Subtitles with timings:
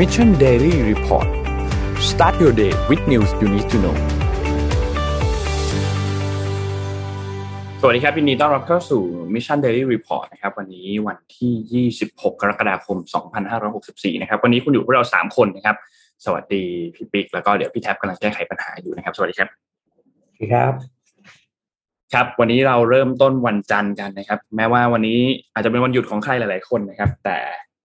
[0.00, 1.28] Mission Daily Report
[2.10, 3.96] start your day with news you need to know
[7.80, 9.02] สวัสดีครับยินดีต้อนรับเข้าสู่
[9.34, 12.98] Mission Daily Report นะครับวันนี้วันที่ 26 กรกฎาคม
[13.60, 15.76] 2564 นะครับ วันนี้คุณอยู่พวกเรา 3 คนนะครับ
[16.24, 16.64] สวัสดี
[16.94, 19.48] พี่ปิ๊กแล้วก็เดี๋ยวพี่แท็บกำลังแก้ไขปัญหาอยู่นะครับ สวัสดีครับ
[20.24, 20.72] สวัสดีครับ
[22.12, 25.18] ครับ วันนี้เราเริ่มต้นวันจันทร์กันนะครับ แม้ว่าวันนี้
[25.52, 27.38] อาจจะเป็นวันหยุดของใครหลาย ๆ คนนะครับ แต่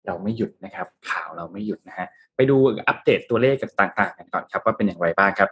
[0.08, 5.50] เราไม่หยุดนะครับ ข่าวเราไม่หยุดนะฮะไปดูอัปเดตตัวเลขกันต่างๆกันก่อนครับ ว่าเป็นอย่างไรบ้างครับ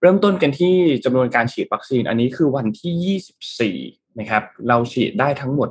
[0.00, 0.74] เริ่มต้นกันที่
[1.04, 5.68] จำนวนการฉีดวัคซีนอันนี้คือวันที่ 24 นะครับ เราฉีดได้ทั้งหมด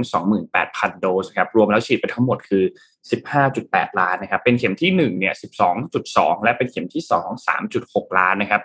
[0.00, 2.64] 128,000 โดสครับรวมแล้วฉีดไปทั้งหมดคือ
[3.30, 5.34] 15.8 ล้านนะครับ เป็นเข็มที่ 1 เนี่ย
[5.88, 8.62] 12.2 และเป็นเข็มที่ 2 3.6 ล้านนะครับ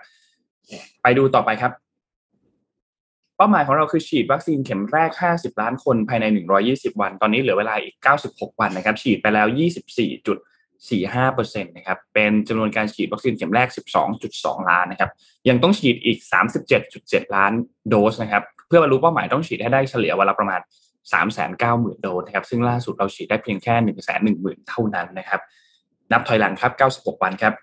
[1.01, 1.71] ไปดูต่อไปครับ
[3.37, 6.25] เป้าหมายของเราคือฉีดวัคซีนเข็มแรก 50 ล้านคนภายใน
[6.63, 7.95] 120 วัน ตอนนี้เหลือเวลาอีก
[8.27, 9.47] 96 วันนะครับ ฉีดไปแล้ว
[11.17, 13.67] 24.45%นะครับ เป็นจำนวนการฉีดวัคซีนเข็มแรก
[14.19, 15.09] 12.2 ล้านนะครับ
[15.49, 16.17] ยังต้องฉีดอีก
[16.77, 17.51] 37.7 ล้าน
[17.89, 20.61] โดสนะครับ เพื่อบรรลุเป้าหมายต้องฉีดให้ได้เฉลี่ยวันละประมาณ
[21.31, 23.75] 390,000 โดสนะครับ ซึ่งล่าสุดเราฉีดได้เพียงแค่
[24.55, 25.41] 110,000 เท่านั้นนะครับ
[26.11, 26.71] นับถอยหลังครับ
[27.15, 27.53] 96 วันครับ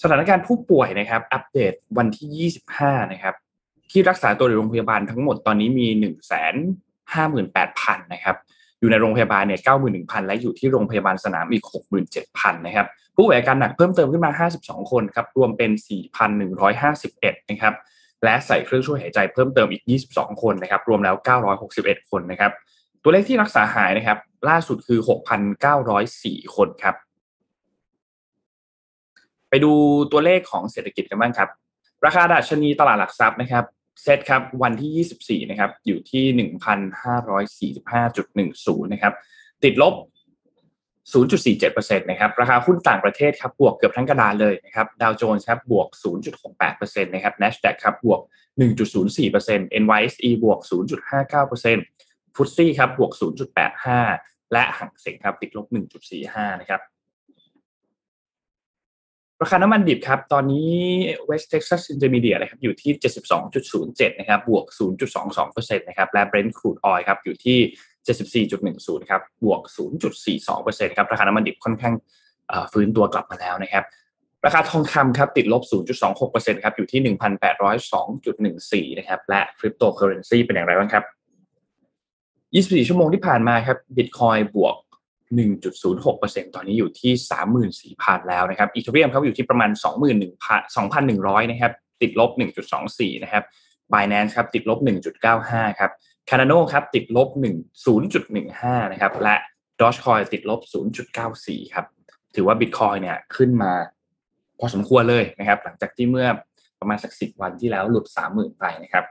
[0.00, 3.34] สถานการณ์ผู้ป่วยนะครับ อัปเดตวันที่ 25 นะครับ
[3.90, 6.42] ที่รักษาตัวในโรงพยาบาลทั้งหมดตอนนี้มี 1 5 8
[7.14, 7.46] 0 0
[7.86, 8.36] 0 นะครับ
[8.80, 9.60] อยู่ในโรงพยาบาลเนี่ย
[9.92, 11.64] 91,000 และอยู่ที่โรงพยาบาลสนามอีก
[12.14, 15.70] 67,000 นะครับ ผู้ป่วยอาการหนักเพิ่มเติมขึ้นมา 52 คนครับ รวมเป็น
[16.40, 17.74] 4,151 นะครับ
[18.24, 21.16] และใส่เครื่องช่วยหายใจเพิ่มเติมอีก 22 คนนะครับ รวมแล้ว
[21.62, 22.52] 961 คนนะครับ
[23.02, 25.00] ตัวเลขที่รักษาหายนะครับ ล่าสุดคือ
[25.76, 26.94] 6,904 คนครับ
[29.64, 29.72] ดู
[30.12, 31.48] ตัวเลขของเศรษฐกิจกันบ้างครับ
[32.04, 33.64] ราคาดัชนีตลาดหลักทรัพย์นะครับ
[34.02, 36.24] เซตครับวันที่ 24 นะครับ อยู่ที่
[37.64, 39.14] 1,545.10 นะครับ
[39.64, 39.94] ติดลบ
[41.14, 45.88] 0.47%นะครับ ราคาหุ้นต่างประเทศครับ บวกเกือบทั้งกระดานเลยนะครับ ดาวโจนส์ครับ บวก
[46.46, 48.20] 0.68%นะครับ NASDAQ ครับ บวก
[49.00, 50.58] 1.04% NYSE บวก
[51.22, 53.12] 0.59%ฟุตซี่ครับ บวก
[53.82, 55.66] 0.85 และหังเสงครับ ติดลบ
[56.14, 56.80] 1.45 นะครับ
[59.42, 60.72] ราคาน้ำมันดิบครับ ตอนนี้
[61.30, 62.92] West Texas Intermediate นะครับอยู่ที่
[63.56, 64.64] 72.07 นะครับ บวก
[65.24, 69.60] 0.22%นะครับ และ Brent crude oil ครับอยู่ที่ 74.10 ครับ บวก
[70.26, 71.94] 0.42%ครับ ราคาน้ำมันดิบค่อนข้าง
[72.72, 73.84] ฟื้นตัวกลับมาแล้วนะครับ
[74.44, 75.62] ราคาทองคำครับติดลบ
[76.12, 77.16] 0.26%ครับ อยู่ที่
[78.90, 81.04] 1,802.14 นะครับ และคริปโตเคอเรนซีเป็นอย่างไรบ้างครับ
[82.56, 84.76] 24 ชั่วโมงที่ผ่านมาครับ Bitcoin บวก
[85.34, 87.12] 1.06%ตอนนี้อยู่ที่
[87.70, 89.70] 34,000 แล้วนะครับอีเทเรียมเขาอยู่ที่ประมาณ
[90.60, 91.72] 21,100 นะครับ
[92.02, 92.30] ติดลบ
[92.76, 93.44] 1.24 นะครับ
[93.92, 94.78] Binance ครับติดลบ
[95.28, 95.90] 1.95 ครับ
[96.28, 97.86] Cardano ครับติดลบ1
[98.16, 99.36] 0.15 นะครับ และ
[99.80, 100.60] Dogecoin ติดลบ
[101.16, 101.86] 0.94 ครับ
[102.34, 103.72] ถือว่า Bitcoin เนี่ยขึ้นมา
[104.58, 106.28] พอสมควรเลยนะครับ หลังจากที่เมื่อ
[106.80, 109.04] ประมาณสักสิบวันที่แล้วหลุด 30,000 ไปนะครับ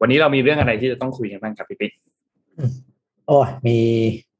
[0.00, 1.92] วันนี้เรามีเรื่องอะไรที่จะต้องคุยกันบ้างครับพี่ปิ๊ก
[3.32, 3.78] อ้มี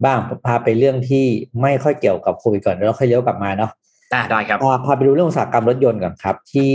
[0.04, 1.24] บ้างพาไปเรื่องที่
[1.62, 3.70] ไม่ค่อยเกี่ยวกับโควิดก่อนแล้วค่อยเลี้ยวกลับมาเนาะ
[4.14, 6.74] อ่าได้ครับพาไปดูเรื่องอุตสาหกรรมรถยนต์ก่อนครับ ที่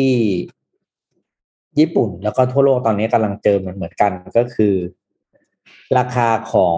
[1.79, 4.73] ญี่ปุ่นแล้วก็ทั่วโลกตอนนี้กำลังเจอเหมือนเหมือนกันก็คือ
[5.97, 6.77] ราคาของ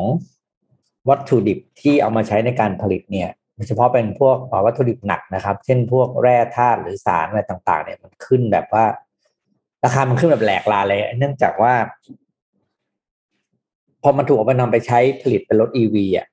[1.10, 8.86] วัตถุดิบที่เอามาใช้ในการผลิตเนี่ยโดยเฉพาะเป็นพวกวัตถุดิบหนักนะครับ เช่นพวกแร่ธาตุหรือสารอะไรต่าง ๆ เนี่ยมันขึ้นแบบว่า
[9.84, 11.74] ราคามันขึ้นแบบแหลกลาเลย เนื่องจากว่า
[14.04, 16.28] พอมันถูกเอาไปนำไปใช้ผลิตเป็นรถ EV อะ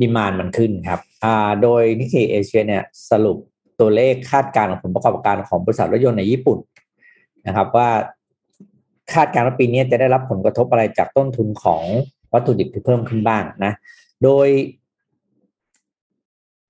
[0.00, 3.36] ดีมานมันขึ้นครับอ่าโดยนิกเกิเอเชียเนี่ยสรุป
[3.80, 6.58] ตัวเลขคาดการณ์ของผลประกอบการของบริษัทรถยนต์ในญี่ปุ่น
[7.46, 7.88] นะครับ ว่า
[9.12, 11.82] คาดการณ์ว่าปีนี้จะได้รับผลกระทบอะไรจากต้นทุนของ
[12.32, 13.72] วัตถุดิบที่เพิ่มขึ้นบ้างนะ
[14.24, 14.48] โดย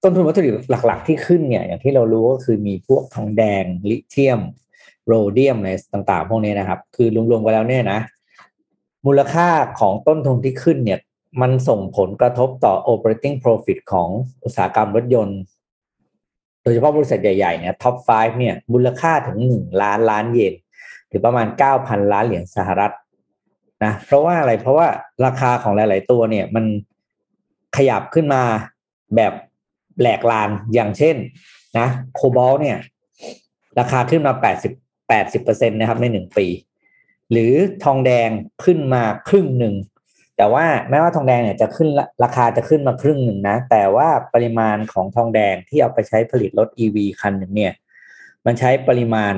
[0.03, 0.53] ต้นทุนวัตถุดิบ
[0.87, 4.41] หลัก ๆ ที่ขึ้นเนี่ย อย่างที่เรารู้ก็คือมีพวกทองแดงลิเธียม
[5.07, 8.01] โรเดียมอะไรต่าง ๆ พวกนี้นะครับ คือรวมๆกันแล้วเนี่ยนะ
[9.07, 9.49] มูลค่า
[9.81, 11.01] ของต้นทุนที่ขึ้นเนี่ย
[11.41, 14.09] มันส่งผลกระทบต่อ operating profit ของ
[14.45, 15.41] อุตสาหกรรมรถยนต์
[16.63, 20.55] โดยเฉพาะบริษัทใหญ่ๆเนี่ย top 5เนี่ย มูลค่าถึงหนึ่งล้านล้านเยน
[21.09, 22.95] หรือประมาณเก้าพันล้านเหรียญสหรัฐ
[23.85, 24.87] นะเพราะว่าอะไรเพราะว่า
[25.27, 26.65] ราคาของหลาย ๆ ตัวเนี่ยมัน
[27.77, 28.43] ขยับขึ้นมา
[29.17, 29.33] แบบ
[30.01, 31.17] แหลกลานอย่างเช่น
[31.79, 32.79] นะโคบอลเนี่ย
[33.79, 34.73] ราคาขึ้นมาแปดสิบ
[35.09, 36.47] แปดสิบเปอร์เซ็นตนะครับในหนึ่งปี
[37.31, 37.53] หรือ
[37.85, 38.31] ทองแดง
[38.65, 39.75] ขึ้นมาครึ่งหนึ่ง
[40.37, 41.89] แต่ว่าแม้ว่าทองแดงเนี่ยจะขึ้น
[42.25, 47.73] ราคาจะขึ้นมาครึ่งหนึ่งนะ แต่ว่าปริมาณของทองแดงที่เอาไปใช้ผลิตรถ e ีคันหนึ่งเนี่ย
[48.47, 49.35] มันใช้ปริมาณ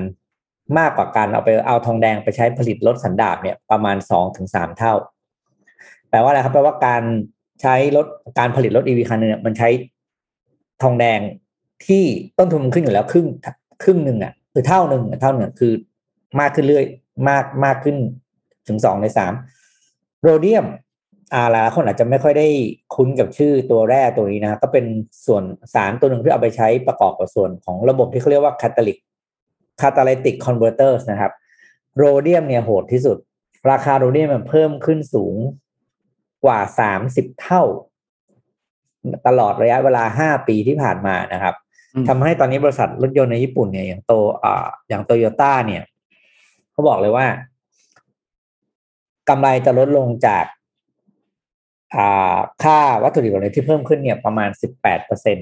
[0.79, 4.95] มากกว่าการเอาไปเอาทองแดงไปใช้ผลิตรถสันดาปเนี่ยประมาณสองถึงสามเท่า
[6.11, 7.03] แปลว่าอะไรครับแปลว่าการ
[7.63, 8.07] ใช้รถ
[8.39, 9.69] การผลิตรถ EV คันหนึ่งเนี่ยมันใช้
[10.83, 11.21] ทองแดง
[11.87, 12.05] ที่
[12.39, 13.27] ต้นทุนมันขึ้นอยู่แล้วครึ่ง
[13.83, 15.73] ครึ่งหนึ่งอะคือเท่าหนึ่งเท่าหนึ่งคือ
[16.41, 16.85] มากขึ้นเรื่อย
[17.29, 17.97] มากมากขึ้น
[18.69, 19.33] ถึงสองในสาม
[20.23, 20.67] โรเดียม
[21.35, 22.47] อาหลายคนอาจจะไม่ค่อยได้
[22.95, 24.85] คุ้นกับชื่อตัวแรกตัวนี้นะก็เป็น
[25.27, 25.43] ส่วน
[25.75, 28.99] สารตัวหนึ่งที่เอาไปใช้ประกอบกับส่วนของระบบที่เขาเรียกว่า catalytic
[29.81, 31.33] catalytic converter นะครับ
[31.97, 33.17] โรเดียมเนี่ยโหดที่สุด
[33.71, 35.37] ราคาโรเดียมมันเพิ่มขึ้นสูง
[36.45, 37.63] กว่าสามสิบเท่า
[39.27, 41.55] ตลอดระยะเวลาห้าปีที่ผ่านมานะครับ
[42.09, 44.13] ทำให้ตอนนี้บริษัทรถยนต์ในญี่ปุ่นเนี่ยอย่างโต
[44.43, 45.83] อ่าอย่างโตโยต้าเนี่ย
[46.73, 47.27] เขาบอกเลยว่า
[49.29, 50.45] กำไรจะลดลงจาก
[52.63, 55.39] ค่าวัตถุดิบอะไรที่เพิ่มขึ้นเนี่ยประมาณสิบแปดเปอร์เซ็น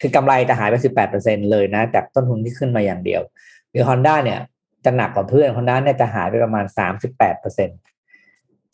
[0.00, 3.22] คือกำไรจะหายไปสิบแปดเปอร์เซ็นเลยนะ จากต้นทุนที่ขึ้นมาอย่างเดียว
[3.70, 4.40] หรือฮอนด้าเนี่ย
[4.84, 7.68] จะหนักกว่าเพื่อนฮอนด้าเนี่ยจะหายไปประมาณสามสิบแปดเปอร์เซ็น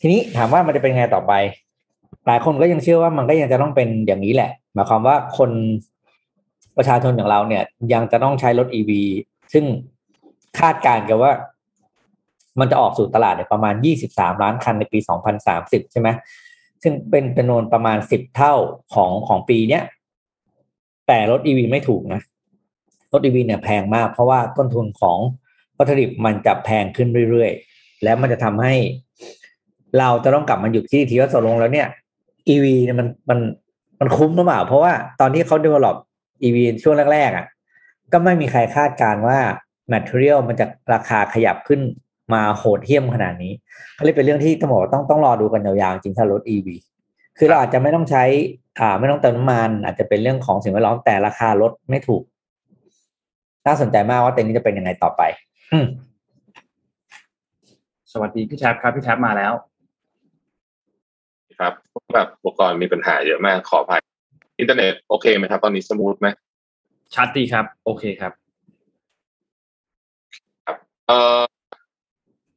[0.00, 1.32] ทีนี้ถามว่ามันจะเป็นไงต่อไป
[2.26, 5.50] หลายคนก็ยังเชื่อว่ามันก็ยังจะต้องเป็นอย่างนี้แหละ หมายความว่าคน
[6.76, 7.62] ประชาชนอย่างเราเนี่ย
[7.92, 9.02] ยังจะต้องใช้รถอีวี
[9.52, 9.64] ซึ่ง
[10.58, 11.32] คาดการณ์กันว่า
[12.58, 16.08] มันจะออกสู่ตลาดประมาณยี่สิบสามล้านคันในปีสองพันสามสิบใช่ไหม
[16.82, 18.54] ซึ่งเป็นจำนวนประมาณสิบเท่า
[18.94, 19.82] ของของปีเนี้ย
[21.06, 22.20] แต่รถอีวีไม่ถูกนะ
[23.12, 25.18] รถอีวีเนี่ยแพงมาก เพราะว่าต้นทุนของ
[25.78, 28.74] วัตถุดิบมันจะแพงขึ้นเรื่อยๆ แล้วมันจะทำให้
[29.98, 31.88] เราจะต้องกลับมาหยุดที่ทีว่าตกลงแล้วเนี่ย
[32.48, 33.38] อีวีเนี่ยมันมัน
[34.00, 35.96] มันคุ้มหรือเปล่า เพราะว่าตอนที่เขา develop
[36.42, 37.46] อีวีช่วงแรกๆอะ
[38.12, 39.38] ก็ไม่มีใครคาดการว่า
[39.92, 41.80] material มันจะราคาขยับขึ้น
[42.34, 43.52] มาโหดเหี้ยมขนาดนี้
[43.98, 46.68] ก็เลยเป็นเรื่องที่ต้องบอกต้องต้องรอดูกันยาวๆจริงถ้ารถ EV
[47.38, 48.24] คือเราอาจจะไม่ต้องใช้
[48.80, 52.22] อ่า ไม่ต้องเติมน้ำมัน อาจจะเป็นเรื่องของสิ่งแวดล้อมแต่ราคารถไม่ถูก
[53.66, 55.22] น่าสนใจมากว่าเต็นนี้จะเป็นยังไงต่อไป
[55.72, 55.78] อื
[58.12, 59.52] สวัสดีพี่แท็บครับพี่แท็บมาแล้ว
[61.60, 61.72] ครับ
[62.14, 64.00] แบบอุปกรณ์มีปัญหาเยอะมากขออภัย
[64.58, 66.28] อินเทอร์เน็ตโอเคไหมครับ ตอนนี้ smooth ไหม
[67.14, 68.32] ชัดดีครับ โอเคครับ
[70.66, 70.76] ครับ
[71.06, 71.42] เอ่อ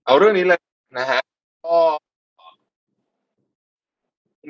[0.06, 0.62] เอาเรื่องนี้เลย
[0.98, 1.22] นะฮะ
[1.66, 1.78] ก็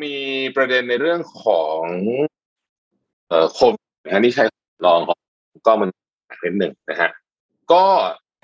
[0.01, 0.15] มี
[0.55, 1.81] ประเด็นในเรื่องของ
[3.29, 4.44] เอ่อโควิดนะนี่ใช้
[4.85, 5.17] ลองของ
[5.67, 5.89] ก็มัน
[6.44, 7.09] นิดหนึ่งนะฮะ
[7.73, 7.85] ก็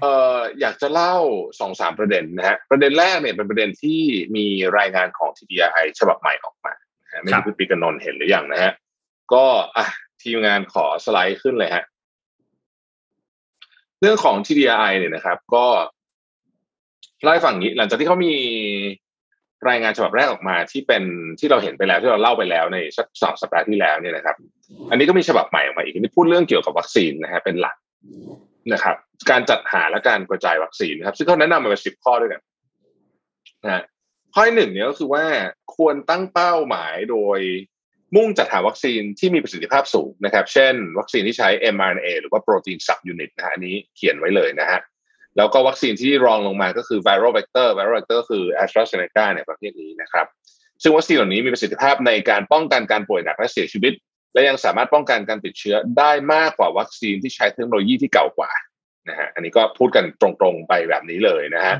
[0.02, 1.16] เอ่ออยากจะเล่า
[1.60, 4.02] สองสามประเด็นนะฮะประเด็นแรกเนี่ยเป็นประเด็นที่
[4.36, 4.46] มี
[4.78, 6.74] รายงานของ TDI ฉบับใหม่ออกมา
[7.22, 8.72] ไม่รู้พี่ปีกันนนเห็นหรือยังนะฮะ
[9.34, 9.46] ก็
[9.78, 9.86] อะ
[10.24, 11.84] ทีมงานขอสไลด์ขึ้นเลยฮะ
[14.02, 15.66] เรื่องของ TDI เนี่ยนะครับ ก็
[17.24, 18.34] เล่าให้ฟังนี้หลังจากที่เขามี
[19.70, 21.04] รายงานฉบับแรกออกมาที่เป็น
[21.40, 24.36] ที่เราเห็นไปแล้วที่เราเล่าไปแล้วในสักสองสัปดาห์ที่แล้วเนี่ยนะครับ
[24.90, 27.76] อันนี้ก็มีฉบับใหม่ออกมาอีกนี่พูดเรื่องเกี่ยวกับวัคซีนนะฮะเป็นหลัก
[28.74, 28.96] นะครับ
[29.30, 32.42] การจัดหาและการกระจายวัคซีนนะครับ ซึ่งเขาแนะนำมาเป็นสิบข้อด้วยกัน
[33.66, 33.84] นะ
[34.34, 35.26] ข้อหนึ่งเนี่ยก็คือว่า
[35.76, 37.40] ควรตั้งเป้าหมายโดย
[38.16, 44.80] มุ่งจัดหาวัคซีนที่มีประสิทธิภาพสูงนะครับ เช่น วัคซีนที่ใช้ mRNA หรือว่าโปรตีน subunit นะฮะอันนี้เขียนไว้เลยนะฮะ
[45.38, 50.28] แล้วก็วัคซีนที่รองลงมาก็คือ viral vector viral vector คือ AstraZeneca เนี่ยประเภทนี้นะครับ
[50.82, 53.94] ซึ่งวัคซีนเหล่านี้มีประสิทธิภาพในการป้องกันการป่วยหนักและเสียชีวิต
[54.34, 58.52] และยังสามารถป้องกันการติดเชื้อได้มากกว่าวัคซีนที่ใช้เทคโนโลยีที่เก่ากว่า
[59.10, 61.76] นะฮะอันนี้ก็พูดกันตรงๆไปแบบนี้เลยนะฮะ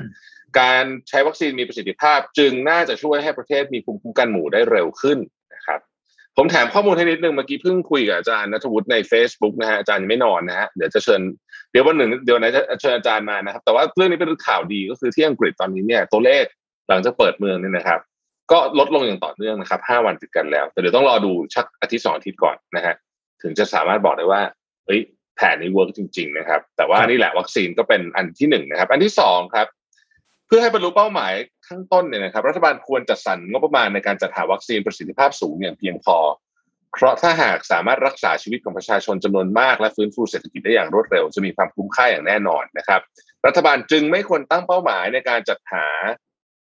[0.60, 5.18] การใช้วัคซีนมีประสิทธิภาพจึงน่าจะช่วยให้ประเทศมีภูมิคุ้มกันหมู่ได้เร็วขึ้น
[5.54, 5.80] นะครับ
[6.36, 11.22] ผมแถมข้อมูลให้นิดนึงเมื่อกี้เพิ่งคุยกับอาจารย์นัทวุฒิใน Facebook นะฮะอาจารย์ยังไม่นอนนะฮะเดี๋ยวจะเชิญ
[11.70, 16.44] เดี๋ยววันหนึ่งเดี๋ยวไหนจะเชิญอาจารย์มานะครับ แต่ว่าเรื่องนี้เป็นข่าวดีก็คือที่อังกฤษตอนนี้เนี่ยตัวเลข
[16.88, 18.00] หลังจากเปิดเมืองเนี่ยนะครับ
[18.52, 22.94] ก็ลดลงอย่างต่อเนื่องนะครับห้าวันติดกันแล้ว แต่เดี๋ยวต้องรอดูชักอาทิตย์สองอาทิตย์ก่อนนะฮะ
[23.42, 24.42] ถึงจะสามารถบอกได้ว่า
[24.86, 25.00] เฮ้ย
[25.36, 29.66] แผนนี้เวิร์กจริง ๆ นะครับ แต่ว่านี่แหละวัคซีนก็เป็นอันที่หนึ่งนะครับ อันที่สองครับ
[30.46, 31.32] เพื่อให้บรรลุเป้าหมาย
[31.68, 36.16] ข้างต้นเนี่ยนะครับ รัฐบาลควรจัดสรรงบประมาณในการจัดหาวัคซีนประสิทธิภาพสูงอย่างเพียงพอ
[36.92, 43.00] เพราะถ้าหากสามารถรักษาชีวิตของประชาชนจำนวนมากและฟื้นฟูเศรษฐกิจได้อย่างรวดเร็ว จะมีความคุ้มค่าอย่างแน่นอนนะครับ
[43.46, 45.86] รัฐบาลจึงไม่ควรตั้งเป้าหมายในการจัดหา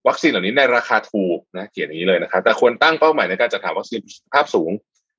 [0.09, 4.01] วัคซีนเหล่านี้ในราคาถูกนะเขียนอย่างนี้เลยนะครับ แต่ควรตั้งเป้าหมายในการจัดหาวัคซีน
[4.33, 4.71] ภาพสูง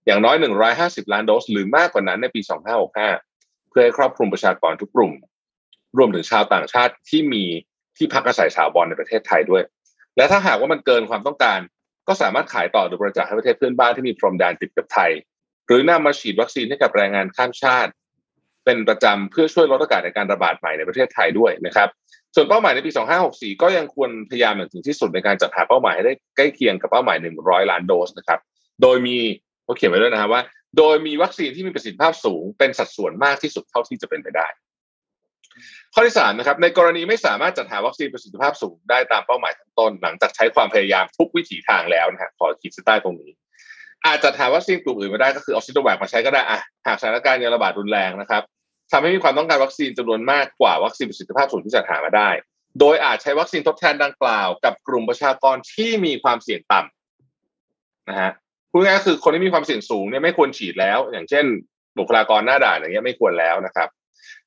[0.05, 0.35] อย่างน้อย
[0.75, 2.41] 150 ล้านโดส หรือมากกว่านั้นในปี
[3.05, 5.13] 2565 เพื่อให้ครอบคลุมประชากรทุกกลุ่ม
[5.97, 7.43] รวมถึงชาวต่างชาติที่มี
[7.97, 9.63] ที่พักอาศัยสาวบอลในประเทศไทยด้วย
[10.17, 11.59] และถ้าหากว่ามันเกินความต้องการ
[12.07, 15.11] ก็สามารถขายต่อหรือบริจาคให้ประเทศเพื่อนบ้านที่มีพรมแดนติดกับไทย
[15.67, 17.91] หรือนำมาฉีดวัคซีนให้กับแรงงานข้ามชาติ
[18.65, 21.89] เป็นประจำเพื่อช่วยลดโอกาสในการระบาดใหม่ในประเทศไทยด้วยนะครับ
[22.35, 22.91] ส่วนเป้าหมายในปี
[23.27, 28.39] 2564 ก็ยังควรพยายามอย่างถึงที่สุดในการจัดหาเป้าหมายให้ได้ใกล้เคียงกับเป้าหมาย 100 ล้านโดสนะครับ
[28.81, 29.17] โดยมี
[29.63, 30.41] เขาเขียนไว้ด้วยนะครับว่า
[30.77, 34.47] โดยมีวัคซีนที่มีประสิทธิภาพสูง เป็นสัดส่วนมากที่สุดเท่าที่จะเป็นไปได้
[35.93, 43.31] ข้อที่สามนะครับในกรณีไม่สามารถจัดหาวัคซีนประสิทธิภาพสูงได้ตามเป้าหมายทั้งต้น หลังจากใช้ความพยายามทุกวิถีทางแล้วนะฮะขอขีดเส้นใต้ตรงนี้
[44.05, 48.43] อาจจะถาวัคซีนกลุ่มอื่นม่ได้ก็คือเอาซิโนแวคมาใช้ก็ได้อะหากสถานการณ์ยังระบาดรุนแรงนะครับ
[48.91, 52.29] ทำให้มีความต้องการวัคซีนจำนวนมากกว่าวัคซีนประสิทธิภาพสูงที่จะหามาได้
[52.79, 58.31] โดยอาจใช้วัคซีนทดแทนดังกล่าว กับกลุ่มประชากรที่มีความเสี่ยงต่ำนะฮะ
[58.71, 61.45] พูดง่ายๆคือคนที่มีความเสี่ยงสูงเนี่ยไม่ควรฉีดแล้ว อย่างเช่น
[61.99, 63.89] บุคลากรหน้าด่านอย่างเงี้ยไม่ควรแล้วนะครับ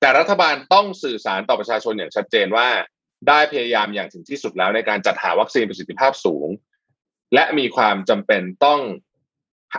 [0.00, 2.68] แต่รัฐบาลต้องสื่อสารต่อประชาชนอย่างชัดเจนว่า
[3.28, 6.48] ได้พยายามอย่างถึงที่สุดแล้วในการจัดหาวัคซีนประสิทธิภาพสูง
[7.34, 8.80] และมีความจำเป็นต้อง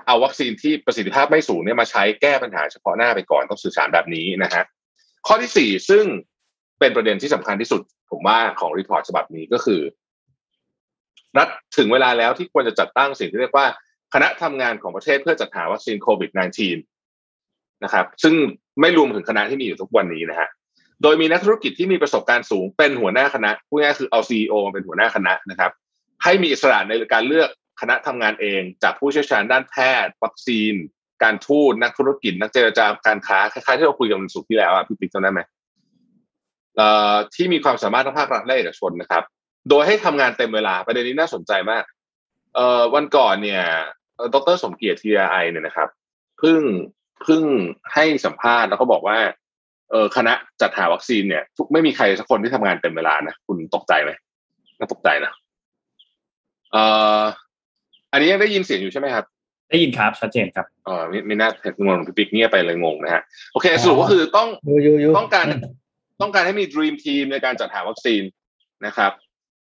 [0.07, 4.63] เอาวัคซีนที่ประสิทธิภาพไม่สูงเนี่ยมาใช้แก้ปัญหาเฉพาะหน้าไปก่อนต้องสื่อสารแบบนี้นะฮะ
[5.27, 6.05] ข้อที่สี่ซึ่ง
[6.79, 7.81] เป็นประเด็นที่สำคัญที่สุด
[8.11, 9.81] ผมว่าของ report ฉบับนี้ก็คือ
[11.37, 13.67] รัฐถึงเวลาแล้วที่ควรจะจัดตั้งสิ่งที่เรียกว่า
[14.13, 16.98] คณะทำงานของประเทศเพื่อจัดหาวัคซีนโควิด -19
[17.83, 18.35] นะครับ ซึ่ง
[18.81, 20.49] ไม่รวมถึงคณะที่มีอยู่ทุกวันนี้นะฮะ
[21.01, 25.71] โดยมีนักธุรกิจที่มีประสบการณ์สูงเป็นหัวหน้าคณะพูดง่ายคือเอา CEO มาเป็นหัวหน้าคณะนะครับ
[26.23, 27.49] ให้มีอิสระในการเลือก
[27.81, 30.73] คณะทำงานเอง จากผู้เชี่ยวชาญด้านแพทย์ วัคซีน
[31.23, 35.41] การทูตนักธุรกิจ นักเจรจาการค้าคล้ายๆที่เราคุยกันวันศุกร์ที่แล้วอะพี่ปิ๊กจำได้ไหม
[36.75, 39.23] เอ่อที่มีความสามารถทั้งภาครัฐและเอกชนนะครับ
[39.69, 41.83] โดยให้ทำงานเต็มเวลาประเด็นนี้น่าสนใจมาก
[42.55, 43.63] เอ่อวันก่อนเนี่ย
[44.33, 45.89] ดรสมเกียรติทีไอเนี่ยนะครับ
[46.39, 46.59] เพิ่ง
[47.23, 47.43] เพิ่ง
[47.93, 49.17] ให้สัมภาษณ์แล้วก็บอกว่า
[49.91, 54.11] เออคณะจัดหาวัคซีนเนี่ย ทุกไม่มีใครสักคนที่ทำงานเต็มเวลานะคุณตกใจไหม
[54.79, 55.31] น่าตกใจนะ
[56.71, 56.83] เอ่
[57.19, 57.21] อ
[58.11, 59.25] อันนี้ยังได้ยินเสียงอยู่ใช่ไหมครับ
[59.69, 63.23] ได้ยินครับชัดเจนครับเออไม่ไม่น่าเห็นงงพี่ปิ๊กเงียบไปเลยงงนะฮะ
[63.53, 65.47] โอเคสรุปก็คือต้องยูยูยูต้องการ
[66.21, 68.23] ต้องการให้มี dream team ในการจัดหาวัคซีน
[68.85, 69.11] นะครับ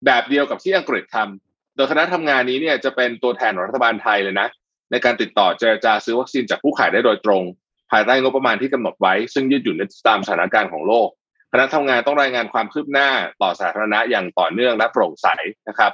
[0.06, 4.48] แบบเดียวกับที่อังกฤษทำโดยคณะทำงานนี้เนี่ยจะเป็นตัวแทนของรัฐบาลไทยเลยนะ
[4.92, 7.44] ในการติดต่อเจรจาซื้อวัคซีนจากผู้ขายได้โดยตรง
[7.92, 11.10] ภายใต้งบประมาณที่กำหนดไว้ ซึ่งยืดหยุ่นตามสถานการณ์ของโลก
[11.52, 13.10] คณะทำงานต้องรายงานความคืบหน้า
[13.42, 15.28] ต่อสาธารณะอย่างต่อเนื่องและโปร่งใส
[15.70, 15.92] นะครับ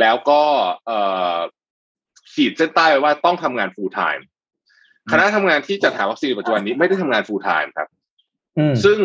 [0.00, 0.42] แล้วก็
[0.86, 0.98] เอ่
[1.34, 1.36] อ
[2.32, 4.22] ขีดเส้นใต้ไว้ว่าต้องทำงาน full time
[5.10, 7.88] คณะทำงานที่จัดหาวัคซีนปัจจุบันนี้ไม่ได้ทำงาน full time ครับ
[8.58, 8.98] อืมซึ่ง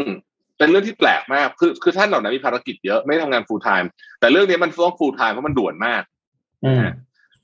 [0.58, 3.88] เป็นเรื่องที่แปลกมากคือคือท่านเหล่านั้นมีภารกิจเยอะไม่ทำงาน full time
[4.20, 6.04] แต่เรื่องนี้มันต้อง full time เพราะมันด่วนมาก
[6.66, 6.86] อืม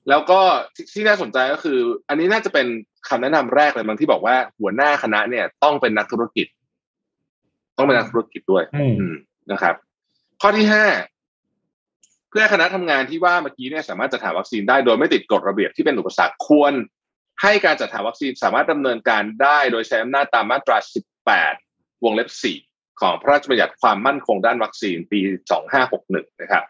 [0.10, 0.40] แล้วก็
[0.76, 1.80] ที่ที่น่าสนใจก็คือ
[2.10, 2.68] อันนี้น่าจะเป็น
[3.08, 6.48] คำแนะนำแรกเลยบางที่บอกว่าหัวหน้าคณะเนี่ย ต้องเป็นนักธุรกิจ
[7.78, 9.16] ต้องเป็นนักธุรกิจด้วย อืมอืม
[9.52, 9.76] นะครับ
[10.42, 10.86] ข้อที่ห้า
[12.30, 16.74] เพื่อให้คณะทำงานที่ว่าเมื่อกี้เนี่ยสามารถจัดหาวัคซีนได้โดยไม่ติดกฎระเบียบที่เป็นอุปสรรคควร
[17.42, 20.78] ให้การจัดหาวัคซีนสามารถดำเนินการได้โดยใช้อำนาจตามมาตรา
[21.42, 22.30] 18 วงเล็บ
[22.66, 25.20] 4 ของพระราชบัญญัติความมั่นคงด้านวัคซีนปี
[25.80, 26.64] 2561 นะครับ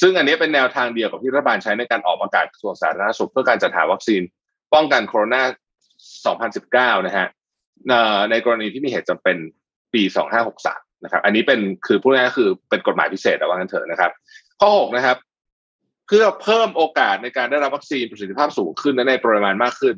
[0.00, 4.22] ซึ่งอันนี้เป็นแนวทางเดียวกับที่รัฐบาลใช้ในการออกประกาศกระทรวงสาธารณสุขเพื่อการจัดหาวัคซีน
[4.74, 5.42] ป้องกันโคโรนา
[6.98, 7.26] 2019 นะฮะ
[8.30, 9.36] ในกรณีที่มีเหตุจำเป็น
[9.94, 10.02] ปี
[10.52, 14.10] 2563 นะครับ อันนี้เป็นคือพูดง่ายๆคือเป็นกฎหมายพิเศษเอาว่างั้นเถอะนะครับ
[14.60, 15.16] ข้อ 6 นะครับ
[16.06, 19.96] เพื่อเพิ่มโอกาสในการได้รับวัคซีนประสิทธิภาพสูงขึ้นและในปริมาณมากขึ้น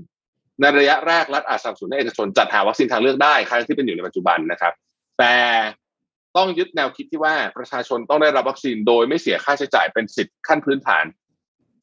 [0.61, 4.72] ในระยะแรกรัฐอาจสนับสนุนให้เอกชนจัดหาวัคซีนทางเลือกได้คล้ายที่เป็นอยู่ในปัจจุบันนะครับ
[5.18, 5.34] แต่
[6.37, 11.05] ต้องยึดแนวคิดที่ว่าประชาชนต้องได้รับวัคซีนโดยไม่เสียค่าใช้จ่ายเป็นสิทธิขั้นพื้นฐาน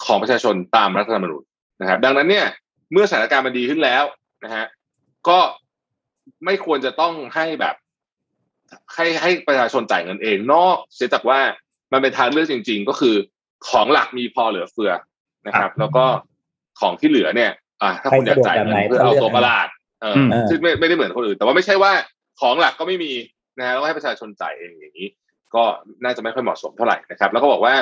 [0.05, 1.43] ของประชาชนตามรัฐธรรมนูญ
[1.81, 2.45] นะครับ ดังนั้นเนี่ย
[2.91, 4.03] เมื่อสถานการณ์มันดีขึ้นแล้ว
[4.43, 4.65] นะฮะ
[5.27, 5.39] ก็
[6.45, 7.75] ไม่ควรจะต้องให้แบบ
[8.95, 11.39] ให้ให้ประชาชนจ่ายเงินเอง นอกเสียจากว่า
[11.93, 13.15] มันเป็นทางเลือกจริง ๆ ก็คือ
[13.69, 14.91] ของหลักมีพอเหลือเฟือ
[15.47, 16.05] นะครับ แล้วก็
[16.79, 17.51] ของที่เหลือเนี่ย
[17.81, 19.67] อ่าถ้าคุณอยากจ่ายเงินเพื่อเอาตัวประหลาด
[20.01, 21.91] เออมซึ่งไม่ไม่ได้เหมือนคนอื่น แต่ว่าไม่ใช่ว่า
[22.41, 23.11] ของหลักก็ไม่มี
[23.59, 25.07] นะฮะต้องให้ประชาชนจ่ายเองอย่างนี้
[25.55, 25.63] ก็
[26.03, 27.73] น่าจะไม่ค่อยเหมาะสมเท่าไหร่นะครับ แล้วก็บอกว่า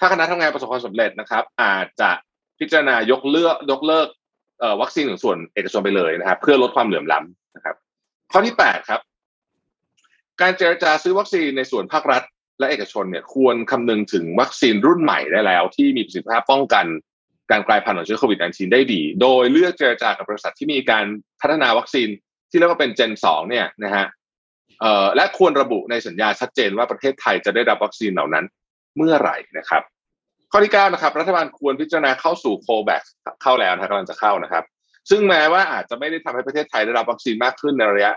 [0.00, 2.10] ถ้าคณะทำงานประสบความสำเร็จนะครับ อาจจะ
[2.58, 4.08] พิจารณายกเลือกยกเลิก
[4.80, 7.76] วัคซีนของส่วนเอกชนไปเลยนะครับ เพื่อลดความเหลื่อมล้ำนะครับ
[8.32, 9.00] ข้อที่แปดครับ
[10.40, 12.22] การเจรจาซื้อวัคซีนในส่วนภาครัฐ
[12.58, 16.86] และเอกชนเนี่ยควรคำนึงถึงวัคซีนรุ่นใหม่ได้แล้ว ที่มีประสิทธิภาพป้องกัน
[17.50, 21.04] การกลายพันธุ์ของเชื้อโควิด -19 ได้ดี โดยเลือกเจรจากับบริษัทที่มีการ
[21.40, 22.08] พัฒนาวัคซีน
[22.50, 24.06] ที่เรียกว่าเป็น Gen 2เนี่ยนะฮะ
[25.16, 28.44] และควรระบุในสัญญาชัดเจนว่าประเทศไทยจะได้รับวัคซีนเหล่านั้น
[28.96, 29.82] เมื่อไหร่นะครับ
[30.52, 33.02] ข้อที่เก้านะครับ รัฐบาลควรพิจารณาเข้าสู่โคแ a ค
[33.42, 34.64] เข้าแล้วนะกำลังจะเข้านะครับ
[35.10, 38.12] ซึ่งแม้ว่าอาจจะไม่ได้ทำให้ประเทศไทยได้รับวัคซีนมากขึ้นในระยะ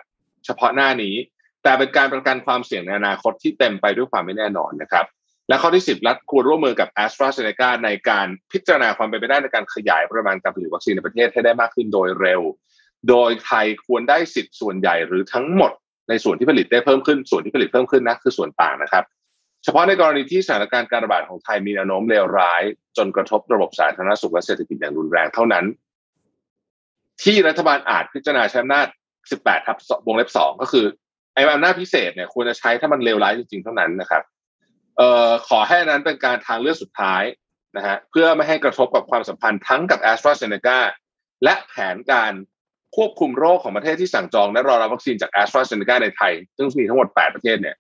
[0.46, 1.16] เฉพาะหน้านี้
[1.64, 5.06] แต่เป็นการประกันความเสี่ยงในอนาคตที่เต็มไปด้วยความไม่แน่นอนนะครับ
[5.50, 12.42] และข้อที่สิบรัฐควรร่วมมือกับ a s t r a z เซ e c a ในการพิจารณาความเป็นไปได้ในการขยายปริมาณการผลิตวัคซีนในประเทศให้ได้มากขึ้นโดยเร็ว
[13.10, 15.72] โดยไทยควรได้สิทธิ์ส่วนใหญ่หรือทั้งหมด
[16.10, 19.04] ในส่วนที่ผลิตได้เพิ่มขึ้น ส่วนที่ผลิตเพิ่มขึ้นนะคือส่วนต่างนะครับ
[19.64, 22.64] เฉพาะในกรณีที่สถานการณ์การระบาดของไทยมีแนวโน้มเลวร้าย
[22.98, 25.66] จนกระทบระบบสาธารณสุขและเศรษฐกิจอย่างรุนแรงเท่านั้น
[27.24, 28.88] ที่รัฐบาลอาจพิจารณาใช้อำนาจ
[29.28, 30.86] 18 ทับวงเล็บ 2 ก็คือ
[31.34, 34.24] ไอ้อำนาจพิเศษเนี่ยควรจะใช้ถ้ามันเลวร้ายจริงๆเท่านั้นนะครับ
[34.98, 37.24] เอ่อขอให้นั้นเป็นการทางเลือกสุดท้าย
[37.78, 40.80] นะฮะเพื่อไม่ให้กระทบกับความสัมพันธ์ทั้งกับ a s t r a z เซ e c a
[41.44, 42.34] และแผนการ
[42.96, 47.76] ควบคุมโรคของประเทศที่สั่งจองและรอรับวัคซีนจากแอสตราเซเนกาในไทย ซึ่งมีทั้งหมด 8 ประเทศเนี่ย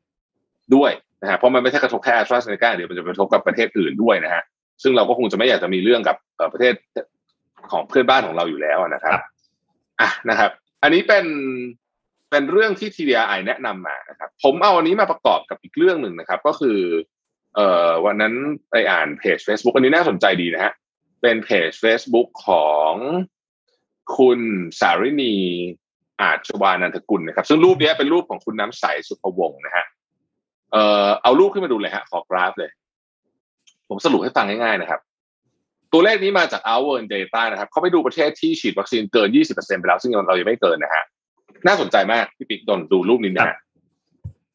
[0.75, 0.91] ด้วย
[1.21, 4.43] นะฮะเพราะมันไม่ใช่กระทบแค่แอสตราเซเนกาเดี๋ยวมันจะกระทบกับประเทศอื่นด้วยนะฮะ
[4.83, 6.17] ซึ่งเราก็คงจะไม่อยากจะมีเรื่องกับ
[6.53, 6.73] ประเทศ
[7.71, 9.19] ของเพื่อนบ้านของเราอยู่แล้วนะครับ
[10.01, 10.51] อะนะครับ
[10.83, 11.25] อันนี้เป็น
[12.29, 16.79] เป็นเรื่องที่ TDI แนะนำมานะครับ ผมเอาอันนี้มาประกอบกับอีกเรื่องหนึ่งนะครับ ก็คือ
[17.55, 18.33] เอ่อวันนั้น
[18.71, 20.73] ไปอ่านเพจ Facebook อันนี้น่าสนใจดีนะฮะ
[21.21, 22.93] เป็นเพจ Facebook ของ
[24.17, 24.39] คุณ
[24.79, 25.35] สารินี
[26.21, 29.85] อาจวานันทกุลนะครับ ซึ่งรูปนี้เป็นรูปของคุณน้ำใสสุภวงศ์นะฮะ
[30.71, 32.69] เอ่อเอารูปขึ้นมาดูเลยฮะ ขอกราฟเลย
[33.89, 34.99] ผมสรุปให้ฟังง่ายๆนะครับ
[35.91, 41.03] ตัวเลขนี้มาจาก Our Data นะครับ เขาไปดูประเทศที่ฉีดวัคซีนเกิน 20%ไปแล้ว ซึ่งเรายังไม่เกินนะฮะ
[41.67, 43.57] น่าสนใจมากพี่ปิ๊กดนดูรูปนี้นะฮะ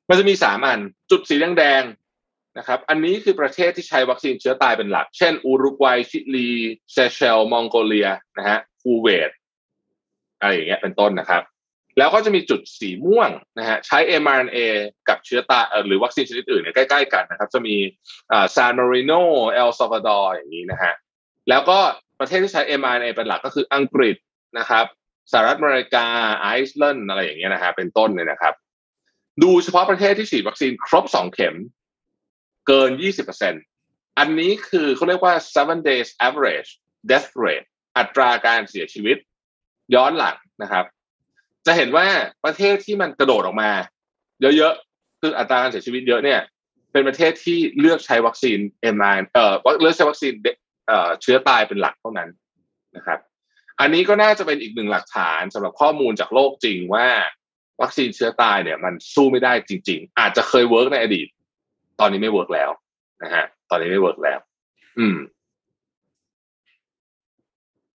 [0.08, 0.80] มันจะมีสามอัน
[1.10, 6.48] จุดสีแดงๆนะครับ อันนี้คือประเทศที่ใช้วัคซีนเชื้อตายเป็นหลัก เช่น อุรุกวัย ชิลี
[6.92, 9.30] เซเชลส์ มองโกเลีย นะฮะ คูเวต
[10.40, 11.42] อะไรอย่างเงี้ยเป็นต้นนะครับ
[11.98, 14.58] แล้วก็จะมีจุดสีม่วงนะฮะใช้ mRNA
[15.08, 17.76] กับเชื้อตายหรือวัคซีนชนิดอื่นเนี่ยใกล้ๆกันนะครับ จะมี
[18.54, 19.12] ซานมาริโน
[19.50, 20.94] เอลซัลวาดอร์อย่างนี้นะฮะ
[21.48, 21.78] แล้วก็
[22.20, 24.16] ประเทศที่ใช้ mRNA เป็นหลักก็คืออังกฤษ
[24.58, 24.84] นะครับ
[25.32, 26.06] สหรัฐอเมริกา
[26.42, 28.54] ไอซ์แลนด์อะไรอย่างเงี้ยนะฮะเป็นต้นเนี่ยนะครับ
[29.42, 31.54] ดูเฉพาะประเทศที่ฉีดวัคซีนครบสองเข็ม
[32.66, 32.90] เกิน
[33.54, 36.70] 20%อันนี้คือเขาเรียกว่า seven days average
[37.10, 37.66] death rate
[37.98, 39.16] อัตราการเสียชีวิต
[39.94, 40.84] ย้อนหลังนะครับ
[41.66, 42.06] จะเห็นว่า
[42.44, 43.70] ประเทศที่มันกระโดดออกมา
[44.56, 46.40] เยอะๆคืออัตราการเสียชีวิตเยอะเนี่ย
[46.92, 50.32] เป็นประเทศที่เลือกใช้วัคซีนเอ็มไอเอ่อเลือกใช้วัคซีน
[50.86, 52.28] เอ่อเชื้อตายเป็นหลักเท่านั้น
[52.96, 53.18] นะครับ
[53.80, 57.08] อันนี้ก็น่าจะเป็นอีกหนึ่งหลักฐานสำหรับข้อมูลจากโลกจริงว่า
[57.82, 61.26] วัคซีนเชื้อตายเนี่ย มันสู้ไม่ได้จริง ๆ อาจจะเคย work ในอดีต
[62.00, 62.70] ตอนนี้ไม่ work แล้ว
[63.22, 64.38] นะฮะตอนนี้ไม่ work แล้ว
[64.98, 65.16] อืม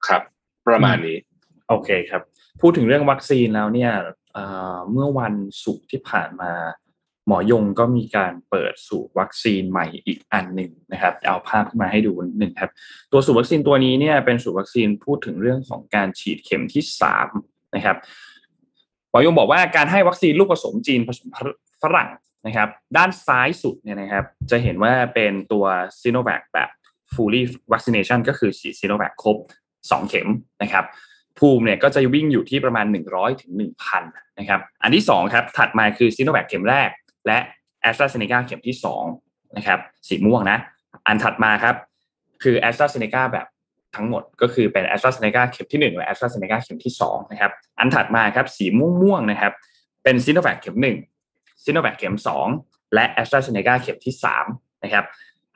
[0.07, 0.21] ครับ
[0.67, 1.17] ประมาณนี้
[1.69, 2.21] โอเคครับ
[2.61, 3.91] พูดถึงเรื่องวัคซีนแล้วเนี่ย
[4.91, 6.53] เมื่อวันศุกร์ที่ผ่านมา
[7.27, 12.71] หมอยงก็มีการเปิดสูตรวัคซีนใหม่อีกอันหนึ่งนะครับ เอาภาพมาให้ดูหนึ่งครับ
[13.11, 17.27] ตัวสูตรวัคซีนตัวนี้เนี่ยเป็นสูตรวัคซีนพูดถึงเรื่องของการฉีดเข็มที่สาม
[17.75, 17.97] นะครับ
[19.09, 21.27] หมอยงบอกว่าการให้วัคซีนลูกผสมจีนผสม
[21.83, 22.09] ฝรั่ง
[22.45, 25.65] นะครับ ด้านซ้ายสุดเนี่ยนะครับ จะเห็นว่าเป็นตัว
[26.01, 26.69] ซีโนแวคแบบ
[27.13, 29.37] fully vaccination ก็คือฉีดซีโนแวคครบ
[29.73, 30.27] 2 เข็ม
[30.61, 30.85] นะครับ
[31.39, 33.51] ภูมิเนี่ยก็จะวิ่งอยู่ที่ประมาณ 100ถึง
[33.91, 34.01] 1,000
[34.39, 36.89] นะครับอันที่2ครับถัดมาคือซีโนแวคเข็มแรก
[37.27, 37.37] และ
[37.81, 38.75] แอสตราเซเนกาเข็มที่
[39.13, 40.57] 2นะครับสีม่วงนะ
[41.07, 41.75] อันถัดมาครับ
[42.43, 43.48] คือแอสตราเซเนกาแบบ
[43.95, 48.65] ทั้งหมดก็คือเป็นแอสตราเซเนกาเข็มที่ 1 และแอสตราเซเนกาเข็มที่2นะครับอันถัดมาครับสี
[49.01, 49.53] ม่วงๆนะครับ
[50.03, 50.77] เป็นซีโนแวคเข็ม
[51.21, 52.15] 1ซีโนแวคเข็ม
[52.53, 54.13] 2 และแอสตราเซเนกาเข็มที่
[54.48, 55.05] 3นะครับ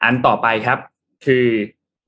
[0.04, 0.80] อันต่อไปครับ
[1.26, 1.46] คือ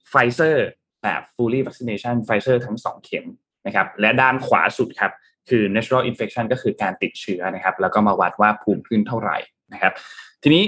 [0.09, 0.65] ไฟเซอร์
[1.03, 3.25] แบบ fully vaccination ไฟเซอร์ทั้ง 2 เข็ม
[3.65, 5.11] นะครับและด้านขวาสุดครับ
[5.49, 9.37] คือ natural infection ก็คือการติดเชื้อนะครับ แล้วก็มาวัดว่าภูมิขึ้นเท่าไหร่
[9.73, 9.93] นะครับ
[10.43, 10.63] ทีนี้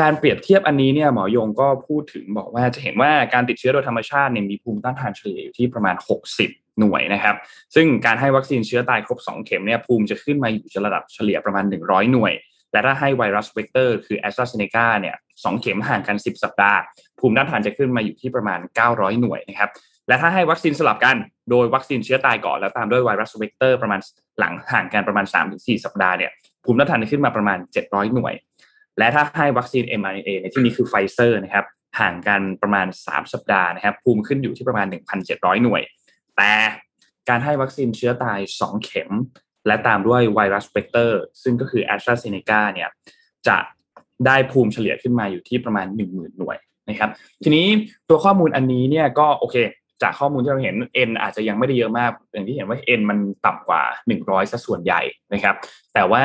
[0.00, 5.96] การเปรียบเทียบอันนี้เนี่ยหมอยงก็พูดถึงบอกว่าจะเห็นว่าการติดเชื้อโดยธรรมชาติเนี่ยมีภูมิต้านทานเฉลี่ยอยู่ที่ประมาณ
[6.38, 7.36] 60 หน่วยนะครับ
[7.74, 12.32] ซึ่งการให้วัคซีนเชื้อตายครบ 2 เข็มเนี่ยภูมิจะขึ้นมาอยู่ระดับเฉลี่ยประมาณ 100 หน่วย
[12.72, 16.78] และถ้าให้ไวรัสเวกเตอร์คือแอสตราเซเนกาเนี่ยสเข็มห่างกัน 10 สัปดาห์
[17.20, 19.70] ภูมิต้านทานจะขึ้นมาอยู่ที่ประมาณ 900 หน่วยนะครับ
[20.08, 21.16] และถ้าให้วัคซีนสลับกัน
[21.50, 24.00] โดยวัคซีนเชื้อตายก่อนแล้วตามด้วยไวรัสเวกเตอร์ประมาณ
[24.38, 26.30] หลังห่างกันประมาณ 3-4 สัปดาห์เนี่ย
[26.64, 28.34] ภูมิต้านทานจะขึ้นมาประมาณ 700 หน่วย
[28.98, 31.64] และถ้าให้วัคซีน mRNA ในที่นี้คือไฟเซอร์นะครับ
[32.00, 34.86] ห่างกันประมาณ 3 สัปดาห์นะครับภูมิขึ้นอยู่ที่ประมาณ
[35.24, 35.82] 1,700 หน่วย
[36.36, 36.52] แต่
[37.28, 39.10] การให้วัคซีนเชื้อตาย 2 เข็ม
[39.66, 42.88] และตามด้วยไวรัสเวกเตอร์ซึ่งก็คือแอสตราเซเนกาเนี่ย
[43.48, 43.56] จะ
[44.26, 46.56] ได้ภูมิเฉลี่ยขึ้นมาอยู่ที่ประมาณ 1 0,000 หน่วย
[46.88, 47.10] นะครับ
[47.44, 47.66] ทีนี้
[48.08, 49.56] ตัวข้อมูลอันนี้เนี่ยก็โอเค
[50.02, 50.76] จากข้อมูลที่เราเห็น
[51.08, 53.82] N อาจจะยังไม่ได้เยอะมาก อย่างที่เห็นว่า N มันต่ำกว่า
[54.18, 55.00] 100ซะส่วนใหญ่
[55.32, 55.54] นะครับ
[55.94, 56.24] แต่ว่า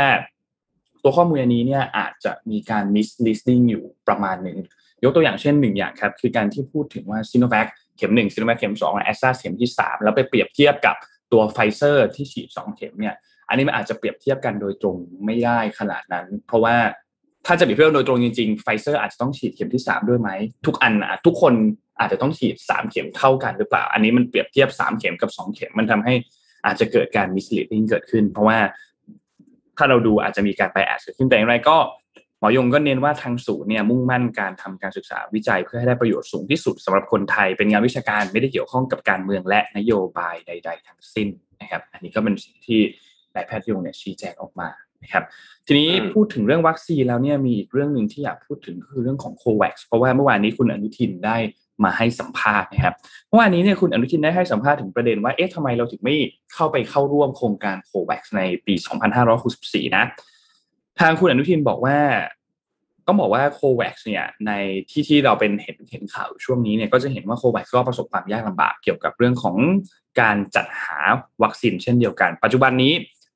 [1.04, 4.58] ตัวข้อมูลอันนี้เนี่ยอาจจะมีการ misleading อยู่ประมาณหนึ่ง
[5.04, 10.96] ยกตัวอย่างเช่นหนึ่งอย่างครับคือการที่พูดถึงว่าซีโนแวคเข็มหนึ่งซีโนแวคเข็มสองและแอสตราเข็มที่สามแล้วไปเปรียบเทียบกับ
[11.32, 13.16] ตัวไฟเซอร์ที่ฉีดสองเข็มเนี่ย
[13.50, 16.76] อันนี้มันอาจจะเปรียบเทียบกันโดยตรงไม่ได้ขนาดนั้น เพราะว่า
[17.46, 20.30] ถ้าจะเปรียบเทียบโดยตรงจริงๆไฟเซอร์อาจจะต้องฉีดเข็มที่สามด้วยไหม
[20.66, 20.94] ทุกอัน
[21.26, 21.54] ทุกคน
[22.00, 26.14] อาจจะต้องฉีดสามเข็มเท่ากันหรือเปล่า อันนี้มันเปรียบเทียบสามเข็มกับสองเข็มมันทำให้
[26.66, 28.58] อาจจะเกิดการ misleading เกิดขึ้น เพราะว่า
[29.78, 31.78] ถ้าเราดูอาจจะมีการ bias เกิดขึ้นแต่อย่างไรก็
[32.40, 41.28] หมอยงก็เน้นว่าทางศูนย์เนี่ยมุ่งมั่นการทำการศึกษาวิจัยเพื่อให้ได้ประโยชน์สูงที่สุดสำหรับคนไทย เป็นงานวิชาการไม่ได้เกี่ยวข้องกับการเมืองและนโยบายใด ๆ ทั้งสิ้น
[41.62, 42.82] นะครับ อันนี้ก็เป็นสิ่งที่
[43.36, 44.70] นายแพทย์ยงเนี่ยชี้แจงออกมา
[45.04, 45.24] นะครับ
[45.68, 51.38] ทีนี้พูดถึงเรื่องวัคซีนแล้วเนี่ยมีอีกเรื่องหนึ่งที่อยากพูดถึงคือเรื่องของโควัคเพราะว่าเมื่อวานนี้คุณอนุทินได้
[51.84, 52.96] มาให้สัมภาษณ์นะครับ
[53.30, 56.16] เมื่อวานนี้เนี่ยคุณอนุทินได้ให้สัมภาษณ์ถึงประเด็นว่าเอ๊ะทำไมเราถึงไม่
[56.54, 58.74] เข้าไปเข้าร่วมโครงการโควัคในปี
[59.36, 60.04] 2564 นะ
[61.00, 61.98] ทางคุณอนุทินบอกว่า
[63.08, 64.52] ต้องบอกว่าโควัคเนี่ยใน
[64.90, 69.56] ที่ที่เราเป็นเห็นเห็นข่าวช่วงนี้เนี่ยก็จะเห็นว่าโควัคก็ประสบความยากลำบากเกี่ยวกับเรื่องของ
[70.22, 70.98] การจัดหา
[71.44, 72.94] วัคซีนเช่นเดียวกัน ปัจจุบันนี้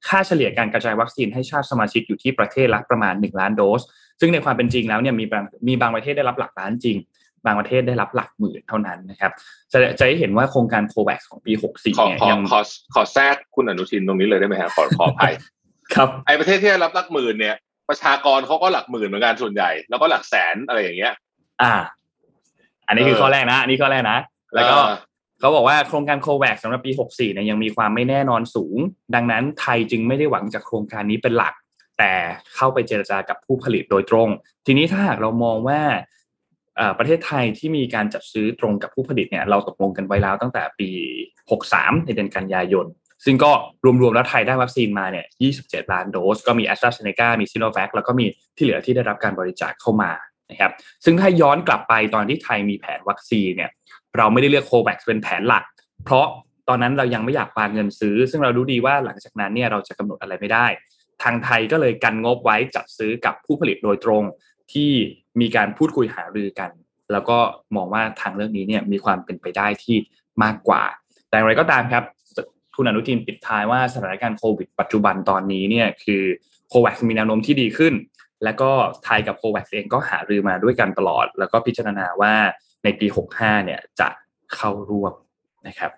[0.08, 3.82] ค่าเฉลี่ยการกระจายวัคซีนให้ชาติสมาชิกอยู่ที่ประเทศละประมาณ 1 ล้านโดส
[4.20, 6.98] ซึ่งในความเป็นจริงแล้วเนี่ยมีบางมีบางประเทศได้รับหลักล้านจริง
[7.46, 9.32] บางประเทศได้รับหลักหมื่นเท่านั้นนะครับ
[9.72, 12.60] จะจะได้เห็นว่าโครงการโควัคของปี 64ขอเนี่ยขอยังขอ
[12.94, 15.34] ขอแทรกคุณอนุทินตรงนี้เลยได้ไหมฮะขอขออภัย
[15.96, 17.56] ครับไอประเทศที่ได้รับหลักหมื่นเนี่ย
[17.90, 21.14] ประชากรเขาก็หลักหมื่นเหมือนกันส่วนใหญ่ แล้วก็หลักแสนอะไรอย่างเงี้ย
[21.62, 21.74] อ่า
[22.88, 24.18] อันนี้คือเออข้อแรกนะอันนี้ข้อแรกนะ
[24.56, 24.78] แล้วก็
[25.40, 28.78] เขาบอกว่าโครงการโควัคสำหรับปี 64เนี่ยยังมีความไม่แน่นอนสูง
[29.16, 31.54] ดังนั้นไทยจึงไม่ได้หวังจากโครงการนี้เป็นหลัก
[32.00, 32.14] แต่
[32.56, 34.30] เข้าไปเจรจากับผู้ผลิตโดยตรง
[34.66, 35.82] ทีนี้ถ้าหากเรามองว่า
[36.80, 40.90] อ่อประเทศไทยที่มีการจัดซื้อตรงกับผู้ผลิตเนี่ยเราตกลงกันไว้แล้วตั้งแต่ปี
[41.48, 42.86] 63 ในเดือนกันยายน
[43.26, 43.52] ซึ่งก็
[44.02, 45.26] รวมๆแล้วไทยได้วัคซีนมาเนี่ย
[45.60, 50.12] 27 ล้านโดส ก็มี a s t r a z เซ e c a มีซิโนแวคแล้วก็มีที่เหลือที่ได้รับการบริจาคเข้ามา
[50.52, 50.72] นะครับ
[51.06, 53.72] ซึ่งถ้าย้อนกลับไปตอนที่ไทยมีแผนวัคซีนเนี่ย
[54.18, 55.64] เราไม่ได้เลือกโควัคเป็นแผนหลัก
[56.06, 56.26] เพราะ
[56.68, 60.66] ตอนนั้นเรายังไม่อยากปาเงินซื้อ ซึ่งเรารู้ดีว่าหลังจากนั้นเนี่ยเราจะกำหนดอะไรไม่ได้
[61.24, 64.24] ทางไทยก็เลยกันงบไว้จัดซื้อกับผู้ผลิตโดยตรง
[64.74, 64.92] ที่
[65.42, 66.72] มีการพูดคุยหารือกัน
[67.12, 67.38] แล้วก็
[67.76, 69.98] มองว่าทางเรื่องนี้เนี่ยมีความเป็นไปได้ที่
[70.44, 70.84] มากกว่า
[71.30, 72.04] แต่อย่างไรก็ตามครับ
[72.76, 76.24] คุณอนุทินปิดท้ายว่าสถานการณ์โควิดปัจจุบันตอนนี้เนี่ยคือ
[76.70, 77.94] โควัคมีแนวโน้มที่ดีขึ้น
[78.44, 78.70] แล้วก็
[79.04, 82.34] ไทยกับโควัคเองก็หารือมาด้วยกันตลอด แล้วก็พิจารณาว่า
[82.86, 84.08] ในปี 65 เนี่ยจะ
[84.56, 85.14] เข้าร่วม
[85.68, 85.92] นะครับ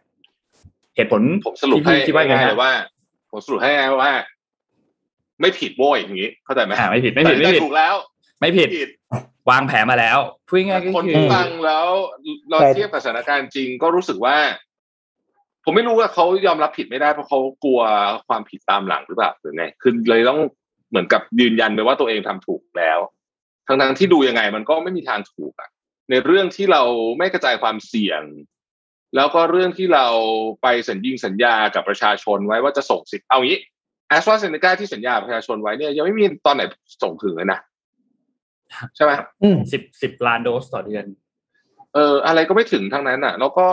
[0.95, 2.73] เหตุผลผมสรุปให้ที่พี่คิดว่าไงง่ายๆฮะเลยว่า
[3.31, 4.13] ผมสรุปให้ง่ายๆว่า
[5.41, 7.95] ไม่ผิดโว้ยอย่างนี้ เข้าใจไหมอ่าไม่ผิดไม่ผิดแต่ไม่ผิดถูกแล้ว
[8.39, 8.89] ไม่ผิดผิด
[9.49, 11.87] วางแผนมาแล้วพูดง่ายๆก็คนคือที่ฟังแล้ว
[12.49, 14.35] เราแต่เทียบกับสถานการณ์จริงก็รู้สึกว่า
[15.63, 17.81] ผมไม่รู้ว่าเขายอมรับผิดไม่ได้เพราะเขากลัว
[18.27, 20.39] ความผิดตามหลังหรือเปล่าหรือไงคือเลยต้อง
[20.89, 22.99] เหมือนกับยืนยันไปว่าตัวเองทำถูกแล้ว
[23.67, 25.69] ทั้งทั้งๆที่ดูยังไงมันก็ไม่มีทางถูกอะ
[26.09, 26.83] ในเรื่องที่เรา
[27.17, 28.21] ไม่กระจายความเสี่ยง
[29.15, 30.05] แล้วก็เรื่องที่เรา
[30.61, 33.59] ไปสัญญิงสัญญากับประชาชนไว้ว่าจะส่งสิทธิ์เอางี้
[34.09, 36.63] แอสตราเซเนกาที่สัญญาประชาชนไว้เนี่ยยังไม่มีตอนไหน
[37.03, 37.59] ส่งถึงเลยนะ
[38.95, 41.05] ใช่ไหมอืมสิบสิบล้านโดสต่อเดือน
[41.93, 43.67] เออ อะไรก็ไม่ถึงทั้งนั้นอะ แล้วก็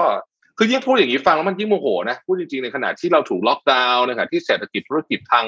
[0.59, 5.47] คือยิ่งพูดอย่างนี้ฟังแล้วมันยิ่งโมโหนะพูดจริงๆในขณะที่เราถูกล็อกดาวน์ในขณะที่เศรษฐกิจธุรกิจพัง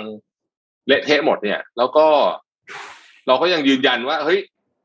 [0.86, 2.06] เละเทะหมดเนี่ย แล้วก็
[3.26, 4.38] เราก็ยังยืนยันว่า เฮ้ย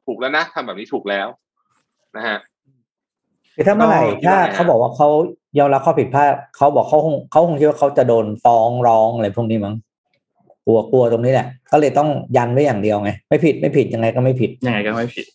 [0.06, 1.28] ถูกแล้วนะทำแบบนี้ถูกแล้ว
[2.16, 2.38] นะฮะ
[3.56, 5.08] คือถ้าเมื่อไหร่ก็ถ้ายังไงฮะเขาบอกว่าเขา
[5.60, 9.76] ยอมรับข้อผิดพลาดเขาบอกเขาคงเขาคงคิดว่าเขาจะโดนฟ้องร้องอะไรพวกนี้มั้ง
[10.66, 15.26] กลัวกลัวตรงนี้แหละ ก็เลยต้องยันไว้อย่างเดียวไง ไม่ผิดไม่ผิดยังไงก็ไม่ผิดยังไงก็ไม่ผิด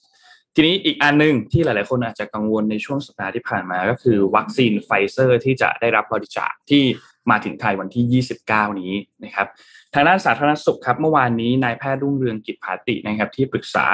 [0.55, 6.83] ทีนี้อีกอันหนึ่งที่หลาย ๆ คนอาจจะกังวลในช่วงสัปดาห์ที่ผ่านมา ก็คือวัคซีนไฟเซอร์ที่จะได้รับบริจาคที่
[7.31, 8.93] มาถึงไทยวันที่ 29 นี้
[9.25, 9.47] นะครับ
[9.95, 13.87] ทางด้านสาธารณสุขครับ เมื่อวานนี้นายแพทย์รุ่งเรืองกิจผาตินะครับ ที่ปรึกษา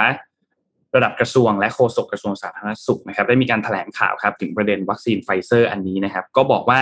[0.95, 6.81] ระดับกระทรวงและโฆษกกระทรวงสาธารณสุขนะครับได้มีการแถลงข่าวครับถึงประเด็นวัคซีนไฟเซอร์อันนี้นะครับ ก็บอกว่า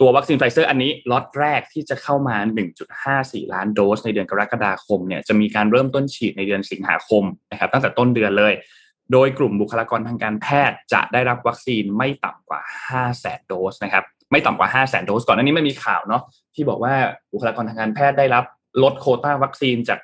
[0.00, 2.36] ตัววัคซีนไฟเซอร์อันนี้ล็อตแรกที่จะเข้ามา
[2.94, 8.52] 1.54 ล้านโดสในเดือนกรกฎาคมเนี่ยจะมีการเริ่มต้นฉีดในเดือนสิงหาคมนะครับ ตั้งแต่ต้นเดือนเลย
[9.12, 16.22] โดยกลุ่มบุคลากรทางการแพทย์จะได้รับวัคซีนไม่ต่ำกว่า5 0 0 0 0 0โดสนะครับไม่ต่ำกว่า5 0 0 0 0 0โดสก่อนหน้านี้ไมันมีข่าวเนาะ
[16.54, 16.94] ที่บอกว่า
[17.32, 18.44] บุคลากรทางการแพทย์ได้รับ
[18.82, 19.98] ลดโคต้าวัคซีนจาก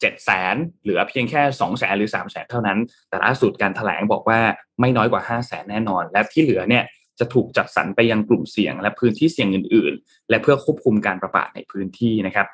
[0.00, 2.26] 7 0 0 0 0เหลือเพียงแค่ 2 0 0 0 0 0 หรือ 3 0 0
[2.26, 2.78] 0 0 0 เท่านั้น
[3.08, 4.40] แต่ล่าสุดการถแถลงบอกว่า
[4.80, 6.84] ไม่น้อยกว่า 5 0 0 0 0 0 แน่นอน และที่เหลือเนี่ย
[7.18, 12.46] จะถูกจัดสรรไปยังกลุ่มเสี่ยง และพื้นที่เสี่ยงอื่น ๆ และเพื่อควบคุมการระบาดในพื้นที่นะครับ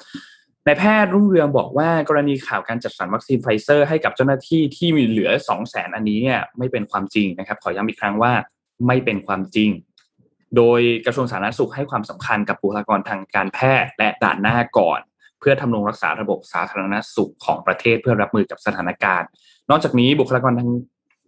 [0.66, 8.32] นายแพทย์รุ่งเรืองบอกว่ากรณีข่าวการจัดสรรวัคซีนไฟเซอร์ให้กับเจ้าหน้าที่ที่มีเหลือ 2 0 0 0 0 0 อันนี้เนี่ยไม่เป็นความจริงนะครับ ขอย้ำอีกครั้งว่า
[8.86, 9.70] ไม่เป็นความจริง
[10.56, 15.00] โดยกระทรวงสาธารณสุขให้ความสำคัญกับบุคลากรทางการแพทย์และด่านหน้าก่อน
[15.40, 19.28] เพื่อธำรงรักษาระบบสาธารณสุขของประเทศเพื่อรับมือกับสถานการณ์
[19.70, 20.70] นอกจากนี้บุคลากรทาง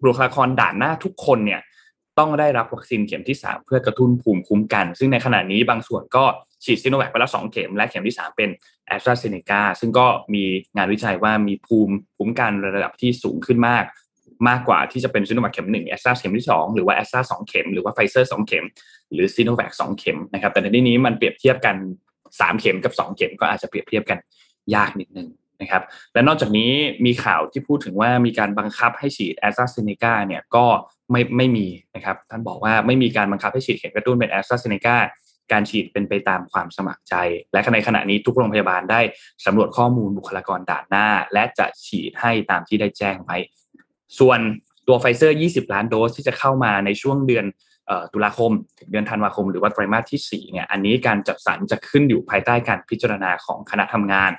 [0.06, 1.60] บุคลากรด่านหน้าทุกคนเนี่ย
[2.18, 6.24] ต้องได้รับวัคซีนเข็มที่ 3 เพื่อกระตุ้นภูมิคุ้มกัน ซึ่งในขณะนี้บางส่วนก็
[6.64, 8.50] ฉีดซิโนแวคไปแล้ว 2 เข็ม และเข็มที่ 3 เป็น
[8.86, 10.44] แอสตราเซเนกาซึ่งก็มี
[10.76, 13.84] งานวิจัยว่ามีภูมิคุ้มกันระดับที่สูงขึ้นมาก
[14.48, 18.64] มากกว่าที่จะเป็นซิโนแวคเข็มหนึ่งแอสตราเข็มที่ 2 หรือว่าแอสตราสองเข็ม หรือว่าไฟเซอร์สองเข็ม
[19.12, 21.76] หรือซีโนแวคสองเข็มนะครับแต่ในที่นี้มันเปรียบเทียบกัน
[22.40, 24.18] 3เข็มกับ2เข็มก็อาจจะเปรียบเทียบกัน
[24.74, 25.28] ยากนิดนึง
[25.60, 25.82] นะครับ
[26.14, 26.72] และนอกจากนี้
[27.06, 30.64] มีข่าวที่พูดถึงว่ามีการบังคับให้ฉีดแอสตราเซเนกาเนี่ยก็
[31.10, 34.96] ไม่ไม่มีนะครับ ท่านบอกว่าไม่มีการบังคับให้ฉีดเข็มกระตุ้นเป็นแอสตราเซเนกา
[35.52, 37.14] การฉีดเป็นไปตามความสมัครใจ
[37.52, 39.00] และในขณะนี้ทุกโรงพยาบาลได้
[39.46, 43.36] สำรวจข้อมูลบุคลากรด่านหน้า และจะฉีดให้ตามที่ได้แจ้งไว้
[44.18, 44.38] ส่วน
[44.88, 47.44] ตัวไฟเซอร์ 20 ล้านโดสที่จะเข้ามาในช่วงเดือน
[48.12, 54.32] ตุลาคมถึงเดือนธันวาคม หรือว่าไตรมาสที่4เนี่ยอันนี้การจัดสรรจะขึ้นอยู่ภายใต้การพิจารณาของคณะทำงาน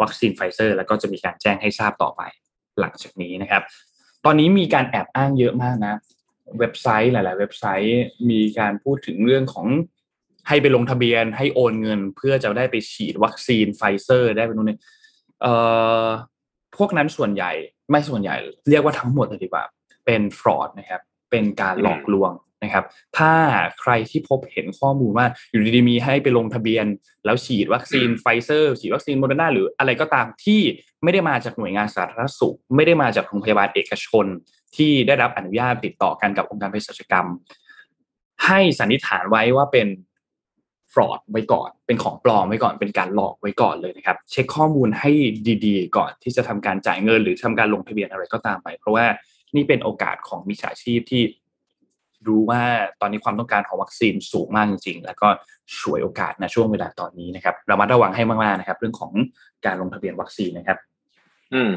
[0.00, 2.22] วัคซีนไฟเซอร์ แล้วก็จะมีการแจ้งให้ทราบต่อไป
[2.80, 3.62] หลังจากนี้นะครับ
[4.24, 5.94] ตอนนี้มีการแอบอ้างเยอะมากนะ
[6.58, 9.66] เว็บไซต์หลาย ๆ เว็บไซต์มีการพูดถึงเรื่องของ
[10.48, 14.78] ให้ไปลงทะเบียนให้โอนเงิน เพื่อจะได้ไปฉีดวัคซีนไฟเซอร์ได้เป็นนู่นนี่
[15.42, 15.54] เอ่
[16.04, 16.06] อ
[16.76, 17.52] พวกนั้นส่วนใหญ่
[17.90, 18.36] ไม่ส่วนใหญ่
[18.68, 19.64] เรียกว่าทั้งหมดเลยดีกว่า
[20.06, 22.84] เป็น fraud นะครับ เป็นการหลอกลวง นะครับ
[23.18, 23.32] ถ้า
[23.80, 26.86] ใครที่พบเห็นข้อมูลว่าอยู่ดีๆมีให้ไปลงทะเบียน
[27.24, 30.60] แล้วฉีดวัคซีนไฟเซอร์ฉีดวัคซีนโมเดอร์นาหรืออะไรก็ตามที่
[31.02, 34.26] ไม่ได้มาจากหน่วยงานสาธารณสุข ไม่ได้มาจากโรงพยาบาลเอกชน
[34.76, 37.26] ที่ได้รับอนุญาตติดต่อกันกับองค์การเภสัชกรรม
[38.46, 39.88] ให้สันนิษฐานไว้ว่าเป็น
[40.92, 45.10] ฟรอดไว้ก่อน เป็นของปลอมไว้ก่อน เป็นการหลอกไว้ก่อนเลยนะครับ เช็คข้อมูลให้
[45.66, 49.06] ดีๆ ก่อนที่จะทำการจ่ายเงิน หรือทำการลงทะเบียนอะไรก็ตามไป เพราะว่า
[49.56, 51.22] นี่เป็นโอกาสของมิจฉาชีพที่
[52.28, 52.62] รู้ว่า
[53.00, 55.28] ตอนนี้ความต้องการของวัคซีนสูงมากจริงๆ แล้วก็
[55.80, 59.12] ช่วยโอกาสในช่วงเวลาตอนนี้นะครับเรามาระวังให้มากๆนะครับ เรื่องของ
[59.66, 60.78] การลงทะเบียนวัคซีนนะครับ
[61.54, 61.72] อืม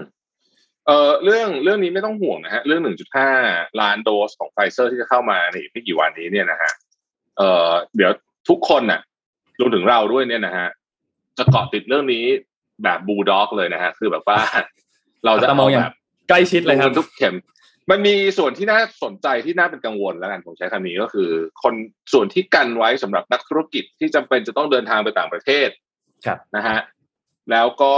[0.86, 2.82] เอ่อเรื่องเรื่องนี้ไม่ต้องห่วงนะฮะเรื่อง
[3.30, 6.72] 1.5 ล้านโดสของไฟเซอร์ที่จะเข้ามาในอีกไม่กี่วันนี้เนี่ยนะฮะ
[7.38, 8.12] เอ่อเดี๋ยว
[8.50, 9.02] ทุกคนน่ะ
[9.60, 10.68] รวมถึงเราด้วยเนี่ยนะฮะ
[11.38, 12.24] จะเกาะติดเรื่องนี้
[12.84, 14.40] แบบบูด็อกเลยนะฮะคือแบบว่า
[15.26, 15.94] เราจะเอาแบบ
[16.30, 17.36] ใกล้ชิดเลยครับทุกเข็ม
[17.90, 21.30] มันมีส่วนที่น่าสนใจที่น่าเป็นกังวลแล้วกันผมใช้คำนี้ก็คือ
[21.64, 21.74] คน
[22.14, 25.70] ส่วนที่กันไว้สำหรับนักธุรกิจที่จำเป็นจะต้องเดินทางไปต่างประเทศ
[26.26, 26.80] ครับนะฮะ
[27.52, 27.96] แล้วก็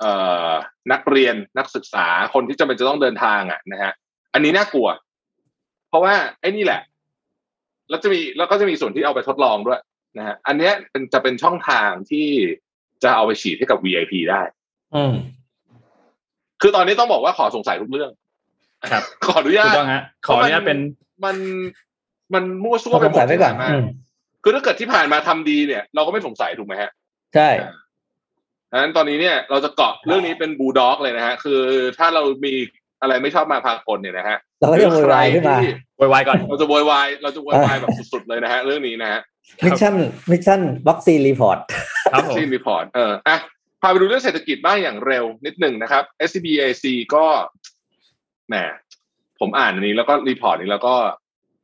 [0.00, 0.12] เอ่
[0.50, 0.52] อ
[0.92, 3.92] นักเรียนนักศึกษาคนที่จำเป็นจะต้องเดินทางอะนะฮะ
[4.34, 4.88] อันนี้น่ากลัว
[5.88, 6.80] เพราะว่าไอ้นี่แหละ
[7.88, 9.80] แล้วจะมีแล้วก็จะมีส่วนที่เอาไปทดลองด้วย
[10.18, 12.28] นะฮะอันเนี้ยเป็นจะเป็นช่องทางที่
[13.02, 14.42] จะเอาไปฉีดให้กับ VIP ได้
[14.94, 15.14] อืม
[16.60, 18.10] คือตอนนี้ต้องบอกว่าขอสงสัยทุกเรื่อง
[18.92, 20.78] ครับ ขออนุญาถูตกต้องฮะขออนุญาตเป็น
[21.24, 21.36] มัน
[22.34, 23.84] มันมั่วซั่ขวอไปสงหมสัดยไว้ที่ก่อนผ่านมาอืม
[24.42, 26.90] คือถ้าเกิดที่ผ่านมาทำดีเนี่ย เราก็ไม่สงสัยถูกไหมฮะ
[27.34, 27.48] ใช่
[28.70, 31.60] ดังนั้นตอนนี้เนี่ยเราจะเกาะเรื่องนี้เป็น bulldog เลยนะฮะ คือ
[31.98, 32.54] ถ้าเรามี
[33.00, 39.20] อะไรไม่ชอบมาพากลเนี่ยนะฮะเราก็จะโวยวายขึ้นมาที่ไวๆก่อน เราจะโวยวายเราจะโวยวายแบบสุดๆเลยนะฮะ เรื่องนี้นะฮะ
[39.64, 39.94] mission
[40.30, 41.58] mission vaccine report
[42.12, 43.38] ครับผม vaccine report เอออะ
[43.82, 47.24] พาไปดูเรื่องเศรษฐกิจบ้างอย่างเร็วนิดหนึ่งนะครับ SCB EIC ก็
[48.48, 48.56] แหม
[49.40, 50.94] ผมอ่านอันนี้แล้วก็ report นี้แล้วก็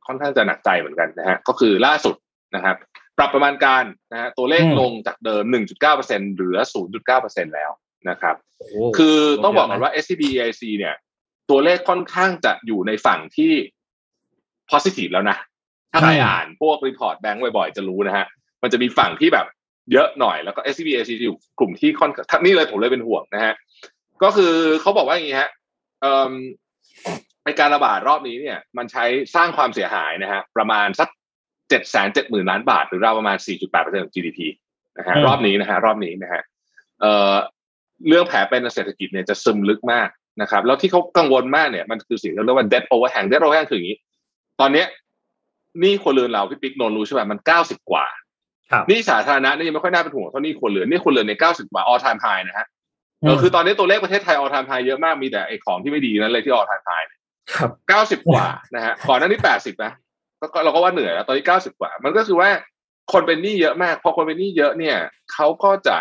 [0.07, 2.15] ค่อนข้างจะหนักใจเหมือนกันนะฮะก็คือล่าสุด
[2.55, 2.75] นะครับ
[3.17, 5.43] ปรับประมาณการนะฮะตัวเลขอืมลงจากเดิม
[5.85, 6.57] 1.9%เหลือ
[7.05, 7.71] 0.9%แล้ว
[8.09, 8.67] นะครับโอ้
[8.97, 10.95] คือต้องบอกก่อนว่า SCBAC เนี่ย
[11.49, 13.53] ตัวเลขค่อนข้างจะอยู่ในฝั่งที่
[14.71, 15.37] positive แล้วนะ
[15.91, 18.25] ถ้าใครอืมอ่านพวกรีพอร์ตแบงก์บ่อยๆ จะรู้นะฮะ
[18.61, 19.45] มันจะมีฝั่งที่แบบ
[19.91, 23.53] เยอะหน่อยแล้วก็ SCBAC จะอยู่กลุ่มที่ค่อนข้างนี่เลยผมเลยเป็นห่วงนะฮะ
[24.23, 25.49] ก็คือเขาบอกว่าอย่างนี้ฮะ
[26.01, 26.33] เอ่อ
[27.45, 29.05] ในการระบาดรอบนี้เนี่ยมันใช้
[29.35, 31.09] สร้างความเสียหายนะฮะประมาณสัก
[31.69, 34.39] เจ็ดแสนเจ็ดหมื่นล้านบาท หรือราวประมาณ4.8%ของ GDP
[34.97, 36.41] นะฮะอืมรอบนี้นะฮะรอบนี้นะฮะ
[37.01, 37.33] เอ่อ
[38.07, 40.09] เรื่องแผลเป็นเศรษฐกิจเนี่ยจะซึมลึกมาก
[40.41, 43.97] นะครับ แล้วที่เขากังวลมากเนี่ยมันคือสิ่งที่เรียกว่า debt overhang debt overhang คืออย่างนี้
[44.59, 44.87] ตอนเนี้ย
[45.79, 48.05] หนี่ครัวเรือนเราพี่ปิ๊กโนนรู้ใช่ไหมมันเก้าสิบกว่า
[48.71, 52.67] ครับหนี่สาธารณะนี่ยังไม่ค่อยน่าเป็นห่วงเท่าหนี่ครัวเรือนหนี่ครัวเรือนในเก้าสิบกว่า all time high นะฮะ
[53.21, 56.94] เออคือตอนนี้ตัวเลขประเทศไทย all time high เยอะมากมีแต่ไอ้ของที่ไม่ดีนั่นเลยที่ all time high
[57.53, 59.91] ครับเก้าสิบกว่านะฮะก่อนหน้านี้แปดสิบนะ
[60.39, 62.49] ก็ก็เราก็ว่าเหนื่อยแล้วตอนนี้เก้าสิบกว่า มันก็คือว่า
[63.13, 64.97] คนเป็นหนี้เยอะมากพอคนเป็นหนี้เยอะเนี่ย
[65.33, 65.97] เขาก็จะ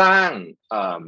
[0.00, 0.28] สร้าง
[0.68, 1.04] เอ่อ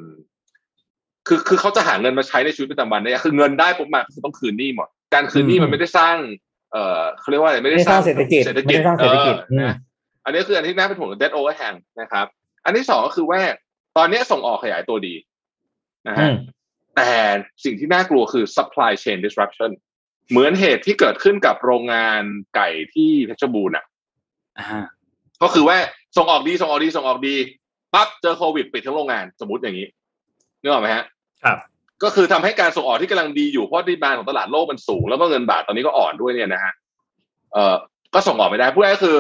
[1.27, 6.16] คือคือเขาจะหาเงินมาใช้ในชีวิตประจำวันได้คือเงินได้ปุ๊บมาคือต้องคืนหนี้หมด การคืนหนี้อืมมันไม่ได้สร้าง
[6.73, 9.77] เอ่อเขาเรียกว่าอะไรไม่ได้ไม่ได้สร้างเศรษฐกิจเศรษฐกิจไม่ได้สร้างเศรษฐกิจออนะ
[10.25, 12.27] อันนี้คืออันที่น่าเป็นห่วง debt overhang นะครับ
[12.64, 13.40] อันที่สองก็คือว่า
[13.97, 15.14] ตอนนี้ส่งออกขยายตัวดี
[16.09, 16.35] นะอืฮะม
[16.97, 17.11] แต่
[17.65, 19.71] สิ่งที่น่ากลัวคือ supply chain disruption
[20.31, 22.23] เหมือนเหตุที่เกิดขึ้นกับโรงงาน
[22.55, 23.85] ไก่ที่เพชรบูรณ์อะ
[24.59, 24.85] อ่า
[25.43, 25.77] ก็คือว่า
[26.17, 27.35] ส่งออกดีส่งออกดีส่งออกดี
[27.95, 29.89] ปั๊บเจอโควิดปิดทั้งโรงงานสมมติอย่างนี้
[30.61, 31.05] นึกออกไหมฮะ
[31.45, 31.59] ครับ
[32.03, 36.73] ก็คือทำให้การส่งออกที่กำลังดีอยู่เพราะดีมานของตลาดโลกมันสูง แล้วก็เงินบาทตอนนี้ก็อ่อนด้วยเนี่ยนะฮะ
[37.53, 37.75] เอ่อ
[38.15, 39.17] ก็ส่งออกไม่ได้พูดง่ายๆคือ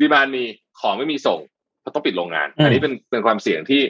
[0.00, 0.44] demand มี
[0.80, 1.38] ของไม่มีส่ง
[1.84, 3.82] ก็ต้องปิดโรงงานอืมอันนี้เป็นเป็นความเสี่ยงที่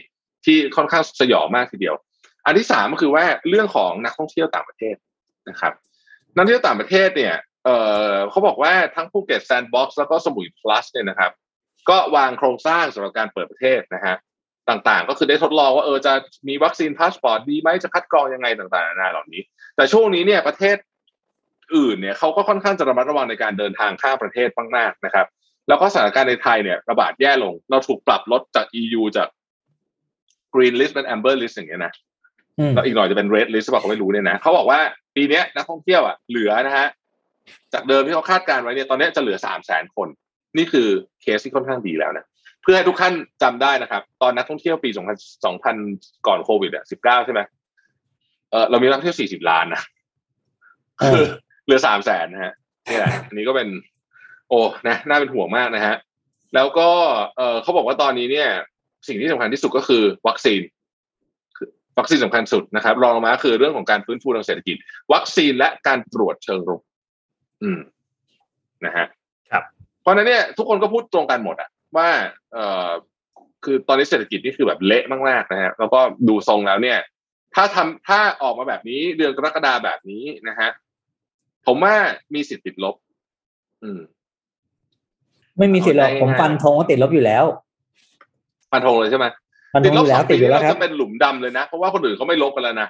[0.45, 1.95] ที่ค่อนข้างสยองมากทีเดียว
[2.47, 4.97] อันที่สามก็คือว่าเรื่องของนักท่องเที่ยวต่างประเทศ
[5.49, 5.73] นะครับ
[6.35, 7.69] นักท่องเที่ยวต่างประเทศเนี่ยเอ
[8.13, 11.33] อเขาบอกว่าทั้งภูเก็ตแซนด์บ็อกซ์แล้วก็สมุยพลัสเนี่ยนะครับ
[11.91, 14.17] ก็วางโครงสร้างสำหรับการเปิดประเทศนะฮะ
[14.69, 16.13] ต่างๆ ก็คือได้ทดลองว่าเออจะ
[16.49, 19.43] มี vaccine passport ดีไหมจะคัดกรองยังไงต่างๆนานาเหล่านี้
[19.77, 20.77] แต่ช่วงนี้เนี่ยประเทศ
[21.77, 25.27] อื่นเนี่ยเขาก็ค่อนข้างจะระมัดระวังในการเดินทางข้ามประเทศมากๆนะครับ
[25.69, 29.29] แล้วก็สถานการณ์ในไทยเนี่ยระบาดแย่ลง เราถูกปรับลดจาก EU จาก
[30.55, 31.93] Green List เป็น Amber List อย่างเงี้ยนะ
[32.75, 34.79] แล้วอีกหน่อยจะเป็นเรดลิสต์บอกเขาไม่รู้เนี่ยนะเขาบอกว่า
[35.17, 36.87] ปีเนี้ยนักท่องเที่ยวอะเหลือนะฮะ
[37.73, 40.09] จากเดิมที่เขาคาดการณ์ไว้เนี่ยตอนเนี้ยจะเหลือสามแสนคน
[40.57, 40.89] นี่คือ
[41.23, 42.25] เคสที่ค่อนข้างดีแล้วนะ
[42.63, 47.41] เพื่อให้ทุกท่านจำได้นะครับ ตอนนักท่องเที่ยวปี2000 2000ก่อนโควิดอะ19ใช่ไหม
[48.51, 49.83] เออเรามีนักท่องเที่ยว40ล้านนะ
[50.99, 51.25] เออคือ
[51.65, 52.53] เหลือ3แสนนะฮะ
[52.89, 53.69] นี่แหละอันนี้ก็เป็น
[54.49, 55.97] โอ้นะน่าเป็นห่วงมากนะฮะ
[56.55, 56.89] แล้วก็
[57.37, 58.49] เออเขาบอกว่าตอนนี้เนี่ย
[59.09, 60.76] สิ่งที่สำคัญที่สุดก็คือวัคซีนคือ
[61.99, 64.77] วัคซีนสำคัญสุดนะครับ รองลงมาคือเรื่องของการฟื้นฟูทางเศรษฐกิจ
[65.13, 66.83] วัคซีนและการตรวจเชิงรุก
[67.63, 67.81] อืม
[68.85, 69.07] นะฮะ
[69.51, 69.65] ครับ
[70.01, 72.09] เพราะฉะนั้นเนี่ย ทุกคนก็พูดตรงกันหมดอะว่า
[72.53, 72.91] เอ่อ
[73.65, 76.99] คือตอนนี้เศรษฐกิจนี่คือแบบเละมากๆนะฮะแล้วก็ดูทรงแล้วเนี่ย
[77.55, 80.69] ถ้าทำถ้าออกมาแบบนี้เดือนกรกฎาแบบนี้นะฮะ
[81.67, 81.95] ผมว่า
[82.35, 82.95] มีสิทธิ์ติดลบ
[83.83, 84.01] อืม
[85.59, 87.45] ไม่มีสิทธิ์หรอกเอาได้ผมง่ายฟันธงว่าติดลบอยู่แล้ว
[88.71, 89.27] ฟันธงเลยใช่ไหม
[89.77, 92.89] ฟันธงอยู่แล้วสงติดอยู่แล้วครับจะเป็นหลุมดำเลยนะ เพราะว่าคนอื่นเขาไม่ลบกันแล้วนะ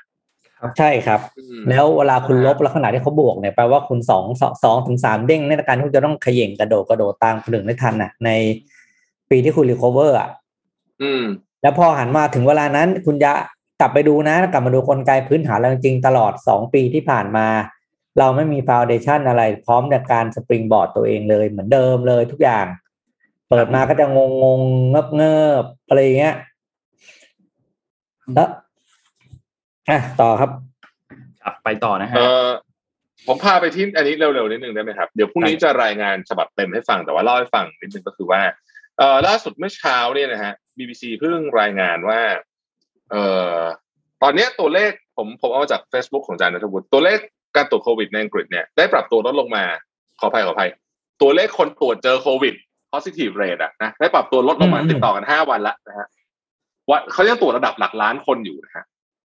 [0.79, 8.31] ใช่ครับอืมแล้วเวลาคุณลบลักษณะที่เขาบวกเนี่ยแปลว่าคุณสองสองสองถึงสามเด้งในการที่คุณจะต้องเขย่งกระโดดกระโดดตามคนอื่นได้ทันน่ะ ใน
[9.31, 10.31] ปีที่คุณ recover อะ
[11.03, 11.25] อืม
[11.63, 13.33] แล้วพอหันมาถึงเวลานั้น คุณจะ
[13.81, 17.47] กลับไปดูนะ กลับมาดูกลไกพื้นฐานแล้วจริงๆตลอดสองปีที่ผ่านมา
[18.19, 22.67] เราไม่มี foundation อะไร พร้อมในการ springboard ตัวเองเลยเหมือนเดิมเลยทุกอย่าง
[23.51, 26.35] เปิดมาก็จะงงงงเงิบเงิบๆอะไรอย่างเงี้ย
[28.35, 28.49] แล้ว
[29.89, 30.51] อะต่อครับ
[31.43, 32.49] ครับไปต่อนะฮะเออ
[33.27, 38.41] ผมพาไปที่อันนี้เร็วๆนิดนึงได้ไหมครับ เดี๋ยวพรุ่งนี้จะรายงานฉบับเต็มให้ฟังแต่ว่าเล่าให้ฟังนิดนึงก็คือว่า
[38.99, 42.21] เอ่อล่าสุดเมื่อเช้าเนี่ยนะฮะ BBC เพิ่งรายงานว่า
[43.11, 43.23] เอ่
[43.57, 43.61] อ
[44.23, 47.19] ตอนเนี้ยตัวเลขผมผมเอามาจาก Facebook ของอาจารย์นัทวุฒิตัวเลข
[47.57, 49.65] การตรวจโควิดในอังกฤษเนี่ยได้ปรับตัวลดลงมา
[50.21, 50.71] ขออภัยขออภัย
[51.23, 52.55] ตัวเลขคนตรวจเจอโควิด
[52.93, 56.07] positive rate อะนะได้ปรับตัวลดลงมาอืมติดต่อกันห้าวันแล้วนะฮะ
[56.91, 58.85] ว่าเขายังตรวจระดับหลักล้านคนอยู่นะฮะ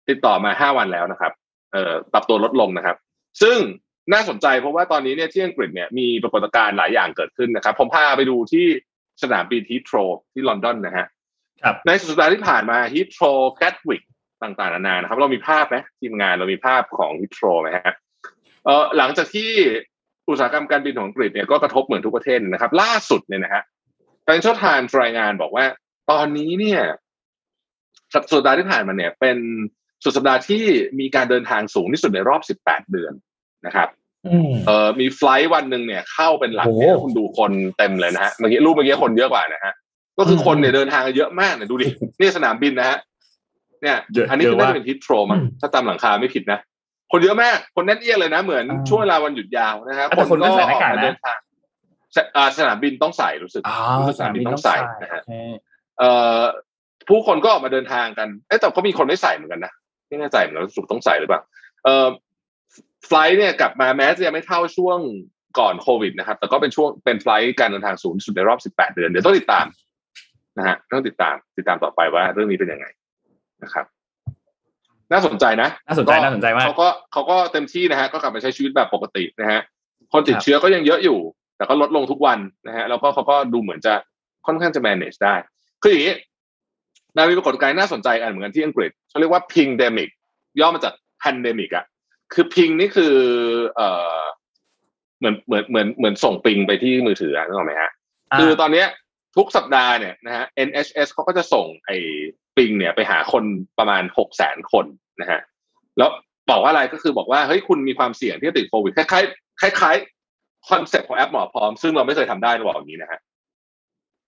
[0.08, 1.32] ติดต่อมาห้าวันแล้วนะครับ
[1.72, 2.96] เอ่อปรับตัวลดลงนะครับ
[3.42, 3.58] ซึ่ง
[4.12, 8.66] น่าสนใจเพราะว่าตอนนี้เนี่ยที่อังกฤษเนี่ยมีปรากฏการณ์หลายอย่างเกิดขึ้นนะครับ ผมพาไปดูที่
[9.22, 9.96] สนามบินฮีทโร
[10.32, 11.06] ที่ลอนดอนนะฮะ
[11.62, 13.24] ครับในสุดสัปดาห์ที่ผ่านมาฮีทโร
[13.58, 14.02] แกตวิก
[14.42, 17.94] ต่างๆนานานะครับ เรามีภาพไหมทีมงานเรามีภาพของฮีทโรไหมฮะ
[18.64, 19.50] เอ่อหลังจากที่
[20.28, 23.62] อุตสาหกรรมการบินของอังกฤษเนี่ยก็กระทบเหมือนทุกประเทศนะครับ ล่าสุดเนี่ยนะฮะ
[24.24, 25.64] Financial Times รายงานบอกว่า
[26.10, 26.80] ตอนนี้เนี่ย
[28.14, 29.38] สัปดาห์ที่ผ่านมาเนี่ย เป็น
[30.04, 30.64] สุดสัปดาห์ที่
[31.00, 33.12] มีการเดินทางสูงที่สุดในรอบ 18 เดือน
[33.66, 33.88] นะครับ
[34.26, 39.74] อืมเอ่อมีไฟลท์วันหนึ่งเนี่ยเข้าเป็นหลักเนี่ยโอ้โหคุณดูคนเต็มเลยนะฮะเมื่อกี้รูปเมื่อกี้คนเยอะกว่านะฮะ
[40.18, 41.86] ก็คือคนเนี่ยเดินทางกันเยอะมากเนี่ยดูดิ
[42.20, 42.98] นี่สนามบินนะฮะ
[43.82, 46.58] เนี่ยเยอะอันนี้คือเยอะน่ามากจะเป็นฮิตโทรมั้งอืมถ้าตามหลังคาไม่ผิดนะ
[47.12, 51.38] คนเยอะมาก คนแน่นเอียดเลยนะ เหมือนอ่าช่วงเวลาวันหยุดยาวนะฮะแต่คนไม่ใส่หน้ากากนะเดินทาง
[52.14, 55.32] สอ่าสนามบินต้องใส่รู้สึกอ๋อรู้สึกสนามบินต้องใส่นะฮะโอเค
[55.98, 56.40] เอ่อ
[57.08, 59.72] ผู้คนก็ออกมาเดินทางกันเอ๊ะแต่ก็มีคนไม่ใส่เหมือนกันนะ
[60.08, 61.40] ไม่แน่ใจเหมือนกันว่าสรุปต้องใส่หรือเปล่า
[61.84, 62.08] เอ่อ
[63.06, 64.98] ไฟลท์เนี่ยกลับมาแม้จะยังไม่เท่าช่วง
[65.58, 69.66] ก่อนโควิดนะครับ แต่ก็เป็นช่วงเป็นไฟลท์การเดินทางสูงที่สุดในรอบ 18 เดือน เดี๋ยวต้องติดตาม
[70.58, 72.86] นะฮะต้องติดตามติดตามต่อไปว่าเรื่องนี้เป็นยังไง
[73.64, 73.86] นะครับ
[75.12, 79.60] น่าสนใจนะน่าสนใจน่าสนใจมากเขาก็เขาก็เต็มที่นะฮะก็กลับมาใช้ชีวิตแบบปกตินะฮะ
[80.12, 81.18] คนติดครับเชื้อก็ยังเยอะอยู่
[81.56, 83.94] แต่ก็ลดลงทุกวันนะฮะแล้วก็เขาก็ดูเหมือนจะ
[84.46, 85.34] ค่อนข้างจะ manage ได้
[85.82, 86.14] คืออย่างนี้
[87.16, 90.10] นะ มีปรากฏการณ์น่าสนใจอันเหมือนกันที่อังกฤษเขาเรียกว่า pingdemic
[90.60, 91.84] ย่อมาจาก pandemic อะ
[92.34, 93.14] คือ ping นี่คือ
[93.76, 94.20] เอ่อ
[95.18, 98.86] เหมือนเหมือนเหมือนเหมือนส่ง ping ไปที่มือถืออะนึกออกไหมฮะ คือตอนเนี้ย
[99.36, 101.96] ทุกสัปดาห์เนี่ยนะฮะ NHS เขาก็จะส่งไอ้
[102.56, 103.44] ping เนี่ยไปหาคน
[103.78, 104.86] ประมาณหกแสนคน
[105.20, 105.40] นะฮะ
[105.98, 106.10] แล้ว
[106.50, 113.20] บอกว่าอะไรก็คือบอกว่าเฮ้ยคุณมีความเสี่ยงที่จะติดโควิดคล้ายๆคล้ายๆ concept ของแอปหมอพร้อม ซึ่งเราไม่เคยทำได้เราบอกอย่างนี้นะฮะ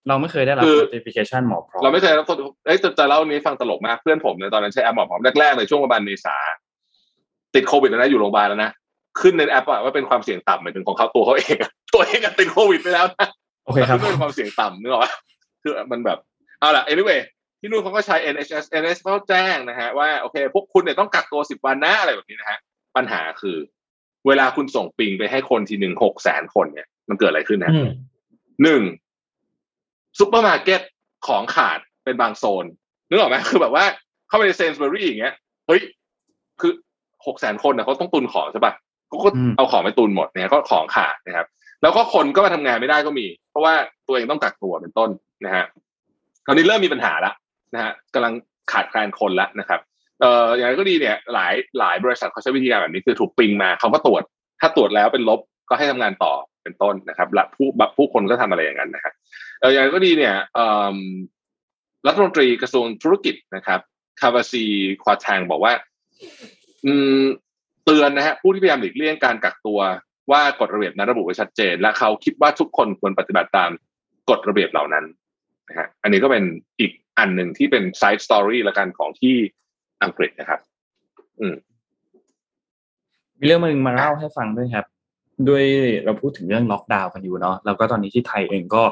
[0.09, 2.27] เราไม่เคยได้รับคือ notification หมอพร้อมเราไม่เคยรับ
[2.66, 6.37] เอ้ยจะจะเล่านี้ฟังตลกมากเพื่อนผมเนี่ยตอนนั้นใช้แอปหมอพร้อมแรกๆเลยช่วงประมาณเมษา
[7.55, 8.71] ติดโควิดแล้วนะอยู่โรงพยาบาลแล้วนะ
[9.21, 13.29] ขึ้นในแอปอะว่าเป็นความเสี่ยงต่ำหมายถึงของเขาตัวเขาเองอะตัวเองอะติดโควิดไปแล้วนะ
[13.64, 15.12] โอเคครับแต่เป็นความเสี่ยงต่ำนึกออกปะ
[15.62, 16.19] คือมันแบบ
[16.61, 17.21] เอาล่ะ anyway
[17.61, 22.59] ที่นู่นเขาก็ใช้ NHS NHS เขาแจ้งนะฮะว่าโอเค พวกคุณเนี่ยต้องกักตัวสิบวันนะอะไรแบบนี้นะฮะ
[22.97, 23.57] ปัญหาคือ
[24.26, 27.89] เวลาคุณส่งปิงไปให้คนทีหนึ่งหกแสนคนเนี่ย มันเกิดอะไรขึ้นนะอืม
[28.62, 28.83] หนึ่ง
[30.19, 30.81] ซุปเปอร์มาร์เก็ต
[31.27, 32.64] ของขาดเป็นบางโซน
[33.09, 33.85] นึกออกไหมคือแบบว่า
[34.29, 35.35] เข้าไปใน Sainsbury's อย่างเงี้ย
[35.67, 35.81] เฮ้ย
[36.61, 36.73] คือ
[37.27, 38.75] หกแสนคนนะเขาต้องตุนของใช่ปะ
[39.09, 41.47] เขาก็อืมเอาของไปตุนหมดเนี่ยก็ของขาดนะครับ
[41.83, 43.75] แล้วก็คนก็มาทำงานไม่ได้ก็มี เพราะว่า
[44.07, 45.11] ตัวเองต้องกักตัวเป็นต้น
[45.45, 45.64] นะฮะ
[46.47, 47.35] ตอนนี้เริ่มมีปัญหาแล้ว
[47.75, 48.33] นะฮะกำลัง
[48.73, 49.81] ขาดแคลนคนแล้วนะครับ
[50.21, 54.23] เอ่ออย่างไรก็ดีเนี่ย หลายหลายบริษัทเขาใช้วิธีการแบบนี้คือถูก ping มาเขาก็ตรวจ
[54.61, 56.33] ถ้าตรวจแล้วเป็นลบก็ให้ทำงานต่อ
[56.67, 59.14] เป็นต้นนะครับและผู้บบผู้คนก็ทำอะไรอย่างนั้นนะครับ
[59.61, 60.35] เอออย่างไรก็ดีเนี่ย
[62.07, 63.81] รัฐมนตรีกระทรวงธุรกิจนะครับ
[64.20, 64.64] ควาซี
[65.03, 65.73] ควาร์เต็งบอกว่า
[66.87, 67.23] อืม
[67.85, 69.81] เตือนนะฮะผู้ที่พยายามหลีกเลี่ยงการกักตัว
[70.31, 73.71] ว่ากฎระเบียบนั้นระบุไว้ชัดเจน และเขาคิดว่าทุกคนควรปฏิบัติตาม
[74.31, 75.05] กฎระเบียบเหล่านั้น
[75.69, 76.45] นะฮะอันนี้ก็เป็น
[76.81, 79.35] อีกอันหนึ่งที่เป็น side story ละกันของที่
[80.03, 80.61] อังกฤษนะครับ
[81.41, 81.55] อืม
[83.39, 84.87] มีเรื่องมึงมาเล่าให้ฟังด้วยครับ
[85.49, 85.64] ด้วย
[86.05, 88.82] เราพูดถึงเรื่องล็อกดาวน์กันอยู่เนาะแล้วก็ตอนนี้ที่ไทยเองก็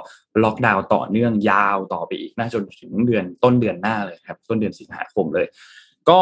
[0.45, 5.47] ล็อกดาวน์ต่อเนื่องยาวต่อไปอีกน่าจนถึงเดือนต้นเดือนหน้าเลยครับ ต้นเดือนสิงหาคมเลย
[6.11, 6.21] ก็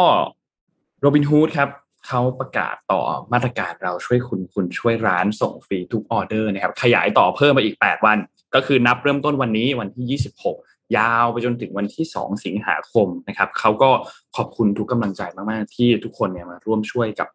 [0.99, 1.69] โรบินฮูดครับ
[2.07, 3.01] เขาประกาศต่อ
[3.33, 8.17] มาตรการเราช่วยคุณคุณช่วยร้านส่งฟรีทุกออเดอร์นะครับขยายต่อเพิ่มมาอีก 8 วัน
[8.55, 13.89] ก็คือนับเริ่มต้นวันนี้วันที่ 26 ยาวไปจนถึงวันที่ 2 สิงหาคมนะครับเขาก็
[14.35, 17.27] ขอบคุณทุกกำลังใจมาก ๆ ที่ทุกคนเนี่ยมาร่วมช่วยกับ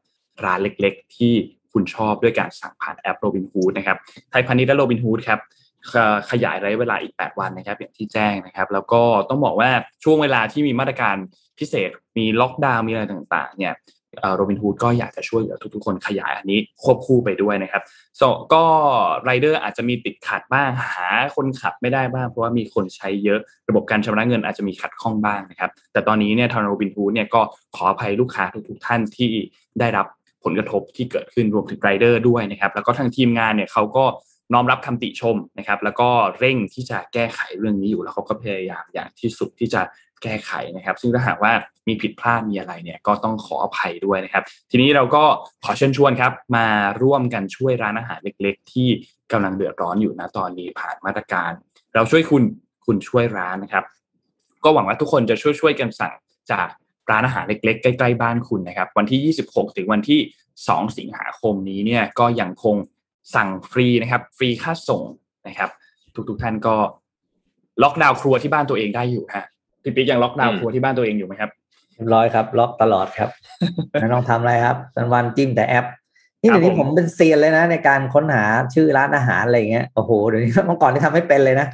[0.45, 1.35] ร้านเล็ก ๆ ที่
[1.73, 3.97] คุณชอบด้วยการสั่งผ่านแอปโรบินฮูดนะครับ
[4.31, 5.41] ไทยพาณิชย์และโรบินฮูดครับ
[6.31, 9.71] ขยายระยะเวลาอีก 8 วันนะครับอย่างที่แจ้งนะครับ แล้วก็ต้องบอกว่า
[10.05, 11.17] ช่วงเวลาที่มีมาตรการ
[11.59, 13.75] พิเศษ มีล็อกดาวน์มีอะไรต่างๆเนี่ย
[14.37, 17.83] โรบินฮูดก็อยากจะช่วยเหลือทุกๆคนขยายอันนี้ควบคู่ไปด้วยนะครับ
[18.53, 18.65] ก็
[19.25, 21.07] ไรเดอร์อาจจะมีติดขัดบ้างหา
[21.37, 27.41] คนขับไม่ได้บ้างเพราะว่ามีคนใช้เยอะระบบการชำระเงินอาจจะมีขัดข้องบ้างนะครับ แต่ตอนนี้เนี่ยทางโรบินฮูดเนี่ยก็
[27.77, 29.31] ขออภัยลูกค้าทุกๆท่านที่
[29.81, 30.07] ได้รับ
[30.45, 34.05] ผลกระทบที่เกิดขึ้นรวมถึงไรเดอร์ด้วยนะครับ แล้วก็ทางทีมงานเนี่ยเขาก็
[34.53, 36.09] น้อมรับคำติชมนะครับ แล้วก็
[36.39, 39.83] เร่งที่จะแก้ไขเรื่องนี้อยู่แล้วเขาก็พยายามอย่างที่สุดที่จะ
[40.23, 41.53] แก้ไขนะครับ ซึ่งถ้าหากว่า
[41.89, 45.25] มีผิดพลาดมีอะไรเนี่ยก็ต้องขออภัยด้วยนะครับ ทีนี้เราก็
[45.65, 46.67] ขอเชิญชวนครับ มา
[47.03, 48.89] ร่วมกันช่วยร้านอาหารเล็ก ๆ ที่
[49.33, 51.51] กำลังเดือดร้อนอยู่นะตอนนี้ผ่านมาตรการ
[51.95, 52.43] เราช่วยคุณ
[52.87, 53.85] คุณช่วยร้านนะครับ
[54.65, 56.15] ก็หวังว่าทุกคนจะช่วยช่วยกันสั่ง
[56.53, 56.69] จาก
[57.11, 60.21] ร้านอาหารเล็กๆ ใกล้ๆบ้านคุณนะครับ วันที่ 26 ถึงวันที่
[60.59, 62.77] 2 สิงหาคมนี้เนี่ยก็ยังคง
[63.35, 65.03] สั่งฟรีนะครับ ฟรีค่าส่ง
[65.49, 65.71] นะครับ
[66.29, 66.75] ทุกๆท่านก็
[67.83, 69.45] ล็อกดาวน์ครัวที่บ้านตัวเองได้อยู่ฮะ
[69.83, 71.51] พี่ปิ๊กยังล็อกดาวน์ครัวที่บ้านตัวเองอยู่ไหมครับ
[71.95, 73.31] เรียบร้อยครับ ล็อกตลอดครับ
[74.01, 75.87] ไม่ต้องทำอะไรครับวันวันจิ้มแต่แอป
[76.41, 78.45] นี่เดี๋ยวนี้ผมเป็นเซียนเลยนะ ในการค้นหา
[78.75, 81.69] ชื่อร้านอาหารอะไรเงี้ยโอ้โหเดี๋ยวนี้เมื่อก่อนที่ทำไม่เป็นเลยนะ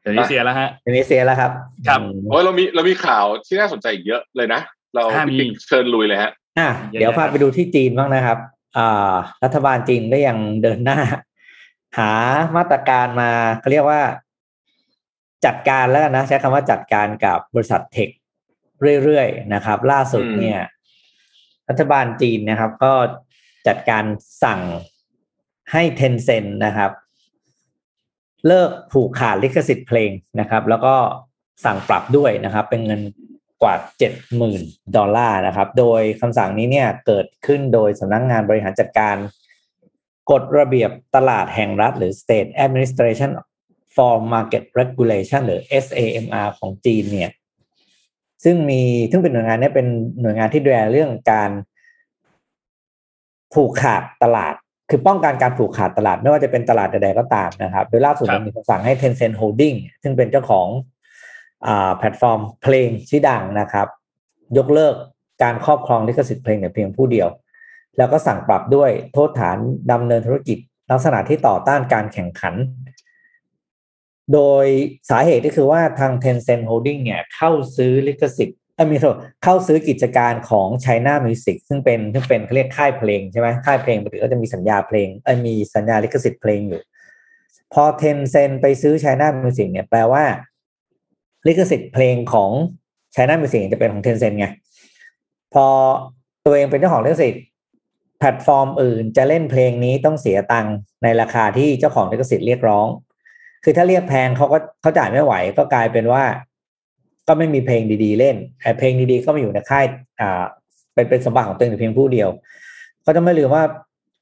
[0.00, 1.50] เดี๋ยวนี้เสียแล้วฮะเดี๋ยวนี้เสียแล้วครับ
[1.88, 4.60] ครับโอ้ยเรามีเรามีข่าวที่น่าสนใจเยอะเลยนะ
[4.94, 5.02] เรา
[5.66, 8.38] เชิญลุยเลยฮะอะเดี๋ยวพาไปดูที่จีนบ้างนะครับ
[8.78, 10.98] อ่ารัฐบาลจีนก็ยังเดินหน้า
[11.98, 12.12] หา
[12.56, 13.30] มาตรการมา
[13.60, 14.02] เขาเรียกว่า
[15.46, 18.08] จัดการแล้วนะ ใช้คำว่าจัดการกับบริษัทเทค
[19.02, 20.60] เรื่อยๆนะครับ ล่าสุดเนี่ย
[21.68, 22.92] รัฐบาลจีนนะครับ ก็
[23.68, 24.04] จัดการ
[24.44, 24.60] สั่ง
[25.72, 26.90] ให้เทนเซ็นนะครับ
[28.46, 30.10] เลิกผูกขาดลิขสิทธิ์เพลง
[30.40, 30.94] นะครับ แล้วก็
[31.64, 33.00] สั่งปรับด้วยนะครับ เป็นเงิน
[33.62, 34.62] กว่าเจ็ดหมื่น
[34.96, 39.16] ดอลลาร์นะครับ โดยคำสั่งนี้เนี่ยเกิดขึ้นโดยสำนักงงานบริหารจัดการ
[40.30, 43.30] กฎระเบียบตลาดแห่งรัฐ หรือ State Administration
[43.94, 47.32] for Market Regulation หรือ SAMR ของจีนเนี่ย
[48.44, 49.86] ซึ่งมีซึ่งเป็นหน่วยงานนี้เป็น
[50.20, 51.50] หน่วยงานที่ดูแลเรื่องการ
[53.54, 54.54] ผูกขาดตลาด
[54.90, 60.66] คือป้องกันการผูกขาดตลาดไม่ว่าจะเป็นตลาดใดๆก็ตามนะครับ โดยล่าสุดมีคำสั่งให้ Tencent Holding ซึ่งเป็นเจ้าของ
[61.66, 63.86] อ่าแพลตฟอร์มเพลงชื่อดังนะครับ
[64.58, 64.94] ยกเลิก
[65.42, 67.28] การครอบครองลิขสิทธิ์เพลงแต่เพียงผู้เดียว
[67.98, 69.56] แล้วก็สั่งปรับด้วยโทษฐาน
[69.92, 70.58] ดำเนินธุรกิจ
[70.90, 72.54] ลักษณะที่ต่อต้านการแข่งขัน
[74.32, 74.66] โดย
[75.10, 86.80] สาเหตุก็คือว่าทาง Tencent Holding เนี่ยเข้าซื้อลิขสิทธิ์เออ มีโทษเข้าซื้อกิจการของ China Music ซึ่งเป็นซึ่งเป็นเขาเรียกค่ายเพลงใช่ไหมค่ายเพลงปกติก็จะมีสัญญาเพลงเออมีสัญญาลิขสิทธิ์เพลงอยู่
[87.72, 90.24] พอ Tencent ไปซื้อ China Music เนี่ยแปลว่า
[91.46, 92.50] ลิขสิทธิ์เพลงของ
[93.14, 94.46] China Music จะเป็นของ Tencent ไง
[95.54, 95.66] พอ
[96.44, 97.44] ตัวเองเป็นเจ้าของลิขสิทธิ์
[98.18, 102.86] แพลตฟอร์มอื่นจะเล่นเพลงนี้ต้องเสียตังค์ในราคาที่เจ้าของลิขสิทธิ์เรียกร้อง
[103.64, 106.24] คือถ้าเรียกแพงเขาก็เขาจ่ายไม่ไหวก็กลายเป็นว่า
[107.30, 109.86] ก็ไม่มีเพลงดีๆเล่นแต่เพลงดีๆก็มาอยู่ในค่าย
[110.20, 110.42] อ่า
[110.94, 112.28] เป็นเป็นสมบัติของตัวเองเพียงผู้เดียว
[113.04, 113.64] ก็จะไม่ลืมว่า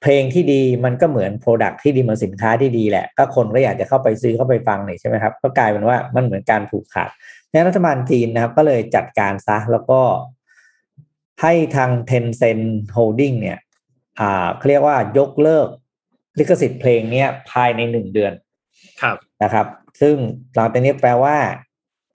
[0.02, 7.10] เพลงที่ดีมันก็เหมือนโปรดักที่ดีเหมือนสินค้าที่ดีแหละ ก็คนก็อยากจะเข้าไปซื้อเข้าไปฟังนี่ใช่ไหมครับ ก็กลายเป็นว่ามันเหมือนการผูกขาด
[7.52, 10.00] นั้นรัฐบาลจีนนะครับ ก็เลยจัดการซะแล้วก็
[11.42, 13.58] ให้ทาง Tencent Holding เนี่ย
[14.20, 15.68] อ่าเขาเรียกว่ายกเลิก
[16.38, 18.32] ลิขสิทธิ์เพลงเนี้ยภายในหนึ่งเดือน
[19.02, 19.66] ครับนะครับ
[20.00, 20.14] ซึ่ง
[20.54, 21.36] หลังจากนี้แปลว่า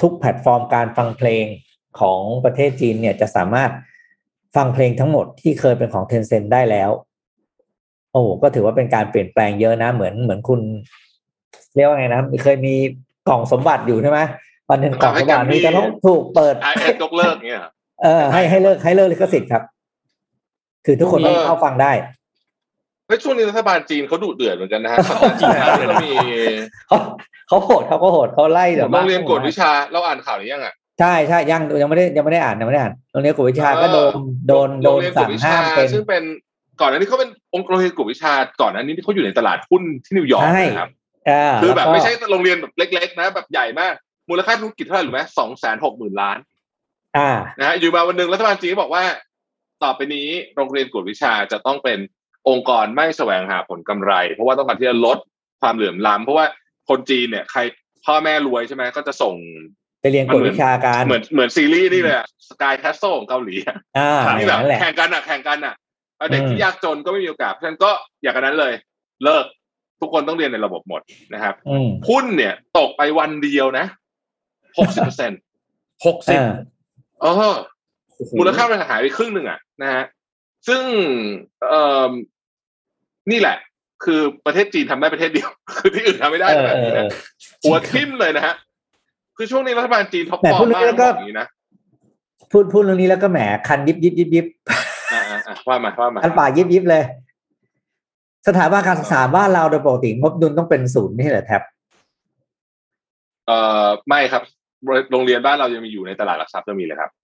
[0.02, 1.46] ทุกแพลตฟอร์มการฟังเพลง
[2.00, 3.72] ของประเทศจีนเนี่ยจะสามารถ
[4.56, 6.90] ฟังเพลงทั้งหมดที่เคยเป็นของเทนเซ็นได้แล้ว
[8.12, 10.60] โอ้ก็ถือว่าเป็นการเปลี่ยนแปลงเยอะนะ เหมือนเหมือนคุณ
[11.76, 12.74] เรียกว่าไงนะเคยมี
[13.30, 14.20] กล่องสมบัติอยู่ใช่ไหม
[14.70, 17.62] วันหนึ่งกล่องสมบัตินี้จะต้องถูกเปิดไอเอ็ยกเลิกเนี่ย
[18.04, 19.64] เออให้ให้เลิกให้เลิกลิขสิทธิ์ครับ
[20.86, 24.98] คือทุกคนต้องเข้าฟังได้เฮ้ยช่วงนี้รัฐบาลจีนเขาดุเดือดเหมือนกันนะฮะ
[25.40, 26.12] จีนเขามี
[26.88, 26.98] เขา
[27.48, 34.12] เขาโหดเขาก็โหดเขาไล่แบบโรงเรียนกฎวิชาเราอ่านข่าวนี้ยังอะใช่ใช่ยังยังไม่ได้ยังไม่ได้อ่านยังไม่ได้อ่านโรงเรียนกวดวิชาก็โดน
[34.48, 36.24] โดนโดนโรงเรียกสั่วดงวิห้าชามเป็นซึ่งเป็น
[36.82, 40.90] ก่อนหน้านี้เขาเป็นองค์โรงเรียนกวดวิชาก่อนหน้านี้ที่เขาอยู่ในตลาดหุ้นที่นิวยอร์กใช่นะครับ
[41.30, 43.94] อ่าคือแบบล้วก็ไม่ใช่โรงเรียนแบบเล็ก ๆ นะ แบบใหญ่มาก
[44.30, 46.38] มูลค่าธุรกิจเท่าไหร่หรือไหมสองแสนหกหมื่นล้าน
[47.18, 49.04] อ่านะฮะอยู่มาวันหนึ่งรัฐบาลจีนก็บอกว่า
[49.84, 52.00] ต่อไปนี้โรงเรียนกวดวิชาจะต้องเป็น
[52.50, 55.18] องค์กรไม่แสวงหาผลกำไร เพราะว่าต้องการที่จะลด
[55.62, 56.46] ความเหลื่อมล้ำเพราะว่า
[56.90, 57.60] คนจีนเนี่ยใคร
[58.06, 59.36] พ่อแม่รวยใช่ไหมก็จะส่ง
[60.02, 62.16] ไปเรียนกวดวิชาการเหมือนเหมือนซีรีส์นี่เลย
[62.50, 65.76] สกายแคสโซของเกาหลีอะอ่าอที่แบบย่างนั้นแหละแข่งกันอะแข่งกันอะ
[66.18, 67.92] เอาเด็กอืมที่ยากจนก็ไม่มีโอกาสเพราะฉะนั้นก็
[68.22, 68.74] อย่างนั้นเลย
[69.24, 69.46] เลิก
[70.02, 71.02] ทุกคนต้องเรียนในระบบหมด
[71.34, 73.86] นะครับอืมหุ้นเนี่ย ตกไปวันเดียวนะ
[74.78, 75.40] หกสิบเปอร์เซ็นต์
[76.06, 76.54] หกสิบอ่า
[77.22, 77.56] เออ
[78.40, 80.04] มูลค่ามันหายไปครึ่งหนึ่งอะนะฮะ
[80.68, 80.84] ซึ่ง
[81.70, 82.12] เอ่อ
[83.32, 83.58] นี่แหละ
[84.04, 87.10] คือประเทศจีนทำได้ประเทศเดียว คือที่อื่นทำไม่ได้เออแบบเออนี้เอนะอ
[87.64, 88.56] หัวทิ่มเลยนะฮะ
[89.38, 91.48] คือช่วงนี้รัฐบาลจีนท็อปแหม่ฟอร์พูดมเรื่องมากนี้แล้วก็บอกอย่างนี้นะ
[92.52, 94.46] พูดพูดเรื่องนี้แล้วก็แหมคันยิบยิบยิบยิบ
[95.14, 97.04] อ่าอ่าอ่าว่ามาว่ามาคันปากยิบยิบเลย
[98.48, 101.62] สถาบันการศึกษาบ้านเราโดยปกติงบดุลต้องเป็นศูนย์นี่แหละแท็บ
[103.48, 104.44] เอ่อไม่ครับ
[105.12, 107.23] โรงเรียนบ้านเรายังมีอยู่ในตลาดหลักทรัพย์จะมีเลยครับเออ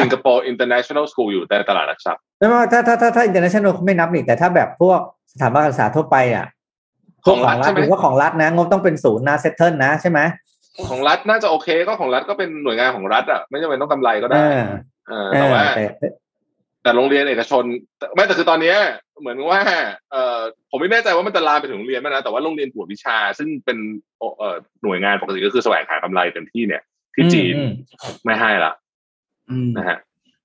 [0.00, 5.00] สิงคโปร์ international school อยู่ในตลาดหลักทรัพย์ไม่ว่าถ้าถ้าถ้าถ้า international เขาไม่นับนี่แต่ถ้าแบบพวก
[5.32, 6.46] สถาบันการศึกษาทั่วไปอะ
[7.24, 10.20] พวกของรัฐใช่ไหมหรือว่าของรัฐนะงบต้องเป็นศูนย์นะเซตเทิลนะใช่ไหม
[10.88, 14.64] ของรัฐน่าจะโอเคก็ของรัฐก็เป็นหน่วยงานของรัฐอะไม่จำเป็นต้องกำไรก็เอได้อ
[15.08, 15.84] เออเอแต่อว่าแต่
[16.82, 17.64] แต่โรงเรียนเอกชน
[17.98, 18.76] แต่ไม่แต่คือตอนเนี้ย
[19.20, 19.60] เหมือนว่า
[20.12, 20.40] เอ่อ
[20.70, 23.78] ผมไม่แน่ใจว่ามันจะลามไปถึงโรงเรียนไหมนะแต่ว่าโรงเรียนกวดวิชา ซึ่งเป็น
[24.18, 26.82] เอ่อหน่วยงานปกติก็คือแสวงหากำไรเต็มที่เนี่ย
[27.14, 27.70] ที่จีนอืม
[28.24, 28.81] ไม่ให้ละอืม
[29.76, 29.98] นะฮะ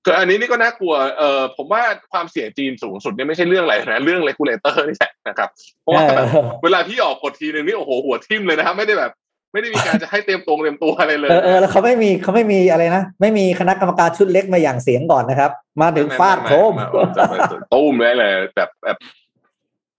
[0.06, 1.82] ก็อันนี้นี่ก็น่ากลัวเอ่อผมว่า
[2.12, 5.50] ความเสี่ยงจีนสูงสุดเนี่ยไม่ใช่เรื่องอะไรนะเรื่อง regulator นี่แหละนะครับ
[5.82, 9.12] เพราะว่าแบบเออเวลาพี่ออกกดทีหนึ่งนี่โอ้โหหัวทิ่มเลยนะครับไม่ได้แบบ
[9.54, 17.34] ไม่ได้มีการจะให้เตรียมตรงเตรียมตัวอะไรเลยเออเออแล้วเขาไม่มีเขาไม่มีอะไรนะไม่มีคณะกรรมการชุดเล็กมาหยั่งเสียงก่อนนะครับ มาถึงฟาดโคมไไไจะไป
[17.74, 18.98] ตุ้มเลยเลยแบบแบบ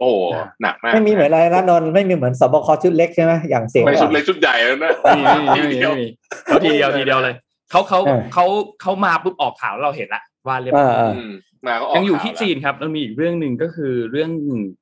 [0.01, 0.19] โอ้โห
[0.63, 6.07] หนักมากไม่มีเหมือนอะไรนะนนท์ไม่มีเหมือนศบคชุดเล็กใช่ไหมหยั่งเสียงก่อน ไม่ชุดเล็กชุดใหญ่แล้วนะไม่มีไม่มีไม่มี
[6.45, 7.35] เขาทีเดียวทีเดียวเลย
[7.71, 8.47] เขาเขาเออเขา
[8.83, 11.35] เขามาปุ๊บออกข่าวเราเห็นละว่าเรียบเอร้ออยเอออืม
[11.67, 14.31] มาก็ออกยังอยู่ที่ข่าวจีนครับแล้วมีอีกเรื่องหนึ่งก็คือเรื่อง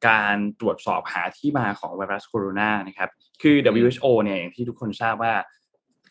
[0.09, 3.11] การตรวจสอบหาที่มาของไวรัสโคโรนานะครับ
[3.43, 5.35] คือ WHO เนี่ยอย่างที่ทุกคนทราบว่า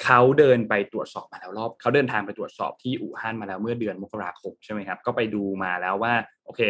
[0.03, 6.13] เขาเดินไปตรวจสอบมาแล้วรอบเขาเดินทางไปตรวจสอบที่อู่ฮั่นมาแล้วเมื่อเดือนมกราคมใช่ไหมครับ ก็ไปดูมาแล้วว่า
[6.45, 6.61] โอเค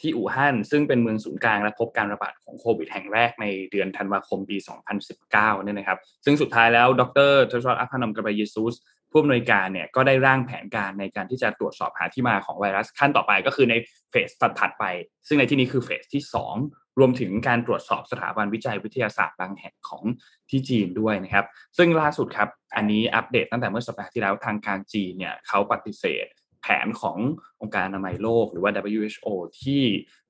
[0.00, 4.56] ที่อู่ฮั่นซึ่งเป็นเมืองศูนย์กลางและพบการระบาดของโควิดแห่งแรกในเดือนธันวาคมปี
[5.04, 8.74] 2019เนี่ยนะครับ ซึ่งสุดท้ายแล้วดรเทสรอดอัพานอมกบเยซูส
[9.16, 13.74] ผู้อำนวยการเนี่ยก็ได้ร่างแผนการในการที่จะตรวจสอบหาที่มาของไวรัสขั้นต่อไปก็คือใน
[14.10, 14.84] เฟสถัดไป
[15.26, 16.22] ซึ่งในที่นี้คือเฟสที่
[16.60, 20.02] 2 รวมถึงการตรวจสอบสถาบันวิจัยวิทยาศาสตร์บางแห่งของ
[20.50, 21.46] ที่จีนด้วยนะครับ
[21.78, 26.26] ซึ่งล่าสุดครับ อันนี้อัปเดตตั้งแต่เมื่อสัปดาห์ที่แล้วทางการจีนเนี่ยเขาปฏิเสธ
[26.62, 27.18] แผนของ
[27.60, 29.28] องค์การอนามัยโลกหรือว่า WHO
[29.62, 29.82] ที่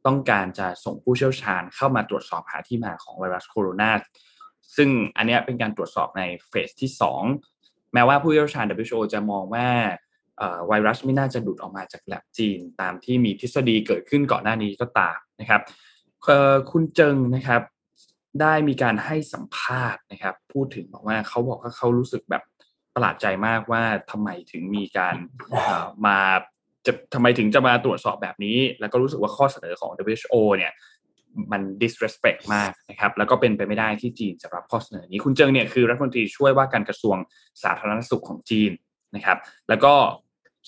[0.07, 3.93] ต้องการจะส่งผู้เชี่ยวชาญเข้ามาตรวจสอบหาที่มาของไวรัสโคโรนา
[4.76, 6.91] ซึ่งอันนี้เป็นการตรวจสอบในเฟสที่
[7.22, 7.53] 2
[7.95, 9.68] แม้ว่าผู้เชี่ยวชาญ WHO จะมองว่า
[10.68, 15.61] ไวรัสไม่น่าจะหลุดออกมาจากแลบจีน ตามที่มีทฤษฎีเกิดขึ้นก่อนหน้านี้ก็ตามนะครับ
[16.70, 17.62] คุณเจิงนะครับ
[18.40, 22.42] ได้มีการให้สัมภาษณ์นะครับ พูดถึงบอกว่าเขาบอกว่าเขารู้สึกแบบ
[22.95, 25.14] ประหลาดใจมากว่าทำไมถึงมีการ
[26.07, 26.18] มา
[26.86, 30.72] จะทำไมถึงจะมาตรวจสอบแบบนี้ แล้วก็รู้สึกว่าข้อเสนอของ WHO เนี่ย
[31.53, 37.16] มัน disrespect มากนะครับแล้วก็เป็นไปไม่ได้ที่จีนจะรับข้อเสนอนี้ คุณเจิงเนี่ยคือรัฐมนตรีช่วยว่าการกระทรวง
[37.62, 38.70] สาธารณสุขของจีน
[39.14, 39.95] นะครับ แล้วก็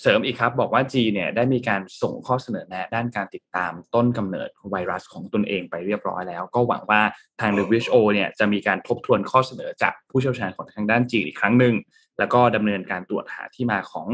[0.01, 7.03] เสริมอีกครับบอกว่าจีนเนี่ยได้มีการส่งข้อเสนอแนะด้านการติดตามต้นกำเนิดของไวรัสของตนเองไปเรียบร้อยแล้ว ก็หวังว่า
[7.41, 11.75] ทาง WHO เนี่ยจะมีการทบทวนข้อเสนอจากผู้เชี่ยวชาญของทางด้านจีนอีกครั้งหนึ่ง
[12.19, 14.07] แล้วก็ดำเนินการตรวจหาที่มาของ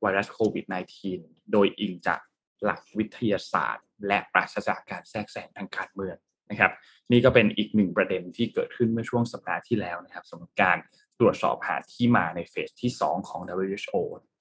[0.00, 0.64] ไวรัสโควิด
[1.08, 2.20] -19 โดยอิงจาก
[2.64, 6.16] หลักวิทยาศาสตร์ และปราศจากการแทรกแซงทางการเมือง
[6.50, 6.72] นะครับ
[7.12, 10.78] นี่ก็เป็นอีกหนึ่งประเด็นที่เกิดขึ้นเมื่อช่วงสัปดาห์ที่แล้วนะครับสำหรับการ
[11.18, 13.96] ตรวจสอบหาที่มาในเฟสที่2ของ WHO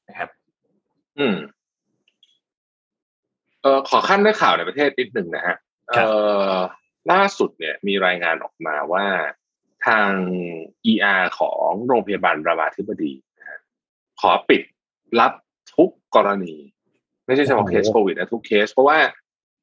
[0.10, 0.30] นะครับ
[1.20, 1.38] อืม
[3.62, 5.56] เอ่อขอขั้นด้วยข่าวในประเทศนิดหนึ่งนะฮะ
[5.96, 6.10] ครัเอ่บ
[6.56, 6.60] อ
[7.12, 9.06] ล่าสุดเนี่ย มีรายงานออกมาว่า
[9.88, 10.12] ทาง
[10.92, 13.60] ER ของโรงพยาบาลรามาธิบดีนะฮะ
[14.22, 14.62] ขอปิด
[15.20, 15.34] รับ
[15.76, 16.56] ทุกกรณี
[17.26, 18.98] ไม่ใช่เฉพาะโอ้โหเคสโควิดนะทุกเคส เพราะว่า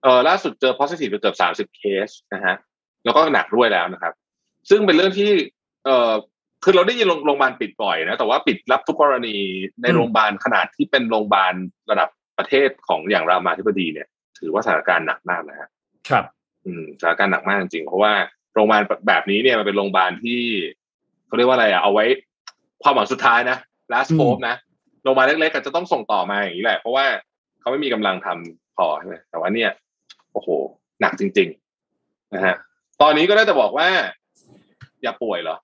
[0.02, 2.56] เออล่าสุดเจอ positive ไปเกือบสามสิบเคสนะฮะ
[3.04, 4.12] แล้วก็หนักด้วยแล้วนะครับ
[4.70, 5.30] ซึ่งเป็นเรื่องที่
[5.84, 6.12] เออ
[6.64, 9.36] คือเราได้ยินโรงโรงพยาบาลปิดบ่อยนะแต่ว่าปิดรับทุกกรณี
[9.82, 11.54] ในอืมโรงพยาบาลขนาดที่เป็นโรงพยาบาล
[11.90, 15.68] ระดับประเทศของอย่างรามาธิบดีเนี่ย ถือว่าสถานการณ์หนักมากนะฮะ
[16.08, 16.24] ครับ
[16.64, 18.12] อืมสถานการณ์หนักมากจริงๆเพราะว่า
[18.54, 20.40] โรงพยาบาลแบบนี้เนี่ยมันเป็นโรงพยาบาลที่
[21.26, 22.04] เขาเรียกว่าอะไรอะเอาไว้
[22.82, 23.58] ความหวังสุดท้ายนะ
[23.92, 24.54] last hope นะ
[25.02, 27.06] โรงพยาบาลเล็กๆก็จะต้องส่งต่อมาอย่างนี้แหละ เพราะว่า
[27.68, 29.70] เขาไม่มีกำลังทำพอใช่ไหมแต่ว่าเนี่ย
[30.32, 30.48] โอ้โห
[31.00, 31.48] หนักจริง
[31.90, 32.56] ๆ นะฮะ
[33.02, 33.88] ตอนนี้ก็ได้แต่บอกว่า
[35.02, 35.56] อย่าป่วยเหรอ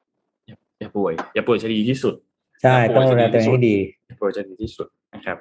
[0.46, 2.14] อย่าอย่าป่วย อย่าป่วยจะดีที่สุด
[2.62, 3.76] ใช่ต้องดูแลตัวเองให้ดี
[4.06, 5.38] อย่าป่วยจะดีที่สุดนะครับ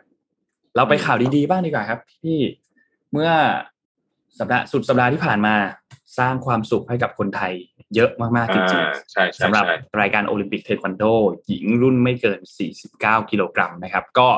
[0.76, 2.40] เราไปข่าวดีๆบ้างดีกว่าครับพี่
[3.12, 3.30] เมื่อ
[4.40, 5.56] สัปดาห์สุดสัปดาห์ที่ผ่านมา
[6.18, 7.54] สร้างความสุขให้กับคนไทย
[7.96, 11.04] เยอะมากๆจริงอ่าใช่ใช่ๆสำหรับใช่รายการโอลิมปิกเทควันโด
[11.48, 12.40] หญิงรุ่นไม่เกิน
[12.86, 14.30] 49 กิโลกรัมนะครับ ก็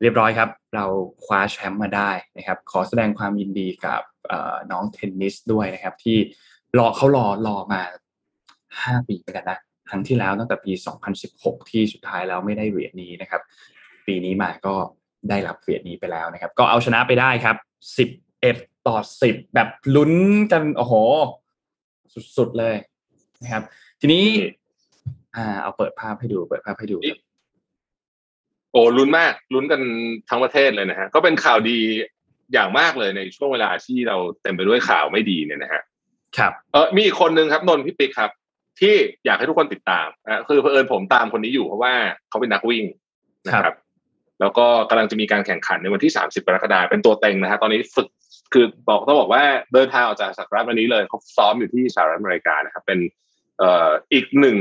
[0.00, 0.84] เรียบร้อยครับ เรา
[1.24, 4.02] คว้าแชมป์มาได้นะครับ ขอแสดงความยินดีกับ
[4.70, 6.16] น้องเทนนิสด้วยนะครับ ที่
[6.78, 7.82] รอเขารอรอมา
[8.44, 9.58] 5 ปีเหมือนกันนะ
[9.90, 10.72] ครั้งที่แล้วตั้งแต่ปี
[11.20, 13.42] 2016 ที่สุดท้ายแล้วไม่ได้เหรียญนี้นะครับ
[14.06, 14.74] ปีนี้มาก็
[15.30, 17.56] ได้รับเหรียญนี้ไปแล้วนะครับ ก็เอาชนะไปได้ครับ
[18.22, 20.12] 11 ต่อ 10 แบบลุ้น
[20.52, 20.94] กันโอ้โห
[22.36, 22.74] สุดๆเลย
[23.42, 23.62] นะครับ
[24.00, 24.24] ทีนี้
[25.36, 27.18] อ่าเอาเปิดภาพให้ดูเปิดภาพให้ดูครับ
[28.76, 29.80] โอ้ลุ้นมากลุ้นกัน
[30.28, 31.78] ทั้งประเทศเลยนะฮะก็เป็นข่าวดี
[32.52, 35.82] อย่างมากเลยในช่วงเวลาที่เราเต็มไปด้วยข่าวไม่ดีเนี่ยนะฮะ
[36.38, 38.30] ครับเออมีอีกคนนึงครับนนท์พี่ปิ๊กครับ
[38.80, 38.94] ที่
[39.26, 41.94] อยากให้ทุกคนติดตามนะคือเผอิญผมตามคนนี้อยู่เพราะว่า
[42.28, 42.84] เขาเป็นนักวิ่ง
[43.46, 43.76] นะคครัรับบ
[44.40, 48.08] แล้วก็กำลังจะมีการแข่งขันในวันที่ 30กรกฎาคมเป็นตัวเต็งนะฮะตอนนี้ฝึก
[48.52, 49.42] คือบอกต้องบอกว่า
[49.74, 52.98] เดินทางออกจากสหรัฐวันนี้เลยเขาซ้อมอยู่ที่สหรัฐอเมริกานะครับเป็น
[53.58, 54.56] เอ่ออีกหนึ่ง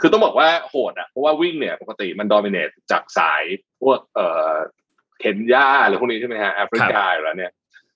[0.00, 3.42] คือต้องบอกว่าโหดอะเพราะว่าวิ่งเนี่ยปกติมันดอมิเนตจากสาย
[3.82, 4.54] พวกเอ่อ
[5.18, 7.52] เคนยาหรือพวกนี้ใช่ไหมฮะแอฟริกาอยู่แล้วเนี่ย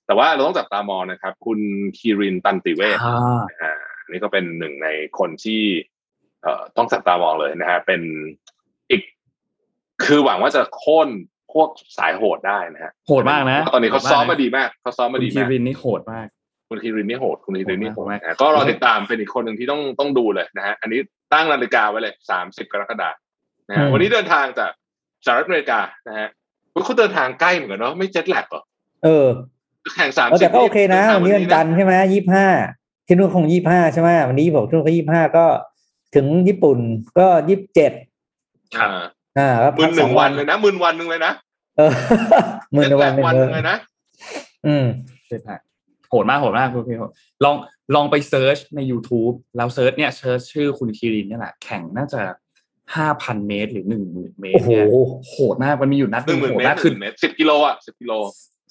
[0.07, 1.61] แต่ว่าเราต้องจับตามองนะครับ คุณ
[1.99, 3.73] คีรินตันติเวชอ่าอ่า
[4.03, 4.89] อันนี่ก็เป็นหนึ่งใน
[5.19, 5.63] คนที่
[6.43, 8.01] เอ่อต้องจับตามองเลยนะฮะเป็น
[8.91, 9.03] อีก
[10.05, 11.09] คือหวังว่าจะโค่น
[11.53, 11.69] พวก
[11.99, 16.27] สายโหดได้นะฮะโหดมากนะตอนนี้เขาซ้อมมาดีมากเขาซ้อมคุมาณดีคีมากรินนี่โหดมาก
[16.69, 21.01] คุณคีรินนี่โหดคุณคีรินนี่โหดโหดมากนะก็รอติดตามเป็นอีกคนหนึ่งที่ต้องต้องดูเลยนะฮะอันนี้
[21.33, 23.17] ตั้งนาฬิกาไว้เลยสามสิบกรกฎาคม
[23.69, 24.71] นะฮะอืมวันนี้เดินทางจาก
[25.25, 26.29] สหรัฐอเมริกานะฮะ
[26.73, 28.63] อุ๊ยเขาเดินทางใกล้เหมือนกันเนาะไม่เจ็ตแลกเหรอ
[29.05, 29.27] เออ
[29.97, 32.47] แข่งสามเออสิบแต่ก็โอเคนะวันนี้วันจันทร์ใช่ไหมยี่ห้า
[33.07, 35.47] ที่นู่นคงยี่ห้าใช่ไหมวันนี้บอกที่นู่นก็ยี่ห้าก็
[36.15, 36.79] ถึงญี่ปุ่น
[37.19, 37.93] ก็ยี่สิบเจ็ด
[38.79, 38.89] อ่า
[39.39, 41.33] อ่าก็หมื่พันกหสอนึ่งงวัวันนเลยนะหมื่นวันหนึ่งเลยนะ
[41.77, 41.93] เออ
[42.73, 43.77] หมื่นวันหนึ่งวันเลหนึ่งเลยยนะ
[44.67, 44.87] อืม
[45.27, 45.51] ใช่ไหม
[46.11, 47.11] โหดมากโหดมากคุณพี่โหด
[47.45, 47.57] ลอง
[47.95, 52.21] ลองไปเซิร์ชใน YouTube แล้วเซิร์ชเนี่ยเซิร์ชชื่อคุณคีรินเนี่ยแหละแข่งน่าจะ
[52.97, 54.87] ห้าพันเมตรหรือหนึ่งหมื่นเมตโอ้รโหเนี่ย
[55.31, 58.13] โหดมากมันมีอยู่นัดหหนึ่นึ่งงหมื่นโหดเมตมารกหคือนึ่งเมตรสิบกิโลอะสิบกิโล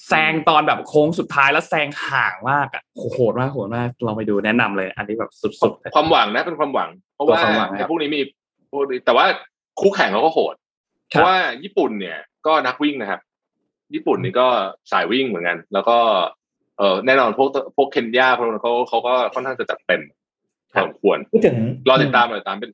[0.07, 2.83] แซงตอนแบบโค้งสุดท้ายแล้วแซงห่างมากอะ
[3.13, 8.21] โหดมากโหดมากลองไปดูแนะนำเลย อันนี้แบบสุดๆเลยความหวังนะเป็นความหวัง เพราะว่าตัวความหวังครับไอ้พวกนี้มี
[8.71, 9.25] พวกนี้แต่ว่า
[9.81, 10.55] คู่แข่งเขาก็โหด
[11.09, 12.17] เพครับราะว่าญี่ปุ่นเนี่ย
[12.47, 13.21] ก็นักวิ่งนะครับ
[13.93, 14.47] ญี่ปุ่นนี่ก็
[14.91, 15.97] สายวิ่งเหมือนกัน แล้วก็
[16.77, 20.01] เออแน่นอนพวกพวกเคนยาพวกนั้นเขาเขาก็ค่อนข้างจะจัดเต็ม
[20.71, 21.57] พอสมควรพูดถึง
[21.89, 22.71] รอติดตามรอติดตามเป็น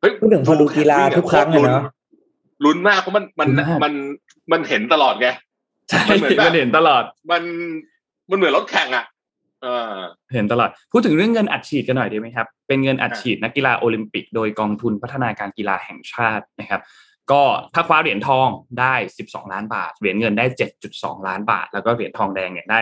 [0.00, 1.84] เฮ้ยพูดถึงพอดูกีฬาทุกครั้งเลยเนาะ
[2.64, 3.92] ลุ้นมากเพราะมันมันลุ้นมากมัน
[4.52, 5.28] มันเห็นตลอดไง
[5.90, 7.42] ใช่มันเหมือนแบบมันเห็นตลอด มัน
[8.30, 9.04] มันเหมือนรถแข่งอะ
[9.62, 9.94] เออ
[10.34, 16.80] เห็นตลอด พูดถึงเรื่องเงินอัดฉีดกันหน่อยดีไหมครับ เป็นเงินอัดฉีดนักกีฬาโอลิมปิก โดยกองทุนพัฒนาการกีฬาแห่งชาตินะครับ
[17.32, 17.42] ก็
[17.74, 18.48] ถ้าคว้าเหรียญทอง
[18.80, 18.94] ได้
[19.24, 20.44] 12 ล้านบาท เหรียญเงินได้
[20.86, 22.80] 7.2 ล้านบาท แล้วก็เหรียญทองแดงเนี่ยได้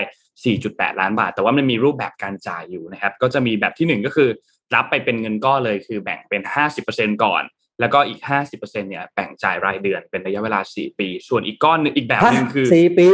[0.48, 4.28] 4.8 ล้านบาท แต่ว่ามันมีรูปแบบการจ่ายอยู่นะครับ ก็จะมีแบบที่หนึ่งก็คือ
[4.74, 6.42] รับไปเป็นเงินก้อนเลยคือแบ่งเป็น
[6.82, 7.42] 50%ก่อน
[7.80, 8.20] แล้วก็อีก
[8.50, 13.08] 50%เนี่ยแบ่งจ่ายรายเดือนเป็นระยะเวลา 4 ปี ส่วนอีกก้อนหนึงอีกแบบหนึงคือสี่ปี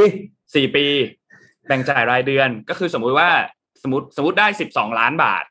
[0.54, 0.86] สี่ปี
[1.66, 3.28] แบ่งจ่ายรายเดือนก็คือสมมุติว่า
[3.82, 5.44] สมมติสมมติได้สิบสองล้านบาท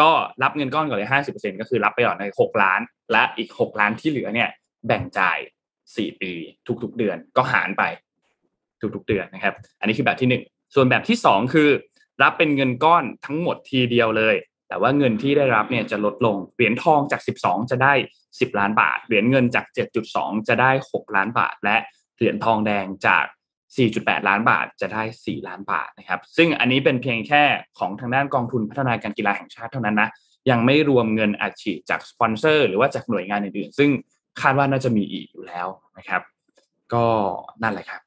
[0.00, 0.10] ก็
[0.42, 2.80] รับเงินก้อนก่อนเลยห้าสิบเปอร์เซ็นก็คือรับไปก่อนในหกล้าน
[3.12, 4.48] และอีกหกล้านที่เหลือเนี่ย
[4.86, 5.38] แบ่งจ่าย
[5.96, 6.32] สี่ปี
[6.82, 7.82] ทุกๆเดือน ก็หารไป
[8.94, 10.42] ทุกๆเดือนนะครับ อันนี้คือแบบที่หนึ่ง
[10.74, 11.68] ส่วนแบบที่สองคือ
[12.22, 14.36] รับเป็นเงินก้อนทั้งหมดทีเดียวเลย
[14.68, 17.92] แต่ว่าเงินที่ได้รับเนี่ยจะลดลงเหรียญทองจาก 12 จะได้
[18.28, 19.64] 10 ล้านบาทเหรียญเงินจาก
[20.06, 21.76] 7.2 จะได้ 6 ล้านบาท และ
[22.16, 23.24] เหรียญทองแดงจาก
[23.76, 27.44] 4.8 ล้านบาทจะได้ 4 ล้านบาทนะครับ ซึ่งอันนี้เป็นเพียงแค่
[27.78, 30.08] ของทางด้านกองทุนพัฒนาการกีฬาแห่งชาติเท่านั้นนะ
[30.50, 33.90] ยังไม่รวมเงินอัดฉีดจากสปอนเซอร์หรือว่าจากหน่วยงานอื่นๆ ซึ่ง
[34.40, 35.66] คาดว่าน่าจะมีอีกอยู่แล้ว
[35.98, 36.22] นะครับ
[36.94, 37.06] ก็
[37.62, 38.00] นั่นแหละครับ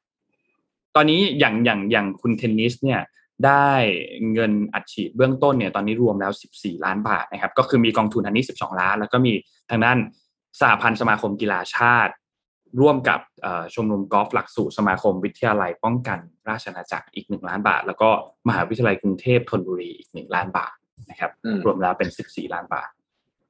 [0.94, 3.00] ตอนนี้อย่างอย่างอย่างคุณเทนนิสเนี่ย
[3.46, 3.70] ได้
[4.32, 9.32] เงินอัดฉีดเบื้องต้นเนี่ยตอนนี้รวมแล้ว 14 ล้านบาทนะครับ ก็คือมีกองทุนอันนี้ 12 ล้าน แล้วก็มี
[9.70, 9.98] ทางด้าน
[10.60, 12.12] สหพันธ์สมาคมกีฬาชาติ
[12.80, 16.18] ร่วมกับเอ่อชมรมกอล์ฟหลักสูตรสมาคมวิทยาลัยป้องกัน
[16.48, 18.08] ราชอาณาจักรอีก 1 ล้านบาท แล้วก็
[18.48, 20.74] มหาวิทยาลัยกรุงเทพธนบุรีอีก 1 ล้านบาท
[21.10, 22.90] นะครับอืมรวมแล้วเป็น 14 ล้านบาท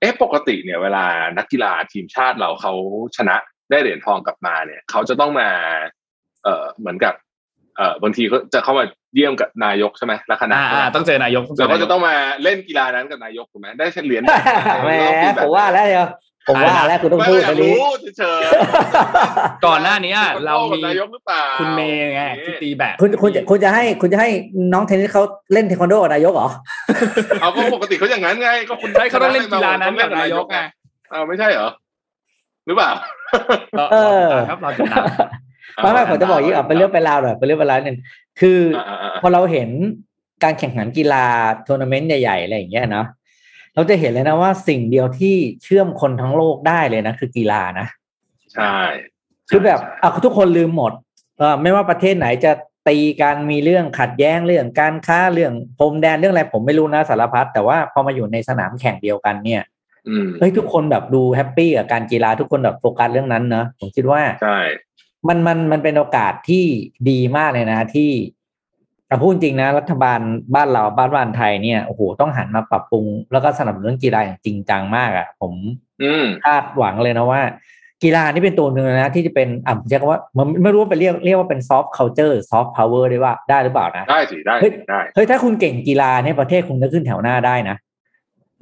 [0.01, 1.05] เอ๊ะปกติเนี่ยเวลา
[1.38, 2.72] นักกีฬาทีมชาติเราเขา
[3.16, 3.36] ชนะ
[3.70, 5.49] ได้เหรียญทองกลับมาเนี่ยเขาจะต้องมา
[6.44, 7.14] เอ่อเหมือนกับ
[7.76, 8.84] เอ่อบางทีก็จะเข้ามา
[9.14, 14.22] เยี่ยมกับนายกใช่ไหมและคณะอ่าใช่ไหมอ่าต้องเจอนายกเจแล้วนายก็จะต้องมาเล่นกีฬานั้นกับนายกถูกไหมได้เหรียญ
[14.84, 14.92] แหม
[15.42, 16.09] ผมว่าแล้วเดี๋ยว
[16.49, 20.14] ผมว่าแรกคุณต้องพูดไม่อันยากนี้รู้เฉยๆก่อนหน้านี้
[20.46, 24.28] เรามีนายกหรือเปล่าคุณเมย์ไงที่ตีแบบคุณคุณจะคุณจะให้คุณจะให้
[24.72, 25.22] น้องเทนนิสเขา
[25.53, 26.49] เล่นเทควันโดกับนายกเหรอ
[27.40, 30.59] เอาก็ปกติเขาอย่างนั้นไง ก็คุณใช่เขาต้องเล่นกีฬานั้นกับนายกไง
[31.11, 31.68] เอาไม่ใช่เหรอ
[32.66, 32.90] หรือเปล่า
[33.92, 35.05] เออครับเราจะตาม
[35.82, 37.99] ไม่ไม่ผมจะบอกอย่างนี้อะเป็นเรื่องเป็นราวหน่อยเป็นเรื่องเป็นราวหนึ่ง
[38.40, 39.68] คืออ่าอ่าอ่าพอเราเห็น
[40.44, 41.24] การแข่งขันกีฬา
[41.66, 43.07] ทัวร์นาเมนต์ใหญ่ๆอะไรอย่างเงี้ยเนาะ
[43.79, 47.87] เราจะเห็นเลยนะว่าสิ่งเดียวที่เชื่อมคนทั้งโลกได้เลยนะ คือกีฬานะ
[48.55, 48.74] ใช่
[49.51, 50.93] คือแบบอะทุกคนลืมหมด
[51.39, 52.53] เออไม่ว่าประเทศไหนจะ
[52.89, 59.62] ตีกันมีเรื่องขัดแย้งเรื่องการค้าเรื่องพรมแดนเรื่องอะไรผมไม่รู้นะสารพัดแต่ว่าพอมาอยู่ในสนามแข่งเดียวกันเนี่ย
[60.09, 64.59] อืมเฮ้ยทุกคนแบบดู happy กับการกีฬาทุกคนแบบโฟกัสเรื่องนั้นเนอะผมคิดว่าใช่
[65.29, 66.64] มันมันมันเป็นโอกาสที่
[67.11, 68.11] ดีมากเลยนะที่
[69.11, 70.20] อะพูดจริงนะรัฐบาล
[70.54, 75.52] บ้านเราบ้านบ้านไทยเนี่ยโอ้โหต้องหันมาปรับปรุง แล้วก็สนับสนุนกีฬาอย่างจริงจังมากอะ่ะผม
[76.02, 77.42] อืมคาดหวังเลยนะว่า
[78.02, 87.76] กีฬานี่เป็นตัวหนึ่งนะ ที่จะเป็นอะผมใช้คำว่ามันไม่รู้ว่าเป็นเรียกเรียกว่าเป็น soft counter soft power ได้ว่าได้หรือเปล่านะ ได้สิ ได้เฮ้ยได้เฮ้ยถ้าคุณเก่งกีฬาเนี่ยประเทศคุณจะขึ้นแถวหน้าได้นะ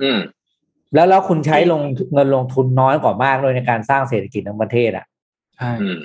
[0.03, 0.18] อืม
[0.94, 1.82] แล้วแล้วคุณใช้ลง
[2.12, 5.07] เงินลงทุนน้อยกว่ามากเลยในการสร้างเศรษฐกิจของประเทศอะ
[5.57, 5.99] ใช่อืม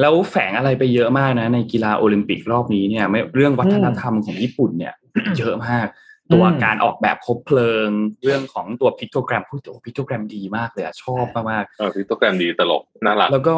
[0.00, 4.94] แล้วแฝงอะไรไปเยอะมากนะ ในกีฬาโอลิมปิกรอบนี้เนี่ยไม่เรื่องวัฒนธรรมของญี่ปุ่นเนี่ย
[5.38, 5.86] เยอะมาก
[6.32, 7.88] ตัวอืมการออกแบบคบเพลิง
[8.24, 13.56] เรื่องของตัว pictogram พูดตัว pictogram ดีมากเลยอะชอบมากเออ pictogram ดีตลกน่ารักๆแล้วก็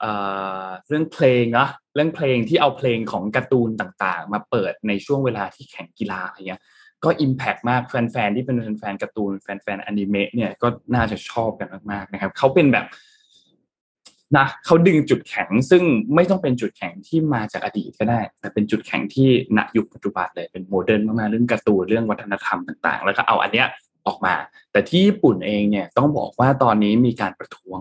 [0.00, 0.12] เอ่
[0.62, 6.60] อเรื่องเพลงนะเรื่องเพลงที่เอาเพลงของการ์ตูนต่างๆ มาเปิดในช่วงเวลาที่แข่งกีฬาอะไรเงี้ย
[7.04, 12.86] ก็ impact มากแฟนๆที่เป็นแฟนๆการ์ตูนแฟนๆอนิเมะเนี่ยก็น่าจะชอบกันมากๆนะครับเขาเป็นแบบ
[14.36, 15.82] นะเขาดึงจุดแข็งซึ่ง
[16.14, 23.66] ไม่ต้องเป็นจุดแข็งที่มาจากอดีตก็ได้ แต่เป็นจุดแข็งที่ณยุคปัจจุบันเลยเป็น modern มากๆเรื่องการ์ตูนเรื่องวัฒนธรรมต่างๆ แล้วก็เอาอันเนี้ย
[24.06, 24.34] ออกมา
[24.72, 27.80] แต่ที่ญี่ปุ่นเองเนี่ยต้องบอกว่าตอนนี้มีการประท้วง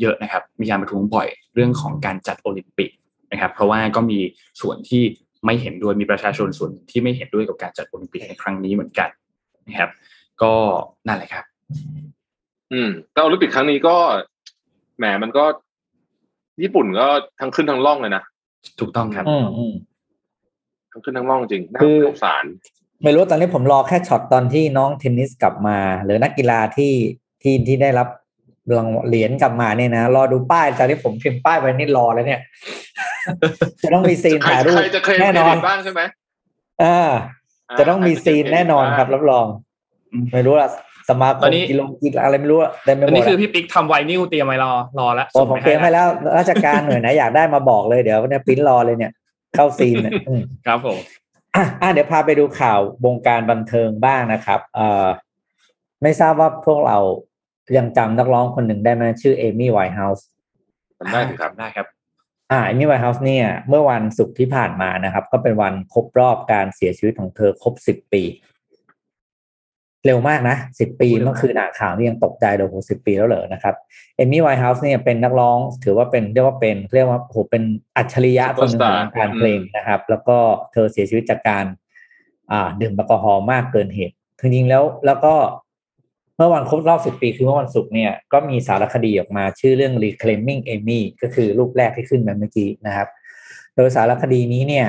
[0.00, 2.90] เยอะนะครับ มีการประท้วงบ่อยเรื่องของการจัดโอลิมปิก
[3.32, 4.18] นะครับ เพราะว่าก็มี
[4.60, 5.02] ส่วนที่
[5.44, 9.08] ไม่เห็นด้วยมีประชาชนส่วนที่ไม่เห็นด้วยกับการจัดโอลิมปิกในครั้งนี้เหมือนกัน
[9.68, 9.90] นะครับ
[10.42, 10.52] ก็
[11.06, 11.44] นั่นแหละครับ
[12.72, 13.96] อืมแต่โอลิมปิกครั้งนี้ก็
[14.98, 15.44] แหมมันก็
[16.62, 17.06] ญี่ปุ่นก็
[17.40, 18.22] ทั้งขึ้นทั้งล่องเลยนะ
[18.80, 19.74] ถูกต้องครับอืมอืม
[20.92, 22.44] ทั้งขึ้นทั้งล่องจริงน่าคือสงสาร
[23.02, 26.92] ไม่รู้ตอนนี้ผมรอแค่ช็อตตอนที่น้องเทนนิสกลับมา หรือนักกีฬาที่
[27.42, 28.08] ที่ที่ได้รับ
[28.76, 32.40] รางวัลเหรียญกลับมาเนี่ยนะรอดูป้ายตอนที่ผมพิมพ์ป้ายไปนี่รอแล้วเนี่ย
[33.82, 36.00] จะต้องมีซีนใครถ่ายรูปใครจะเคลมแน่เครนอดินตบ้างใช่ไหม
[36.80, 37.10] เออ
[37.78, 39.46] จะต้องมีซีนแน่นอนครับรับรอง
[40.12, 40.68] อืมไม่รู้ละ
[41.08, 46.06] สมาคตอมนนี้กีฬากีฬาอะไรไม่รู้อะเต็มไปอันหมนี้ดคืออะพี่ปิ๊กทำไวนิลเตรียมไว้รอรอแล้วโอ้ผมเตรียมให้แล้ว
[46.38, 49.12] ราชการหน่วยไหนอยากได้มาบอกเลยเดี๋ยวเนี่ยปริ้นรอเลยเนี่ย
[49.54, 50.98] เข้า scene เนี่ยอืมครับผม
[51.56, 55.06] อะอะเดี๋ยวพาไปดูข่าววงการบันเทิงบ้างนะครับ เอ่อ
[56.02, 56.98] ไม่ทราบว่าพวกเรา
[57.76, 60.26] ยังจำนักร้องคนหนึ่งได้ไหมชื่อ Amy Winehouse
[60.98, 61.86] จำได้สิครับได้ครับ
[62.52, 68.22] อ่า Amy Winehouse เนี่ย เมื่อวันศุกร์ที่ผ่านมานะครับ ก็เป็นวันครบรอบการเสียชีวิตของเธอครบสิบปี
[70.06, 73.74] เร็วมากนะสิบปีโอ้เร็วมากเมื่อคืนอ่านข่าวนี่ยังตกใจเลยโหสิบปีแล้วเหรอนะครับ
[74.16, 77.62] Amy Winehouse เนี่ยเป็นนักร้อง ถือว่าเป็นเรียกว่าเป็นเรียกว่าโหเป็น
[77.96, 80.36] อัจฉริยะคนหนึ่งของวงการเพลงนะครับ แล้วก็
[80.72, 81.64] เธอเสียชีวิตจากการ
[82.52, 85.34] อ่า ดื่มแอลกอฮอล์มากเกินเหตุจริงๆแล้วแล้วก็
[86.36, 93.08] เมื่อวันครบรอบสิบปีคือเมื่อวันศุกร์เนี่ยก็มีสารคดีออกมาชื่อเรื่อง Reclaiming Amy ก็คือรูปแรกที่ขึ้นมาเมื่อกี้นะครับ
[93.74, 94.86] โดยสารคดีนี้เนี่ย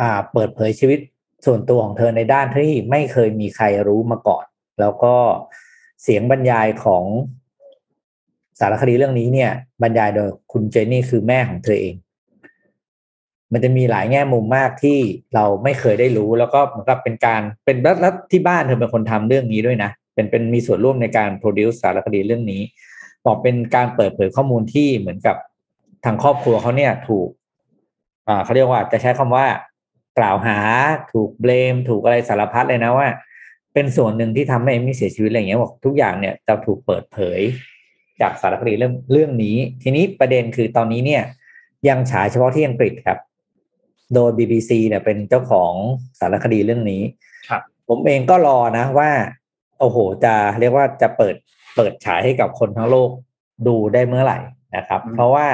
[0.00, 0.98] อ่า เปิดเผยชีวิต
[1.44, 4.44] ส่วนตัวของเธอในด้านที่ไม่เคยมีใครรู้มาก่อน
[4.80, 5.14] แล้วก็
[6.02, 7.04] เสียงบรรยายของ
[8.60, 9.50] สารคดีเรื่องนี้เนี่ย
[9.82, 11.94] บรรยายโดยคุณเจนนี่คือแม่ของเธอเอง
[13.52, 14.98] มันจะมีหลายแง่มุมมากที่
[15.34, 22.62] เราไม่เคยได้รู้ แล้วก็เหมือนกับเป็นการเป็นแล้วแล้วที่บ้านเธอเป็นคนทำเรื่องนี้ด้วยนะเป็นเป็นมีส่วนร่วมในการโปรดิวสารคดีเรื่องนี้
[23.26, 25.36] บอกเป็นการเปิดเผยข้อมูลที่เหมือนกับ
[26.04, 27.28] ทางครอบครัวเขาเนี่ยถูก
[28.28, 29.46] อ่าเขาเรียกว่าจะใช้คำว่า
[30.18, 30.58] กล่าวหา
[31.12, 33.08] ถูกเบลม ถูกอะไรสารพัดเลยนะว่า
[33.74, 37.40] เป็นส่วนหนึ่งที่ทำให้เอมี่เสียชีวิตอะไรอย่างเงี้ยบอกทุกอย่างเนี่ยจะถูกเปิดเผย
[38.20, 41.22] จากสารคดีเรื่องเรื่องนี้ ทีนี้ประเด็นคือตอนนี้เนี่ย
[41.88, 43.18] ยังฉายเฉพาะที่อังกฤษครับ
[44.14, 45.72] โดย BBC เนี่ยเป็นเจ้าของ
[46.20, 47.02] สารคดีเรื่องนี้
[47.48, 49.10] ครับ ผมเองก็รอนะว่า
[49.80, 51.34] โอ้โหจะเรียกว่าจะเปิด
[51.76, 53.10] เปิดฉายให้กับคนทั้งโลก
[53.66, 54.38] ดูได้เมื่อไหร่
[54.76, 55.46] นะครับอืมเพราะว่า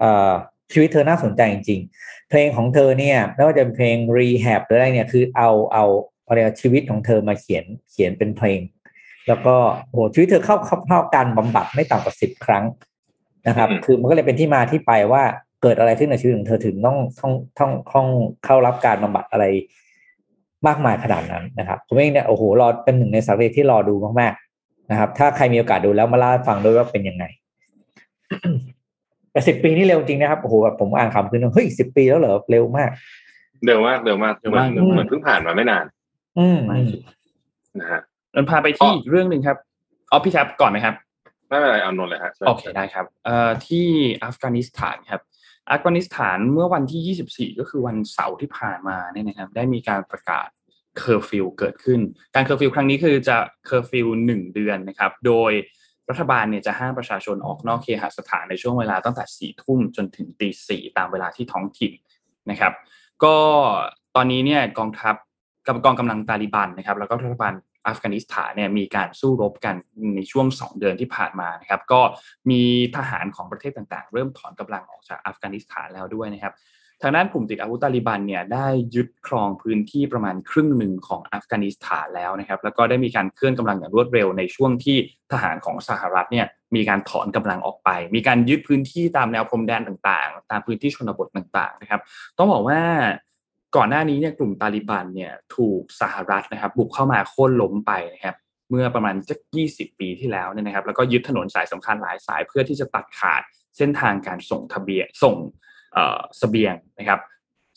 [0.00, 0.30] เอ่อ
[0.72, 5.84] ชีวิตเธอน่าสนใจจริงๆ เพลงของเธอเนี่ยไม่ว่าจะเป็นเพลง rehab หรืออะไรเนี่ยคือเอาเอา
[6.26, 8.60] อะไรอะชีวิตของเธอมาเขียนเขียนเป็นเพลง
[9.28, 9.56] แล้วก็
[9.88, 12.64] โอ้โหชีวิตเธอเข้าเข้าเข้าการบำบัดไม่ต่ำกว่าสิบครั้ง
[13.48, 15.22] นะครับอืมคือมันก็เลยเป็นที่มาที่ไปว่า
[15.62, 18.06] เกิดอะไรขึ้นในชีวิตของเธอถึงต้องต้องต้องต้อง
[18.44, 19.44] เข้ารับการบำบัดอะไร
[20.66, 24.34] มากมายขนาดนั้นนะครับผมเองเนี่ยโอ้โหรอเป็นหนึ่งในสารคดีที่รอดูมาก
[24.90, 27.24] นะครับ ถ้าใครมีโอกาสดูแล้วมาเล่าให้ฟังด้วยว่าเป็นยังไง
[29.36, 32.90] แต่สิบปีนี่เร็วจริงนะครับโอ้โหแบบผมอ่านคำคือเฮ้ยสิบปีแล้วเหรอเร็วมาก
[33.66, 35.84] เร็วมากเร็วมากเหมือนเหมือนเพิ่งผ่านมาไม่นาน
[36.38, 36.58] อืม
[37.80, 38.00] นะฮะ
[38.34, 39.56] นนพาไปที่อีกเรื่องหนึ่งครับ
[40.10, 40.94] อ๋อพี่แท็บก่อนไหมครับ
[41.48, 43.86] ไม่เป็นไรเอานนเลยฮะโอเคได้ครับเอ่อที่
[44.24, 45.20] อัฟกานิสถานครับ
[45.70, 50.48] อัฟกานิสถานเมื่อวันที่ 24 ก็คือวันเสาร์ที่ผ่านมาเนี่ยนะครับ ได้มีการประกาศ
[50.98, 52.00] เคอร์ฟิวเกิดขึ้น
[52.34, 55.52] การเคอร์ฟิวครั้งนี้คือจะเคอร์ฟิวหนึ่งเดือนนะครับ โดย
[56.10, 61.92] รัฐบาลเนี่ยจะห้ามประชาชนออกนอกเคหสถานในช่วงเวลาตั้งแต่สี่ทุ่มจนถึงตีสี่ตามเวลาที่ท้องถิ่น
[62.50, 62.72] นะครับ
[63.24, 63.36] ก็
[64.16, 65.14] ตอนนี้เนี่ยกองทัพ
[65.66, 67.54] กับกองกำลังตาลิบันนะครับ แล้วก็รัฐบาล
[67.86, 69.74] อัฟกานิสถานเนี่ยมีการสู้รบกัน
[70.16, 72.00] ในช่วง 2 เดือนที่ผ่านมานะครับ ก็
[72.50, 72.62] มี
[72.96, 76.54] ทหารของประเทศต่างๆ เริ่มถอนกำลังออกจากอัฟกานิสถานแล้วด้วยนะครับ
[77.02, 84.96] ทางด้านกลุ่มติดอาวุธตาลิบันเนี่ยได้ยึดครองพื้นที่ประมาณครึ่งหนึ่งของอัฟกานิสถานแล้วนะครับ แล้วก็ได้มีการเคลื่อนกำลังอย่างรวดเร็วในช่วงที่
[85.32, 92.00] ทหารของสหรัฐเนี่ยมีการถอนกำลังออกไป มีการยึดพื้นที่ตามแนวพรมแดนต่างๆ ตามพื้นที่ชนบทต่างๆนะครับ
[92.38, 92.80] ต้องบอกว่า
[93.76, 98.36] ก่อนหน้านี้เนี่ยกลุ่มตาลิบันเนี่ยถูกสหรัฐนะครับบุกเข้ามาโค่นล้มไปนะครับ
[98.70, 99.34] เมื่อประมาณจะ
[99.68, 103.42] 20 ปีที่แล้วเนี่ยนะครับ แล้วก็ยึดถนนสายสำคัญหลายสายเพื่อที่จะตัดขาด
[103.76, 105.36] เส้นทางการส่งทะเบียนส่ง
[105.96, 107.20] เสบียงนะครับ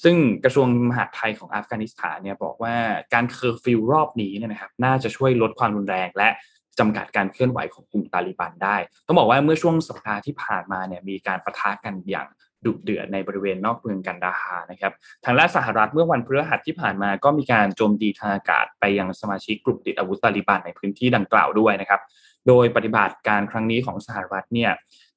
[0.04, 2.76] ซึ่งกระทรวงมหาดไทยของอัฟกานิสถานเนี่ยบอกว่า
[3.14, 6.30] การเคอร์ฟิวรอบนี้เนี่ยนะครับน่าจะช่วยลดความรุนแรงและ
[6.80, 12.28] จำกัดการเคลื่อนไหวของกลุ่มตาลิบันได้ ต้องบอกว่าเมื่อช่วงสัปดาห์ที่ผ่านมาเนี่ยมีการปะทะกันอย่าง
[12.66, 14.94] ดุเดือดในบริเวณนอกเมืองกันดาฮาร์นะครับ
[15.26, 22.02] ทางด้านสหรัฐเมื่อวันพฤหัสที่ผ่านมาก็มีการโจมตีทางอากาศไปยังสมาชิกกลุ่มติดอาวุธตาลิบันในพื้นที่ดังกล่าวด้วยนะครับ
[22.48, 24.72] โดยปฏิบัติการครั้งนี้ของสหรัฐเนี่ย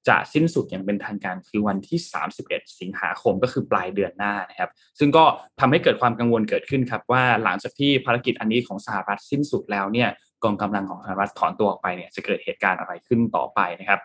[0.09, 1.99] จะสิ้นสุดอย่างเป็นทางการคือวันที่
[2.39, 5.25] 31 สิงหาคมก็คือปลายเดือนหน้านะครับ ซึ่งก็
[5.61, 10.09] ทำให้เกิดความกังวลเกิดขึ้นครับ ว่าหลังจากที่ภารกิจอันนี้ของสหรัฐสิ้นสุดแล้วเนี่ย
[10.45, 14.01] กองกำลังของสหรัฐถอนตัวออกไปเนี่ยจะเกิดเหตุการณ์อะไรขึ้นต่อไปนะครับ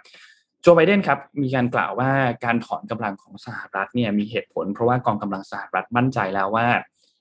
[0.62, 2.12] โจไบเดนครับมีการกล่าวว่า
[2.46, 6.68] การถอนกำลังของสหรัฐเนี่ยมีเหตุผล เพราะว่ากองกำลังสหรัฐมั่นใจแล้วว่า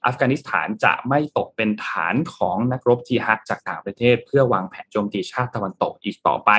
[0.07, 6.51] อัฟกานิสถานจะไม่ตกเป็นฐานของนักรบจีฮัดจากต่างประเทศ เพื่อวางแผนโจมตีชาติตะวันตกอีกต่อไป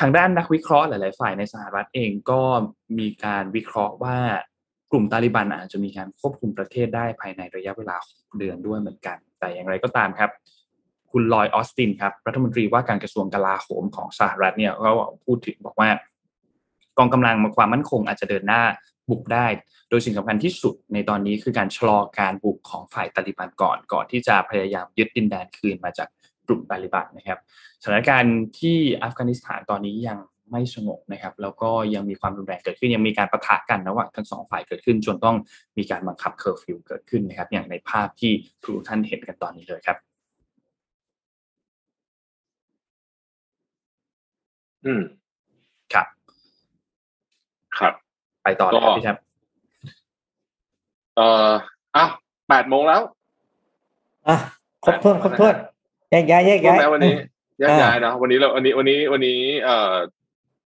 [0.00, 2.42] ทางด้านนักวิเคราะห์หลาย ๆ ฝ่ายในสหรัฐเองก็
[2.98, 4.18] มีการวิเคราะห์ว่า
[4.90, 7.96] กลุ่มตาลิบันอาจจะมีการควบคุมประเทศได้ภายในระยะเวลา
[8.38, 10.30] เดือนด้วยเหมือนกัน แต่อย่างไรก็ตามครับ
[11.10, 14.90] คุณลอยออสตินครับ รัฐมนตรีว่าการกระทรวงกลาโหมของสหรัฐเนี่ยก็
[15.24, 15.88] พูดถึงบอกว่า
[16.98, 18.62] กองกำลังความมั่นคงอาจจะเดินหน้า
[19.10, 19.46] บุกได้
[19.90, 26.08] โดยสิ่งสำคัญที่สุดในตอนนี้คือการชะลอการบุกของฝ่ายตาลิบันก่อน ก่อนที่จะพยายามยึดดินแดนคืนมาจาก
[26.46, 27.38] กลุ่มตาลิบันนะครับ
[27.82, 30.18] สถานการณ์ที่อัฟกานิสถานตอนนี้ยัง
[30.50, 35.36] ไม่สงบนะครับ แล้วก็ยังมีความรุนแรงเกิดขึ้นยังมีการปะทะกันระหว่างทั้งสองฝ่ายเกิดขึ้น จนต้อง
[35.78, 39.96] มีการบังคับเคอร์ฟิวเกิดขึ้นนะครับ อย่างในภาพที่ทุกท่านเห็นกันตอนนี้เลยครับ
[44.86, 45.02] อืม
[45.92, 46.06] ครับ
[47.78, 47.94] ครับ
[48.42, 49.16] ไปต่อเลยครับพี่แท็บ
[51.16, 51.50] เอ่อ
[51.96, 52.10] อ้าว
[52.48, 53.02] แปดโมงแล้ว
[54.28, 54.36] อะ
[54.84, 55.54] ครบถ้วนครบถ้วน
[56.10, 57.14] แยกย้ายแยกย้ายแล้ววันนี้
[57.60, 59.94] แยกย้ายเนาะวันนี้เราวันนี้วันนี้วันนี้ เอ่อ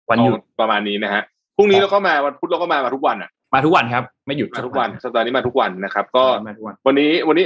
[0.10, 1.22] วันหยุดเอาประมาณนี้นะฮะ
[1.58, 7.46] พรุ่งนี้เราก็มาวันพุธเราก็มามาทุกวันอะ มาทุกวันครับ ไม่หยุดมาทุกวันสัปดาห์นี้มาทุกวันนะครับ ก็มาทุกวันวันนี้วันนี้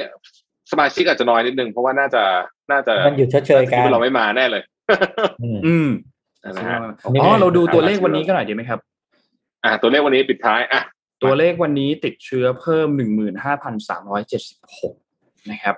[0.71, 2.23] สมาชิกอาจจะน้อยนิดนึงเพราะว่าน่าจะ
[2.71, 4.63] น่าจะมันหยุดเฉยๆกันคิดว่าเราไม่มาแน่เลย
[5.41, 5.89] อืมอืม
[6.57, 6.79] นะฮะ
[7.21, 8.79] อ๋อเราดูตัวเลขวันนี้ก็หน่อยดีไหมครับ
[9.63, 10.81] อะตัวเลขวันนี้ปิดท้ายอะ
[11.23, 12.87] ตัวเลขวันนี้ติดเชื้อเพิ่ม
[13.99, 15.75] 15,376นะครับ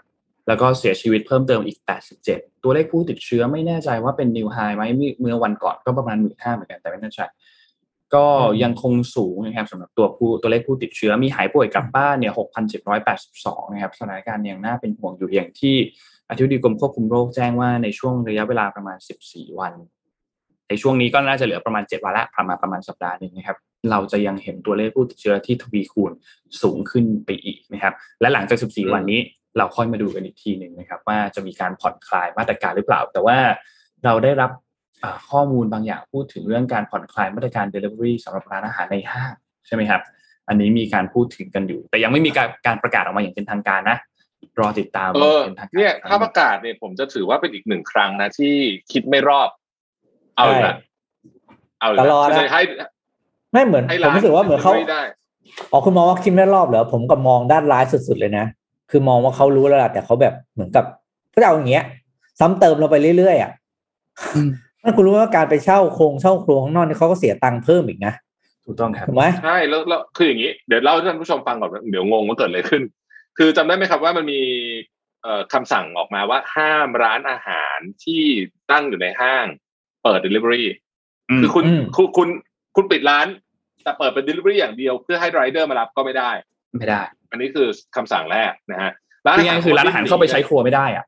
[0.51, 1.77] แล้วก็เสียชีวิตเพิ่มเติมอีก
[2.21, 4.83] 87 ตัวเลขผู้ติดเชื้อไม่แน่ใจว่าเป็นนิวไฮไหม
[5.19, 7.21] เมื่อวันก่อนก็ประมาณ15,000เหมือนกันแต่ไม่แน่ใจ
[8.15, 8.25] ก็
[8.63, 12.33] ยังคงสูงนะครับสำหรับตัวผู้ตัวเลขผู้ติดเชื้อมีหายป่วยกลับบ้านเนี่ย
[12.97, 15.75] 6,782 นะครับสถานการณ์ยังน่าเป็นห่วงอยู่อย่างที่
[16.29, 18.97] อธิบดีกรมควบคุมโรคแจ้งว่าในช่วงระยะเวลาประมาณ
[19.27, 19.73] 14 วัน
[20.69, 23.57] ในช่วงนี้ก็น่าจะเหลือประมาณ 7 วันละประมาณประมาณสัปดาห์นึงนะครับ
[23.91, 26.11] เราจะยังเห็นตัวเลขผู้ติดเชื้อที่ทวีคูณ
[26.61, 29.21] สูงขึ้นไปอีกนะครับ และหลังจาก 14 วันนี้
[29.57, 33.37] เราค่อยมาดูกันอีกทีหนึ่งนะครับ ว่าจะมีการผ่อนคลายมาตรการหรือเปล่า แต่ว่า
[34.05, 34.51] เราได้รับ
[35.29, 39.33] ข้อมูลบางอย่างพูดถึงเรื่องการผ่อนคลายมาตรการ Delivery สำหรับร้านอาหารในห้าง
[39.67, 40.01] ใช่ไหมครับ
[40.47, 43.97] อันนี้มีการพูดถึงกันอยู่ แต่ยังไม่มีการการประกาศออกมาอย่างเป็นทางการนะ
[44.59, 48.53] รอติดตามเออเป็นทางการเนี่ยถ้าประกาศเนี่ยผมจะถือว่าเป็นอีกหนึ่งครั้งนะที่
[48.91, 49.49] คิดไม่รอบ
[50.35, 50.75] เอาอีกละ
[51.79, 52.61] เอาอีกตลอดคือนะจะให้
[53.53, 55.03] ไม่เหมือนให้ผร้ามนรู้สึกว่าเหมือนเขาไม่ได้
[55.71, 58.45] อ๋อคุณมองว่าคิดไม่รอบเหรอผมกับมองด้านร้ายสุด ๆเลยนะ
[58.91, 60.85] คือมองว่าเขารู้แล้วล่ะแต่เขาแบบเหมือนกับ
[61.33, 61.83] ก็จะเอาอย่างเงี้ย
[62.39, 63.51] ซ้ำเติมเราไปเรื่อยๆอะ
[64.83, 68.13] ถ้าคุณรู้ว่าการไปเช่าโครงเช่าครัวข้างนอกนี่เขาก็เสียตังค์เพิ่มอีกนะ
[68.65, 72.81] ถูกต้องครับถูกไหมใช่แล้วแล้วคืออย่างนี้ เดี๋ยวเล่าให้ท่านผู้ชมฟังก่อนเดี๋ยวงงว่าเกิดอะไรขึ้น
[73.37, 74.41] คือจำได้ไหมครับว่ามันมี
[75.23, 78.21] เอ่อคำสั่งออกมาว่าห้ามร้านอาหารที่
[78.71, 79.45] ตั้งอยู่ในห้าง
[80.03, 80.63] เปิด Delivery
[81.29, 82.27] อืมคือคุณอืมคุณคุณ
[82.75, 83.27] คุณปิดร้าน
[83.83, 86.31] แต่เปิดเป็น Delivery อย่างเดียวเพื่อให้ไรเดอร์มารับก็ไม่ได้
[86.77, 87.01] ไม่ได้
[87.31, 88.91] อันนี้คือคำสั่งแรกนะฮะ
[89.37, 91.05] คือยังไงคือร้านอาหารเข้าไปใช้ครัวไม่ได้อะ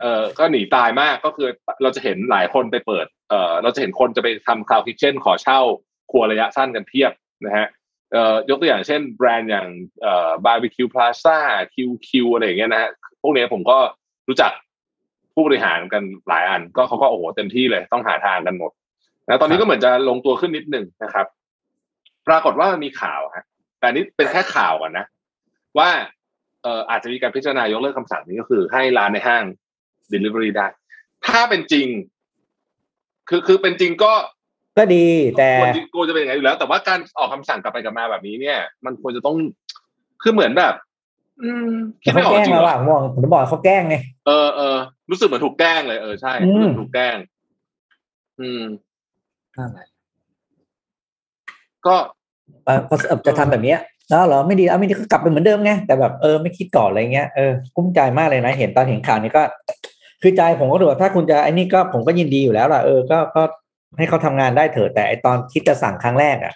[0.00, 1.48] เออก็หนีตายมากก็คือ
[1.82, 5.60] เราจะเห็นหลายคนไปเปิดเออเราจะเห็นคนจะไปทำคลาวคิ t เช่นขอเช่า
[6.10, 7.12] ครัวระยะสั้นกันเพียบ
[7.46, 7.66] นะฮะ
[8.12, 9.68] เอ่อยกตัวอย่างเช่นแบรนด์อย่าง
[10.00, 11.38] เอ่อบาร์บีคิวพลาซ่า
[11.74, 12.90] คิวคิวอะไรอย่างเงี้ยนะฮะ
[13.22, 13.78] พวกเนี้ยผมก็
[14.28, 14.52] รู้จัก
[15.34, 18.70] ผู้บริหารกันหลายอัน ก็เขาก็โอ้โหเต็มที่เลยต้องหาทางกันหมด
[19.26, 21.26] นะตอนนี้ก็เหมือนจะลงตัวขึ้นนิดนึงนะครับ
[22.28, 23.44] ปรากฏว่ามีข่าวฮะ
[23.78, 25.06] แต่อันนี้เป็นแค่ข่าวก่อนนะ
[25.78, 25.90] ว่า
[26.62, 29.44] เอ่ออาจจะมีการพิจารณายกเลิกคำสั่งนี้ก็คือ ให้ร้านในห้าง
[30.12, 30.66] delivery ได้
[31.26, 31.86] ถ้าเป็นจริง
[33.28, 34.12] คือคือเป็นจริงก็
[34.78, 35.06] ก็ดี
[35.38, 39.36] แต่ควรจะควรจะเป็นอย่างนั้นอยู่แล้ว แต่ว่าการออกคำสั่งกลับไปกลับมาแบบนี้เนี่ย มันควรจะต้อง
[40.22, 40.74] คือเหมือนแบบ
[41.42, 41.70] อืม
[42.02, 43.96] คิดไม่เขาออกแกล้งจริงเราเหรออะผมบอกผมบอกเขาแกล้งไง
[44.26, 44.76] เออเออ
[45.10, 47.16] รู้สึกเหมือนถูกแกล้งเลยเออใช่อืมรู้สึกถูกแกล้ง
[48.40, 48.62] อืม
[51.86, 51.96] ก็
[52.64, 52.96] เออเขา
[53.26, 53.78] จะทำแบบเนี้ย
[54.12, 59.42] แล้วเหรอไม่ดีเอาไม่ดีก็กลับไปเหมือนเดิมไงแต่แบบเออไม่คิดก่อนอะไรเงี้ยเออกุ้มใจมากเลยนะเห็นตอนเห็นข่าวนี้ก็
[60.22, 63.42] คือใจผมก็ดูว่าถ้าคุณจะไอ้นี่ก็ผมก็ยินดีอยู่แล้วล่ะเออก็ก็
[63.98, 66.54] ให้เขาทำงานได้เถอะแต่ไอตอนคิดจะสั่งครั้งแรกอะ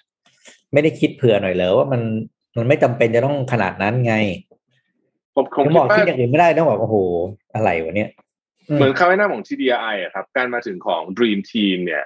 [0.72, 2.02] ไม่ได้คิดเผื่อหน่อยเหรอว่ามัน
[2.56, 4.14] มันไม่จำเป็นจะต้องขนาดนั้นไง
[5.34, 6.96] ผมผมผมคิบดอกว่าคิดอย่างอื่นไม่ได้ต้องบอกโอ้โห
[7.54, 8.10] อะไรวะเนี่ย
[8.74, 12.04] เหมือนคำแนะนำของ TDI อะครับ การมาถึงของ Dream Team เนี่ย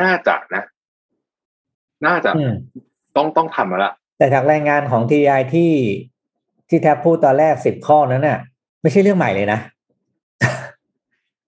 [0.00, 0.62] น่าจะนะ
[2.06, 2.54] น่าจะอืม
[3.16, 5.72] ต้องต้องทำมาละ แต่จากรายงานของทีไอที่
[6.68, 8.38] ที่แทบพูดตอนแรกสิบข้อนั้นน่ะ
[8.82, 9.58] ไม่ใช่เรื่องใหม่เลยนะ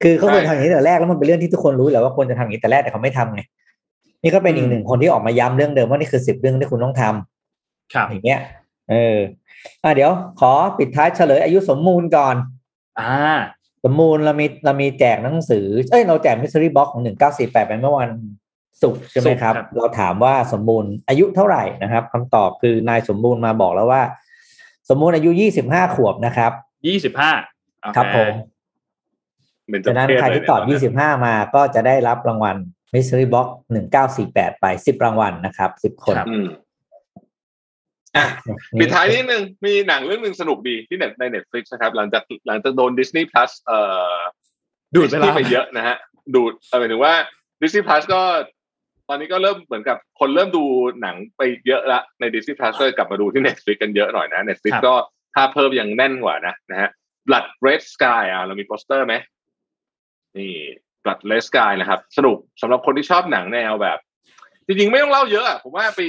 [0.03, 3.43] คือเขาควรทำอย่างนี้แต่แรกแล้วมันเป็นเรื่องที่ทุกคนรู้แหละว่าควรจะทำอย่างนี้แต่แรกแต่เขาไม่ทำไง
[4.23, 8.41] นี่ก็เป็นอีกหนึ่งคนที่ออกมาย้ำเรื่องเดิมว่านี่คือสิบเรื่องที่คุณต้องทำครับอย่างเงี้ย
[8.91, 9.19] เออ
[9.83, 10.11] อะเดี๋ยว
[10.41, 12.37] ขอปิดท้ายเฉลยอายุสมมูลก่อน
[13.01, 13.15] อ่า
[13.85, 18.09] สมมูลเรามีเรามีแจกหนังสือ เอ้ยเราแจกมิส t รี่บ็อกของหนึ่งเก้าสี่แปดไปเมื่อวัน
[18.83, 24.03] ศุกร์ใช่ไหมครับศุกร์ครับ เราถามว่าสมบูรณ์อายุเท่าไหร่นะครับคำตอบคือนายสมบูรณ์มาบอกแล้วว่า
[24.89, 26.53] สมบูรณ์อายุยี่สิบห้าขวบนะครับ
[26.89, 27.31] ยี่สิบห้า
[27.97, 28.33] ครับผม
[29.69, 32.57] เป็นฉะนั้นใครที่ตอบยี่สิบห้ามาก็จะได้รับรางวัล
[32.95, 36.47] มิส t รี่บ็อกหนึ่งเก้าสี่แปดไปสิบรางวัลนะครับสิบคนอืม
[38.17, 38.27] อะ
[38.81, 43.79] ปิดท้ายนิดนึงมีหนังเรื่องหนึ่งสนุกดีที่เน็ตใน Netflix นะครับ หลังจากหลังจากโดน Disney Plus เอ่
[44.13, 44.17] อ
[44.95, 45.97] ดูดไปแล้วไปเยอะนะฮะ
[46.35, 47.15] ดูดเออหมายถึงว่า
[47.61, 48.23] Disney Plus ก็
[49.09, 50.65] ตอนนี้ก็เริ่มเหมือนกับคนเริ่มดู
[51.03, 54.95] หนังไปเยอะละใน Disney Plus ก็เลยกลับมาดูที่ Netflix กันเยอะหน่อยนะ Netflix ครับก็
[55.35, 56.91] ถ้าเพิ่มยังแน่นกว่านะนะฮะ
[57.27, 59.15] Blood Red Sky อะเรามีโปสเตอร์ไหม
[60.37, 60.55] นี่
[61.03, 63.99] Blood Red Sky นะครับ สนุกสำหรับคนที่ชอบหนังแนวแบบ
[64.67, 66.01] จริงๆ ไม่ต้องเล่าเยอะอะผมว่าไป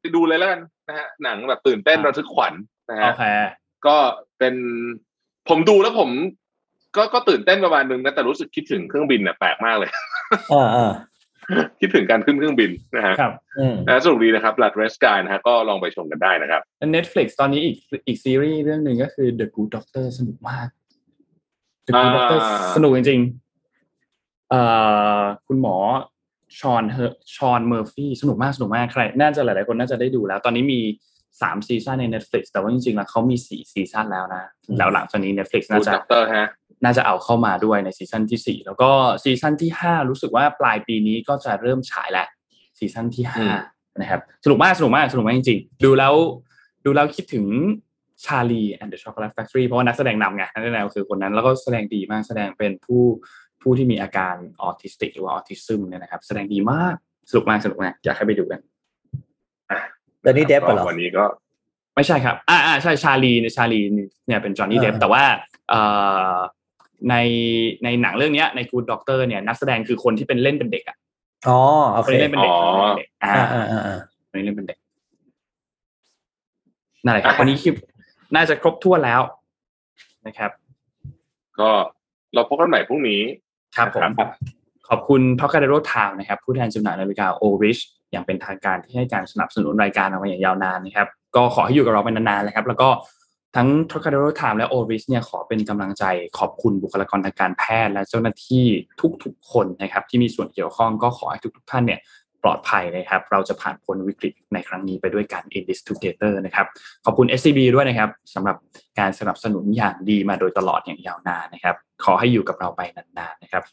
[0.00, 2.54] ไปดูเลยแล้วกันนะฮะหนังแบบตื่นเต้นระทึกขวัญ
[2.90, 3.24] นะโอฮะเค
[3.86, 3.96] ก็
[4.38, 4.54] เป็น
[5.48, 6.10] ผมดูแล้วผม
[6.96, 9.90] ก็ก็ตื่นเต้นประมาณนึงนะแต่รู้สึกคิดถึงเครื่องบินอะแปลกมากเลย
[10.50, 10.92] เออเออ
[11.80, 16.60] คิดถึงการขึ้นเครื่องบินนะฮะครับอืมนะสนุกดีนะครับ Blood Red Sky นะฮะก็ลองไปชมกันได้นะครับ
[16.94, 17.76] Netflix ตอนนี้อีก
[18.06, 20.68] อีกซีรีส์เรื่องหนึ่งก็คือ The Good Doctor สนุกมาก
[21.86, 22.40] The Good อ่า Doctor
[22.76, 24.62] สนุกจริงๆเอ่
[25.20, 25.76] อคุณหมอ
[26.58, 26.98] ฌอนเฮ
[27.36, 30.80] ฌอนเมอร์ฟี่สนุกมากสนุกมากใครน่าจะหลายๆคนน่าจะได้ดูแล้ว ตอนนี้มี
[31.42, 34.44] สาม season ใน Netflix แต่ว่าจริงๆแล้วเขามีสี่ season แล้วนะ
[34.78, 36.48] แล้วหลังจากนี้ Netflix น่า Good จะ Doctor ฮะ
[36.84, 38.90] น่าจะเอาเข้ามาด้วยในซีซั่นที่สี่แล้วก็
[39.22, 42.28] ซีซั่นที่ห้ารู้สึกว่าปลายปีนี้ก็จะเริ่มฉายแล้ว
[42.78, 46.14] ซีซั่นที่ห้าอืมนะครับสนุกมากสนุกมากสนุกมากจริงๆ ดูแล้ว
[46.84, 47.46] ดูแล้วคิดถึง
[48.24, 53.02] Charlie and the Chocolate Factory เพราะว่านักแสดงนำไงนักแสดงคือคนนั้นแล้วก็แสดงดีมากแสดงเป็นผู้
[53.62, 56.94] ผู้ที่มีอาการออทิสติกหรือว่าออทิซึมเนี่ยนะครับ แสดงดีมาก
[57.30, 58.60] สนุกมากสนุกมากอยากให้ไปดูกัน
[60.24, 61.24] ตอนนี้เดฟเหรอวันนี้ก็
[61.94, 63.80] ไม่ใช่ครับ อ่าอ่าใช่ชาลีเนี่ยชาลี
[64.26, 65.22] เนี่ยเป็นจอห์นนี่เดฟอ่าแต่ว่า
[65.70, 65.80] เอ่
[66.34, 66.36] อ
[67.10, 67.14] ใน
[67.84, 70.96] ในหนังเรื่องเนี้ยใน Good Doctor เนี่ยนักแสดงคือคนที่เป็นเล่นเป็นเด็กอะ
[71.48, 71.58] อ๋อ
[71.94, 73.98] โอคเคนที่เล่นเป็นเด็กอ๋อคนที่เล่นเป็นเด็กอ่าอ่าอ่าอ่า
[74.28, 74.78] คนที่เล่นเป็นเด็ก
[77.04, 77.74] นั่นแหละครับวันนี้คลิป
[78.34, 79.20] น่าจะครบถ้วนแล้ว
[80.26, 80.50] นะครับ
[81.58, 81.70] ก็
[82.34, 83.20] เราพบกันใหม่พรุ่งนี้
[83.76, 84.28] ครับผมครับ
[84.88, 87.78] ขอบคุณ t o k a d e r o Time นะครับ ผู้แทนจำหน่ายนาฬิกา o r i c
[87.78, 87.82] h
[88.12, 92.88] อย่างเป็นทางการที่ให้การสนับสนุนรายการเรามาอย่างยาวนานนะครับ ก็ขอให้อยู่กับเราเป็นนานๆเลยครับ แล้วก็
[93.56, 95.02] ทั้ง t o k a d e r o Time และ o r i c
[95.02, 96.04] h เนี่ยขอเป็นกำลังใจ
[96.38, 98.64] ขอบคุณบุคลากรทางการแพทย์ และเจ้าหน้าที่
[99.24, 102.00] ทุกๆคนนะครับ ที่มีส่วนเกี่ยวข้องก็ขอให้ทุกๆท่านเนี่ย
[102.42, 106.66] ปลอดภัยนะครับ เราจะผ่านพ้นวิกฤตในครั้งนี้ไปด้วยกัน in this together นะครับ
[107.04, 108.56] ขอบคุณ SCB ด้วยนะครับสำหรับ
[108.98, 113.64] การสนับสนุนอย่างดีมาโดยตลอดอย่างยาวนานนะครับ ขอให้อยู่กับเราไปนานๆนะครับ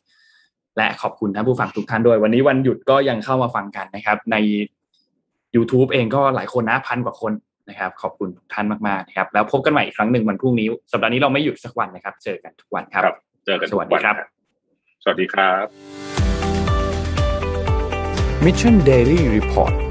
[0.78, 4.36] และขอบคุณท่านผู้ฟังทุกท่านด้วย วันนี้วันหยุดก็ยังเข้ามาฟังกันนะครับ ใน
[5.56, 7.32] YouTube เองก็หลายคนนะพันกว่าคน
[7.70, 14.16] นะครับ ขอบคุณทุกท่านมากๆนะครับ แล้วพบกันใหม่อีกครั้งหนึ่งวันพรุ่งนี้ สัปดาห์นี้เราไม่หยุดสักวันนะครับ เจอกันทุกวันครับครับเจอกันทุกสวัสดีครับ
[15.04, 15.66] สวัสดีครับ
[18.46, 19.91] Mission Daily Report